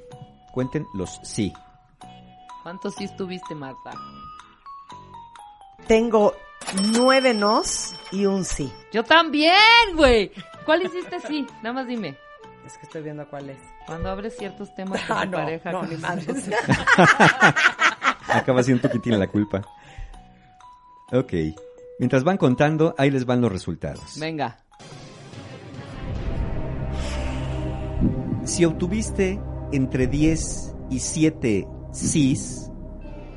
Cuenten 0.53 0.85
los 0.93 1.19
sí. 1.23 1.53
¿Cuántos 2.63 2.95
sí 2.95 3.03
estuviste, 3.03 3.53
Marta? 3.55 3.91
Tengo 5.87 6.33
nueve 6.93 7.33
nos 7.33 7.95
y 8.11 8.25
un 8.25 8.43
sí. 8.45 8.71
Yo 8.91 9.03
también, 9.03 9.53
güey. 9.95 10.31
¿Cuál 10.65 10.83
hiciste 10.83 11.19
sí? 11.19 11.45
Nada 11.61 11.73
más 11.73 11.87
dime. 11.87 12.17
Es 12.65 12.77
que 12.77 12.85
estoy 12.85 13.03
viendo 13.03 13.27
cuál 13.29 13.49
es. 13.51 13.59
Cuando 13.85 14.09
abres 14.09 14.35
ciertos 14.37 14.73
temas 14.73 14.99
con 15.07 15.17
Ah, 15.17 15.25
tu 15.25 15.31
no, 15.31 15.37
pareja. 15.37 15.71
no, 15.71 15.83
ni 15.83 15.95
no. 15.95 16.07
Acaba 18.37 18.63
siendo 18.63 18.89
tiene 18.99 19.17
la 19.17 19.27
culpa. 19.27 19.61
Ok. 21.11 21.33
Mientras 21.99 22.23
van 22.23 22.37
contando, 22.37 22.93
ahí 22.97 23.09
les 23.09 23.25
van 23.25 23.41
los 23.41 23.51
resultados. 23.51 24.19
Venga. 24.19 24.57
Si 28.43 28.65
obtuviste 28.65 29.39
entre 29.71 30.07
10 30.07 30.75
y 30.89 30.99
7 30.99 31.67
sís, 31.91 32.64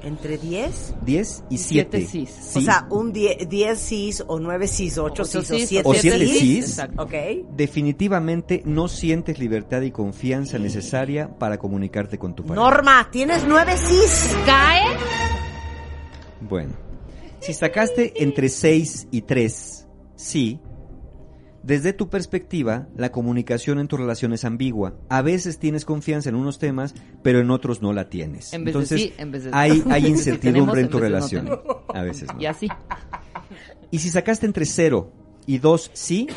¿Entre 0.08 0.38
diez? 0.38 0.94
10 1.04 1.44
y 1.50 1.54
Y 1.54 1.58
siete 1.58 2.06
7 2.06 2.26
sís. 2.32 2.56
O 2.56 2.60
sea, 2.62 2.86
un 2.90 3.12
die- 3.12 3.46
diez 3.48 3.78
sís 3.78 4.24
o 4.26 4.38
nueve 4.40 4.66
sís, 4.66 4.96
ocho 4.96 5.22
Ocho 5.22 5.24
sís 5.42 5.50
o 5.50 5.54
sís, 5.58 5.68
siete 5.68 5.88
o 5.88 5.92
siete 5.94 6.26
sís. 6.26 6.38
sís. 6.40 6.64
Exacto. 6.70 7.02
Ok. 7.02 7.12
definitivamente 7.56 8.62
no 8.64 8.88
sientes 8.88 9.38
libertad 9.38 9.82
y 9.82 9.90
confianza 9.90 10.58
necesaria 10.58 11.28
para 11.38 11.58
comunicarte 11.58 12.18
con 12.18 12.34
tu 12.34 12.42
pareja. 12.42 12.62
Norma, 12.62 13.08
tienes 13.12 13.44
nueve 13.46 13.76
sís. 13.76 14.34
¿Cae? 14.46 14.84
Bueno, 16.40 16.72
si 17.40 17.52
sacaste 17.52 18.22
entre 18.22 18.48
6 18.48 19.08
y 19.10 19.22
3, 19.22 19.86
sí, 20.16 20.60
desde 21.62 21.92
tu 21.92 22.08
perspectiva, 22.08 22.86
la 22.96 23.10
comunicación 23.10 23.78
en 23.78 23.88
tu 23.88 23.96
relación 23.96 24.32
es 24.32 24.44
ambigua. 24.44 24.94
A 25.10 25.22
veces 25.22 25.58
tienes 25.58 25.84
confianza 25.84 26.28
en 26.28 26.34
unos 26.36 26.58
temas, 26.58 26.94
pero 27.22 27.40
en 27.40 27.50
otros 27.50 27.82
no 27.82 27.92
la 27.92 28.08
tienes. 28.08 28.52
En 28.52 28.64
vez 28.64 28.74
de 28.74 28.80
Entonces, 28.80 29.00
sí, 29.00 29.14
en 29.18 29.32
vez 29.32 29.44
de- 29.44 29.50
hay, 29.52 29.82
hay 29.90 30.06
incertidumbre 30.08 30.80
en 30.80 30.86
en 30.86 30.90
tu 30.90 30.98
de 30.98 31.02
no 31.02 31.08
relación. 31.08 31.60
A 31.94 32.02
veces 32.02 32.28
no. 32.32 32.40
Y 32.40 32.46
así. 32.46 32.68
Y 33.90 33.98
si 33.98 34.10
sacaste 34.10 34.46
entre 34.46 34.64
0 34.66 35.12
y 35.46 35.58
2 35.58 35.90
sí, 35.94 36.28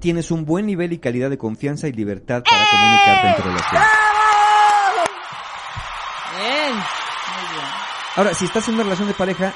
tienes 0.00 0.30
un 0.30 0.44
buen 0.44 0.66
nivel 0.66 0.92
y 0.92 0.98
calidad 0.98 1.30
de 1.30 1.38
confianza 1.38 1.88
y 1.88 1.92
libertad 1.92 2.42
para 2.44 2.64
comunicarte 2.70 3.28
en 3.28 3.36
tu 3.36 3.42
relación. 3.42 3.82
Bien. 6.36 6.74
Muy 6.74 7.48
bien. 7.54 7.66
Ahora, 8.16 8.34
si 8.34 8.44
estás 8.44 8.68
en 8.68 8.74
una 8.74 8.82
relación 8.84 9.08
de 9.08 9.14
pareja, 9.14 9.54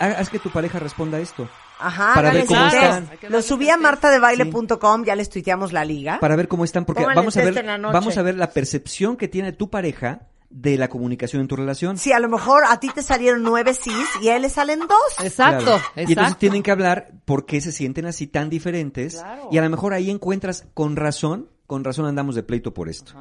ha- 0.00 0.06
haz 0.06 0.28
que 0.28 0.38
tu 0.38 0.50
pareja 0.50 0.78
responda 0.78 1.18
esto. 1.18 1.48
Ajá, 1.78 2.14
Para 2.14 2.32
ver 2.32 2.46
cómo 2.46 2.66
están. 2.66 3.10
Lo 3.28 3.42
subí 3.42 3.68
a 3.68 3.76
martadebaile.com, 3.76 5.04
ya 5.04 5.14
les 5.14 5.28
tuiteamos 5.28 5.72
la 5.72 5.84
liga. 5.84 6.18
Para 6.20 6.36
ver 6.36 6.48
cómo 6.48 6.64
están, 6.64 6.84
porque 6.84 7.02
Pónganle 7.02 7.20
vamos 7.20 7.36
a 7.36 7.42
ver, 7.42 7.80
vamos 7.92 8.16
a 8.18 8.22
ver 8.22 8.36
la 8.36 8.50
percepción 8.50 9.16
que 9.16 9.28
tiene 9.28 9.52
tu 9.52 9.70
pareja 9.70 10.28
de 10.50 10.78
la 10.78 10.88
comunicación 10.88 11.42
en 11.42 11.48
tu 11.48 11.56
relación. 11.56 11.98
Sí, 11.98 12.12
a 12.12 12.18
lo 12.20 12.28
mejor 12.28 12.64
a 12.68 12.78
ti 12.80 12.88
te 12.94 13.02
salieron 13.02 13.42
nueve 13.42 13.74
sís 13.74 14.06
y 14.22 14.28
a 14.28 14.36
él 14.36 14.42
le 14.42 14.48
salen 14.48 14.80
dos. 14.80 15.24
Exacto, 15.24 15.64
Claro. 15.64 15.82
Y 15.96 16.00
entonces 16.00 16.16
exacto. 16.16 16.38
tienen 16.38 16.62
que 16.62 16.70
hablar 16.70 17.08
por 17.24 17.46
qué 17.46 17.60
se 17.60 17.72
sienten 17.72 18.06
así 18.06 18.26
tan 18.26 18.48
diferentes. 18.48 19.14
Claro. 19.16 19.48
Y 19.50 19.58
a 19.58 19.62
lo 19.62 19.70
mejor 19.70 19.92
ahí 19.92 20.10
encuentras 20.10 20.66
con 20.72 20.96
razón, 20.96 21.50
con 21.66 21.84
razón 21.84 22.06
andamos 22.06 22.34
de 22.34 22.42
pleito 22.42 22.72
por 22.72 22.88
esto. 22.88 23.12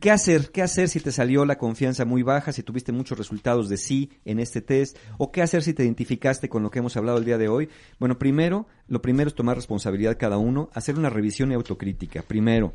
¿Qué 0.00 0.12
hacer? 0.12 0.52
¿Qué 0.52 0.62
hacer 0.62 0.88
si 0.88 1.00
te 1.00 1.10
salió 1.10 1.44
la 1.44 1.58
confianza 1.58 2.04
muy 2.04 2.22
baja, 2.22 2.52
si 2.52 2.62
tuviste 2.62 2.92
muchos 2.92 3.18
resultados 3.18 3.68
de 3.68 3.76
sí 3.76 4.10
en 4.24 4.38
este 4.38 4.60
test? 4.60 4.96
¿O 5.16 5.32
qué 5.32 5.42
hacer 5.42 5.64
si 5.64 5.74
te 5.74 5.82
identificaste 5.82 6.48
con 6.48 6.62
lo 6.62 6.70
que 6.70 6.78
hemos 6.78 6.96
hablado 6.96 7.18
el 7.18 7.24
día 7.24 7.36
de 7.36 7.48
hoy? 7.48 7.68
Bueno, 7.98 8.16
primero, 8.16 8.68
lo 8.86 9.02
primero 9.02 9.26
es 9.26 9.34
tomar 9.34 9.56
responsabilidad 9.56 10.16
cada 10.16 10.38
uno, 10.38 10.70
hacer 10.72 10.96
una 10.96 11.10
revisión 11.10 11.50
y 11.50 11.54
autocrítica. 11.54 12.22
Primero, 12.22 12.74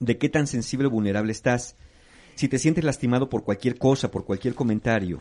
de 0.00 0.18
qué 0.18 0.28
tan 0.28 0.48
sensible 0.48 0.88
o 0.88 0.90
vulnerable 0.90 1.30
estás. 1.30 1.76
Si 2.34 2.48
te 2.48 2.58
sientes 2.58 2.82
lastimado 2.82 3.28
por 3.28 3.44
cualquier 3.44 3.78
cosa, 3.78 4.10
por 4.10 4.24
cualquier 4.24 4.56
comentario, 4.56 5.20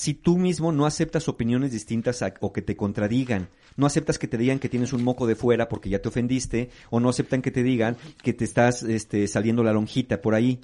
si 0.00 0.14
tú 0.14 0.38
mismo 0.38 0.72
no 0.72 0.86
aceptas 0.86 1.28
opiniones 1.28 1.72
distintas 1.72 2.22
a- 2.22 2.32
o 2.40 2.54
que 2.54 2.62
te 2.62 2.74
contradigan, 2.74 3.50
no 3.76 3.84
aceptas 3.84 4.18
que 4.18 4.28
te 4.28 4.38
digan 4.38 4.58
que 4.58 4.70
tienes 4.70 4.94
un 4.94 5.04
moco 5.04 5.26
de 5.26 5.34
fuera 5.34 5.68
porque 5.68 5.90
ya 5.90 6.00
te 6.00 6.08
ofendiste, 6.08 6.70
o 6.88 7.00
no 7.00 7.10
aceptan 7.10 7.42
que 7.42 7.50
te 7.50 7.62
digan 7.62 7.98
que 8.22 8.32
te 8.32 8.46
estás 8.46 8.82
este, 8.82 9.28
saliendo 9.28 9.62
la 9.62 9.74
lonjita 9.74 10.22
por 10.22 10.34
ahí. 10.34 10.58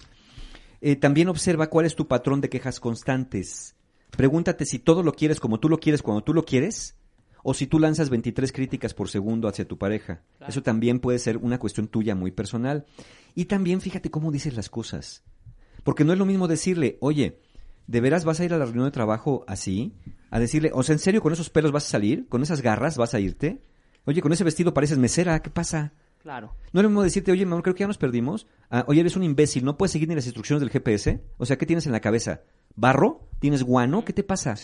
Eh, 0.81 0.96
también 0.96 1.29
observa 1.29 1.66
cuál 1.68 1.85
es 1.85 1.94
tu 1.94 2.09
patrón 2.09 2.40
de 2.40 2.49
quejas 2.49 2.81
constantes. 2.81 3.75
Pregúntate 4.16 4.64
si 4.64 4.79
todo 4.79 5.03
lo 5.03 5.12
quieres 5.12 5.38
como 5.38 5.61
tú 5.61 5.68
lo 5.68 5.81
quieres 5.81 6.01
cuando 6.01 6.25
tú 6.25 6.33
lo 6.33 6.46
quieres, 6.46 6.96
o 7.42 7.53
si 7.53 7.66
tú 7.66 7.79
lanzas 7.79 8.09
23 8.09 8.51
críticas 8.53 8.94
por 8.94 9.11
segundo 9.11 9.49
hacia 9.49 9.68
tu 9.68 9.77
pareja. 9.77 10.22
Eso 10.49 10.62
también 10.62 10.99
puede 10.99 11.18
ser 11.18 11.37
una 11.37 11.59
cuestión 11.59 11.88
tuya 11.88 12.14
muy 12.14 12.31
personal. 12.31 12.87
Y 13.35 13.44
también 13.44 13.83
fíjate 13.83 14.11
cómo 14.11 14.33
dices 14.33 14.55
las 14.57 14.70
cosas. 14.70 15.25
Porque 15.85 16.05
no 16.05 16.14
es 16.14 16.18
lo 16.18 16.25
mismo 16.25 16.49
decirle, 16.49 16.96
oye, 17.01 17.38
¿de 17.87 18.01
veras 18.01 18.25
vas 18.25 18.40
a 18.40 18.44
ir 18.44 18.53
a 18.55 18.59
la 18.59 18.64
reunión 18.64 18.85
de 18.87 18.90
trabajo 18.90 19.44
así? 19.49 19.94
A 20.31 20.38
decirle, 20.40 20.70
o 20.75 20.83
sea, 20.83 20.92
¿en 20.94 20.99
serio 20.99 21.22
con 21.22 21.33
esos 21.33 21.51
pelos 21.51 21.72
vas 21.72 21.87
a 21.87 21.90
salir? 21.90 22.29
¿Con 22.29 22.42
esas 22.42 22.61
garras 22.62 22.96
vas 22.96 23.14
a 23.14 23.20
irte? 23.20 23.62
Oye, 24.05 24.20
con 24.22 24.33
ese 24.33 24.44
vestido 24.44 24.75
pareces 24.75 24.99
mesera, 24.99 25.40
¿qué 25.40 25.51
pasa? 25.51 25.92
Claro. 26.22 26.55
No 26.72 26.81
es 26.81 26.83
lo 26.83 26.88
mismo 26.90 27.03
decirte, 27.03 27.31
oye, 27.31 27.46
mamá, 27.46 27.62
creo 27.62 27.75
que 27.75 27.81
ya 27.81 27.87
nos 27.87 27.99
perdimos. 27.99 28.46
Ah, 28.70 28.85
oye, 28.88 29.01
eres 29.01 29.16
un 29.16 29.22
imbécil, 29.22 29.64
no 29.64 29.77
puedes 29.79 29.92
seguir 29.92 30.09
ni 30.09 30.14
las 30.16 30.27
instrucciones 30.27 30.61
del 30.61 30.70
GPS. 30.70 31.22
O 31.38 31.46
sea, 31.46 31.57
¿qué 31.57 31.66
tienes 31.66 31.87
en 31.87 31.92
la 31.92 32.01
cabeza? 32.01 32.40
¿Barro? 32.75 33.29
¿Tienes 33.38 33.62
guano? 33.62 34.05
¿Qué 34.05 34.12
te 34.12 34.25
pasa? 34.25 34.55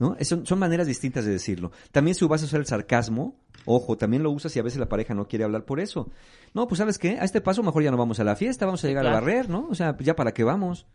¿No? 0.00 0.16
Es- 0.18 0.28
Son, 0.28 0.44
son 0.46 0.58
maneras 0.58 0.86
distintas 0.88 1.24
de 1.24 1.30
decirlo. 1.30 1.70
También 1.92 2.14
si 2.16 2.24
vas 2.26 2.42
a 2.42 2.46
usar 2.46 2.58
el 2.60 2.66
sarcasmo, 2.66 3.36
ojo, 3.64 3.96
también 3.96 4.22
lo 4.24 4.30
usas 4.32 4.54
y 4.56 4.58
a 4.58 4.62
veces 4.62 4.80
la 4.80 4.88
pareja 4.88 5.14
no 5.14 5.28
quiere 5.28 5.44
hablar 5.44 5.64
por 5.64 5.78
eso. 5.78 6.10
No, 6.54 6.66
pues 6.66 6.78
¿sabes 6.78 6.98
qué? 6.98 7.18
A 7.20 7.24
este 7.24 7.40
paso 7.40 7.62
mejor 7.62 7.82
ya 7.84 7.90
no 7.92 7.96
vamos 7.96 8.18
a 8.18 8.24
la 8.24 8.34
fiesta, 8.34 8.66
vamos 8.66 8.84
a 8.84 8.88
llegar 8.88 9.06
a 9.06 9.10
barrer, 9.12 9.48
¿no? 9.48 9.68
O 9.70 9.74
sea, 9.76 9.96
ya 10.00 10.16
para 10.16 10.32
qué 10.34 10.42
vamos. 10.44 10.86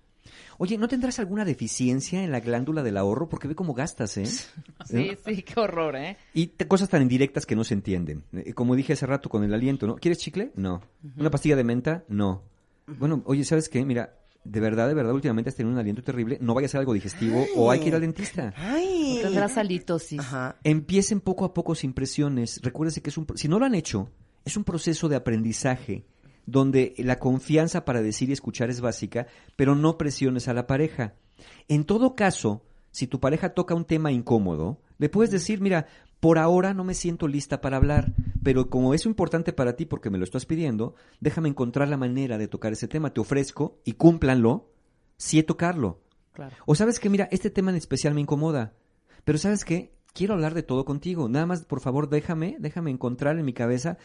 Oye, 0.58 0.78
¿no 0.78 0.88
tendrás 0.88 1.20
alguna 1.20 1.46
deficiencia 1.46 2.24
en 2.24 2.32
la 2.32 2.40
glándula 2.40 2.84
del 2.84 2.98
ahorro? 2.98 3.30
Porque 3.30 3.48
ve 3.48 3.56
cómo 3.56 3.74
gastas, 3.74 4.18
¿eh? 4.18 4.26
Sí, 4.86 5.12
sí, 5.26 5.44
qué 5.44 5.60
horror, 5.60 5.96
¿eh? 5.96 6.18
Y 6.34 6.48
te- 6.48 6.68
cosas 6.68 6.90
tan 6.90 7.02
indirectas 7.02 7.46
que 7.46 7.56
no 7.56 7.63
se 7.63 7.74
entienden. 7.74 8.24
Eh, 8.34 8.54
Como 8.54 8.76
dije 8.76 8.94
hace 8.94 9.06
rato 9.06 9.30
con 9.30 9.44
el 9.44 9.54
aliento, 9.54 9.86
¿no? 9.88 9.96
¿Quieres 9.96 10.18
chicle? 10.20 10.52
No. 10.56 10.82
¿Una 11.18 11.30
pastilla 11.30 11.56
de 11.56 11.63
menta? 11.63 12.04
No. 12.08 12.44
Bueno, 12.88 13.22
oye, 13.26 13.44
¿sabes 13.44 13.68
qué? 13.70 13.84
Mira, 13.86 14.13
de 14.44 14.60
verdad, 14.62 14.88
de 14.88 14.94
verdad, 14.94 15.13
últimamente 15.13 15.50
has 15.50 15.56
tenido 15.56 15.74
un 15.74 15.80
aliento 15.80 16.02
terrible. 16.04 16.38
No 16.40 16.54
vaya 16.54 16.68
a 16.68 16.70
ser 16.70 16.80
algo 16.80 16.94
digestivo 16.94 17.46
o 17.58 17.70
hay 17.70 17.80
que 17.82 17.88
ir 17.90 17.96
al 17.96 18.02
dentista. 18.02 18.54
Ay. 18.56 19.20
Tendrás 19.22 19.58
halitosis. 19.58 20.20
Ajá. 20.20 20.56
Empiecen 20.63 21.20
poco 21.20 21.44
a 21.44 21.54
poco 21.54 21.76
sin 21.76 21.92
presiones. 21.94 22.62
Recuérdense 22.63 23.02
que 23.02 23.10
es 23.10 23.18
un, 23.18 23.28
si 23.36 23.50
no 23.50 23.60
lo 23.60 23.66
han 23.66 23.76
hecho, 23.76 24.10
es 24.46 24.56
un 24.56 24.63
proceso 24.63 25.10
de 25.10 25.18
aprendizaje 25.18 26.06
donde 26.48 26.96
la 26.98 27.20
confianza 27.20 27.86
para 27.86 28.02
decir 28.02 28.30
y 28.30 28.34
escuchar 28.34 28.72
es 28.72 28.82
básica, 28.82 29.28
pero 29.56 29.76
no 29.76 29.98
presiones 29.98 30.48
a 30.48 30.54
la 30.54 30.66
pareja. 30.66 31.14
En 31.68 31.84
todo 31.84 32.16
caso, 32.16 32.64
si 32.90 33.06
tu 33.06 33.20
pareja 33.20 33.50
toca 33.50 33.76
un 33.76 33.86
tema 33.86 34.12
incómodo, 34.12 34.82
le 34.98 35.10
puedes 35.10 35.30
decir, 35.30 35.62
mira, 35.62 35.86
por 36.20 36.40
ahora 36.40 36.74
no 36.74 36.84
me 36.84 36.96
siento 36.96 37.28
lista 37.28 37.62
para 37.62 37.78
hablar, 37.78 38.14
pero 38.42 38.70
como 38.70 38.94
es 38.94 39.06
importante 39.06 39.54
para 39.54 39.76
ti 39.76 39.86
porque 39.86 40.10
me 40.10 40.18
lo 40.18 40.24
estás 40.24 40.46
pidiendo, 40.46 40.96
déjame 41.20 41.50
encontrar 41.50 41.90
la 41.90 41.98
manera 41.98 42.38
de 42.38 42.48
tocar 42.48 42.72
ese 42.72 42.88
tema, 42.88 43.14
te 43.14 43.20
ofrezco 43.20 43.80
y 43.84 43.92
cúmplanlo, 43.92 44.72
sí 45.18 45.44
tocarlo. 45.44 46.00
Claro. 46.34 46.56
O 46.66 46.76
sabes 46.76 47.00
que, 47.00 47.10
mira, 47.10 47.28
este 47.32 47.50
tema 47.50 47.72
en 47.72 47.78
especial 47.78 48.14
me 48.14 48.22
incomoda. 48.22 48.74
Pero 49.26 49.38
sabes 49.38 49.66
qué, 49.66 49.92
quiero 50.14 50.34
hablar 50.34 50.54
de 50.54 50.64
todo 50.64 50.86
contigo. 50.86 51.28
Nada 51.28 51.46
más, 51.46 51.66
por 51.66 51.82
favor, 51.82 52.10
déjame, 52.10 52.56
déjame 52.60 52.90
encontrar 52.90 53.38
en 53.38 53.46
mi 53.46 53.54
cabeza 53.54 53.98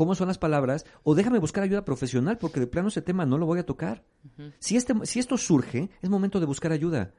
cómo 0.00 0.14
son 0.14 0.28
las 0.28 0.38
palabras 0.38 0.86
o 1.02 1.14
déjame 1.14 1.38
buscar 1.38 1.62
ayuda 1.62 1.84
profesional 1.84 2.38
porque 2.38 2.58
de 2.58 2.66
plano 2.66 2.88
ese 2.88 3.02
tema 3.02 3.26
no 3.26 3.36
lo 3.36 3.44
voy 3.44 3.58
a 3.58 3.66
tocar. 3.66 4.02
si, 4.58 4.78
este, 4.78 4.94
si 5.04 5.18
esto 5.18 5.36
surge, 5.36 5.90
es 6.00 6.08
momento 6.08 6.40
de 6.40 6.46
buscar 6.46 6.72
ayuda. 6.72 7.12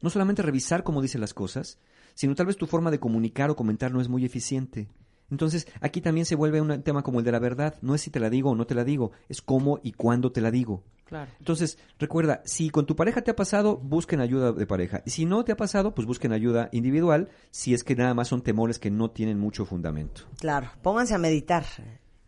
No 0.00 0.08
solamente 0.08 0.40
revisar 0.42 0.84
cómo 0.84 1.02
dice 1.02 1.18
las 1.18 1.34
cosas, 1.34 1.80
sino 2.14 2.36
tal 2.36 2.46
vez 2.46 2.56
tu 2.56 2.68
forma 2.68 2.92
de 2.92 3.00
comunicar 3.00 3.50
o 3.50 3.56
comentar 3.56 3.92
no 3.92 4.00
es 4.00 4.08
muy 4.08 4.24
eficiente. 4.24 4.88
Entonces, 5.30 5.66
aquí 5.80 6.00
también 6.00 6.26
se 6.26 6.36
vuelve 6.36 6.60
un 6.60 6.82
tema 6.82 7.02
como 7.02 7.18
el 7.18 7.24
de 7.24 7.32
la 7.32 7.38
verdad. 7.38 7.74
No 7.82 7.94
es 7.94 8.00
si 8.02 8.10
te 8.10 8.20
la 8.20 8.30
digo 8.30 8.50
o 8.50 8.54
no 8.54 8.66
te 8.66 8.74
la 8.74 8.84
digo, 8.84 9.12
es 9.28 9.42
cómo 9.42 9.80
y 9.82 9.92
cuándo 9.92 10.32
te 10.32 10.40
la 10.40 10.50
digo. 10.50 10.84
Claro. 11.04 11.30
Entonces, 11.38 11.78
recuerda, 11.98 12.42
si 12.44 12.70
con 12.70 12.86
tu 12.86 12.96
pareja 12.96 13.22
te 13.22 13.30
ha 13.30 13.36
pasado, 13.36 13.76
busquen 13.76 14.20
ayuda 14.20 14.52
de 14.52 14.66
pareja. 14.66 15.02
Y 15.06 15.10
si 15.10 15.24
no 15.24 15.44
te 15.44 15.52
ha 15.52 15.56
pasado, 15.56 15.94
pues 15.94 16.06
busquen 16.06 16.32
ayuda 16.32 16.68
individual, 16.72 17.28
si 17.50 17.74
es 17.74 17.84
que 17.84 17.94
nada 17.94 18.14
más 18.14 18.28
son 18.28 18.42
temores 18.42 18.78
que 18.78 18.90
no 18.90 19.10
tienen 19.10 19.38
mucho 19.38 19.64
fundamento. 19.64 20.22
Claro, 20.40 20.70
pónganse 20.82 21.14
a 21.14 21.18
meditar. 21.18 21.64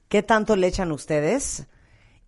¿Qué 0.09 0.23
tanto 0.23 0.55
le 0.55 0.69
echan 0.69 0.93
ustedes 0.93 1.67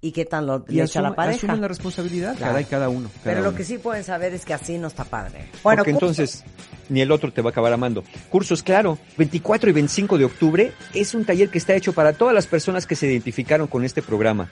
y 0.00 0.12
qué 0.12 0.24
tan 0.24 0.46
lo, 0.46 0.64
Y 0.68 0.74
le 0.76 0.84
echa 0.84 1.02
la 1.02 1.14
pareja? 1.14 1.36
asumen 1.38 1.60
la 1.60 1.68
responsabilidad, 1.68 2.36
Claro. 2.36 2.52
cada, 2.54 2.64
cada 2.64 2.88
uno. 2.88 3.08
cada 3.08 3.24
Pero 3.24 3.42
lo 3.42 3.48
uno. 3.50 3.58
que 3.58 3.64
sí 3.64 3.78
pueden 3.78 4.02
saber 4.04 4.32
es 4.34 4.44
que 4.44 4.54
así 4.54 4.78
no 4.78 4.88
está 4.88 5.04
padre. 5.04 5.46
Bueno, 5.62 5.80
Porque 5.80 5.90
entonces 5.90 6.42
ni 6.88 7.00
el 7.02 7.12
otro 7.12 7.32
te 7.32 7.42
va 7.42 7.50
a 7.50 7.52
acabar 7.52 7.72
amando. 7.72 8.02
Cursos, 8.30 8.62
claro, 8.62 8.98
24 9.18 9.70
y 9.70 9.72
25 9.72 10.18
de 10.18 10.24
octubre 10.24 10.72
es 10.94 11.14
un 11.14 11.24
taller 11.24 11.48
que 11.50 11.58
está 11.58 11.74
hecho 11.74 11.92
para 11.92 12.12
todas 12.14 12.34
las 12.34 12.46
personas 12.46 12.86
que 12.86 12.96
se 12.96 13.06
identificaron 13.06 13.66
con 13.68 13.84
este 13.84 14.02
programa. 14.02 14.48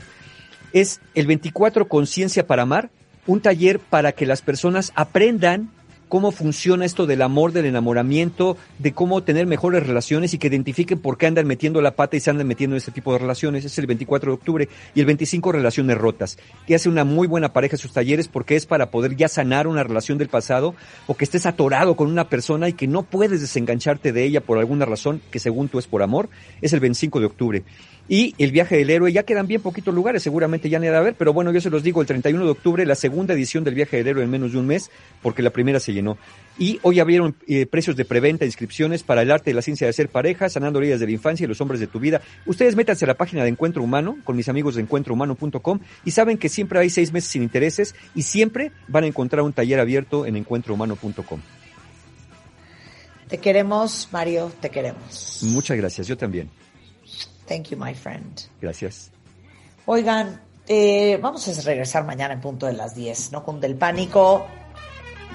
Es 0.72 1.00
el 1.14 1.26
24 1.26 1.88
Conciencia 1.88 2.46
para 2.46 2.62
Amar, 2.62 2.90
un 3.26 3.40
taller 3.40 3.78
para 3.80 4.12
que 4.12 4.26
las 4.26 4.42
personas 4.42 4.92
aprendan 4.94 5.70
cómo 6.08 6.32
funciona 6.32 6.84
esto 6.84 7.06
del 7.06 7.22
amor, 7.22 7.52
del 7.52 7.66
enamoramiento, 7.66 8.56
de 8.78 8.92
cómo 8.92 9.22
tener 9.22 9.46
mejores 9.46 9.86
relaciones 9.86 10.34
y 10.34 10.38
que 10.38 10.48
identifiquen 10.48 10.98
por 10.98 11.18
qué 11.18 11.26
andan 11.26 11.46
metiendo 11.46 11.80
la 11.80 11.92
pata 11.92 12.16
y 12.16 12.20
se 12.20 12.30
andan 12.30 12.46
metiendo 12.46 12.74
en 12.74 12.78
este 12.78 12.92
tipo 12.92 13.12
de 13.12 13.18
relaciones. 13.18 13.64
Es 13.64 13.78
el 13.78 13.86
24 13.86 14.32
de 14.32 14.34
octubre 14.34 14.68
y 14.94 15.00
el 15.00 15.06
25 15.06 15.52
relaciones 15.52 15.98
rotas, 15.98 16.38
que 16.66 16.74
hace 16.74 16.88
una 16.88 17.04
muy 17.04 17.26
buena 17.26 17.52
pareja 17.52 17.76
sus 17.76 17.92
talleres 17.92 18.28
porque 18.28 18.56
es 18.56 18.66
para 18.66 18.90
poder 18.90 19.16
ya 19.16 19.28
sanar 19.28 19.66
una 19.66 19.84
relación 19.84 20.18
del 20.18 20.28
pasado 20.28 20.74
o 21.06 21.14
que 21.14 21.24
estés 21.24 21.46
atorado 21.46 21.96
con 21.96 22.08
una 22.08 22.28
persona 22.28 22.68
y 22.68 22.72
que 22.72 22.86
no 22.86 23.02
puedes 23.02 23.40
desengancharte 23.40 24.12
de 24.12 24.24
ella 24.24 24.40
por 24.40 24.58
alguna 24.58 24.84
razón 24.84 25.20
que 25.30 25.38
según 25.38 25.68
tú 25.68 25.78
es 25.78 25.86
por 25.86 26.02
amor. 26.02 26.28
Es 26.62 26.72
el 26.72 26.80
25 26.80 27.20
de 27.20 27.26
octubre. 27.26 27.64
Y 28.10 28.34
el 28.38 28.52
viaje 28.52 28.78
del 28.78 28.88
héroe, 28.88 29.12
ya 29.12 29.24
quedan 29.24 29.46
bien 29.46 29.60
poquitos 29.60 29.94
lugares, 29.94 30.22
seguramente 30.22 30.70
ya 30.70 30.78
ni 30.78 30.86
de 30.86 30.96
haber, 30.96 31.14
pero 31.14 31.34
bueno, 31.34 31.52
yo 31.52 31.60
se 31.60 31.68
los 31.68 31.82
digo, 31.82 32.00
el 32.00 32.06
31 32.06 32.42
de 32.42 32.50
octubre, 32.50 32.86
la 32.86 32.94
segunda 32.94 33.34
edición 33.34 33.64
del 33.64 33.74
viaje 33.74 33.98
del 33.98 34.08
héroe 34.08 34.24
en 34.24 34.30
menos 34.30 34.52
de 34.52 34.58
un 34.58 34.66
mes, 34.66 34.90
porque 35.20 35.42
la 35.42 35.50
primera 35.50 35.78
se 35.78 35.92
Y 36.58 36.80
hoy 36.82 36.98
abrieron 36.98 37.36
eh, 37.46 37.66
precios 37.66 37.94
de 37.94 38.04
preventa, 38.04 38.44
inscripciones 38.44 39.04
para 39.04 39.22
el 39.22 39.30
arte 39.30 39.50
y 39.50 39.54
la 39.54 39.62
ciencia 39.62 39.86
de 39.86 39.92
ser 39.92 40.08
pareja, 40.08 40.48
sanando 40.48 40.80
heridas 40.80 40.98
de 40.98 41.06
la 41.06 41.12
infancia 41.12 41.44
y 41.44 41.46
los 41.46 41.60
hombres 41.60 41.78
de 41.78 41.86
tu 41.86 42.00
vida. 42.00 42.20
Ustedes 42.46 42.74
métanse 42.74 43.04
a 43.04 43.08
la 43.08 43.14
página 43.14 43.44
de 43.44 43.48
Encuentro 43.48 43.82
Humano, 43.82 44.16
con 44.24 44.36
mis 44.36 44.48
amigos 44.48 44.74
de 44.74 44.82
encuentrohumano.com, 44.82 45.78
y 46.04 46.10
saben 46.10 46.36
que 46.36 46.48
siempre 46.48 46.80
hay 46.80 46.90
seis 46.90 47.12
meses 47.12 47.30
sin 47.30 47.44
intereses 47.44 47.94
y 48.14 48.22
siempre 48.22 48.72
van 48.88 49.04
a 49.04 49.06
encontrar 49.06 49.42
un 49.42 49.52
taller 49.52 49.78
abierto 49.78 50.26
en 50.26 50.36
encuentrohumano.com. 50.36 51.40
Te 53.28 53.38
queremos, 53.38 54.08
Mario, 54.10 54.50
te 54.60 54.70
queremos. 54.70 55.40
Muchas 55.42 55.76
gracias, 55.76 56.08
yo 56.08 56.16
también. 56.16 56.50
Thank 57.46 57.68
you, 57.68 57.78
my 57.78 57.94
friend. 57.94 58.40
Gracias. 58.60 59.10
Oigan, 59.86 60.40
eh, 60.66 61.18
vamos 61.22 61.46
a 61.46 61.62
regresar 61.62 62.04
mañana 62.04 62.34
en 62.34 62.40
punto 62.40 62.66
de 62.66 62.72
las 62.72 62.94
10. 62.94 63.32
No 63.32 63.44
cunde 63.44 63.66
el 63.66 63.76
pánico. 63.76 64.46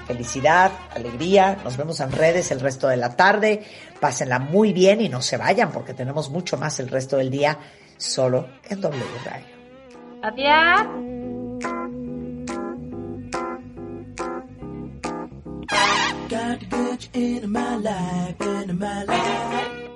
Felicidad, 0.06 0.72
alegría. 0.94 1.58
Nos 1.64 1.76
vemos 1.76 2.00
en 2.00 2.12
redes 2.12 2.50
el 2.50 2.60
resto 2.60 2.88
de 2.88 2.96
la 2.96 3.16
tarde. 3.16 3.64
Pásenla 4.00 4.38
muy 4.38 4.72
bien 4.72 5.00
y 5.00 5.08
no 5.08 5.22
se 5.22 5.36
vayan 5.36 5.70
porque 5.70 5.94
tenemos 5.94 6.30
mucho 6.30 6.56
más 6.56 6.78
el 6.80 6.88
resto 6.88 7.16
del 7.16 7.30
día 7.30 7.58
solo 7.96 8.48
en 8.68 8.80
W 8.80 9.02
Radio. 9.24 9.46
Adiós. 10.22 11.34
Got 16.28 17.46
my 17.46 17.76
life, 17.76 18.72
my 18.72 19.04
life. 19.04 19.93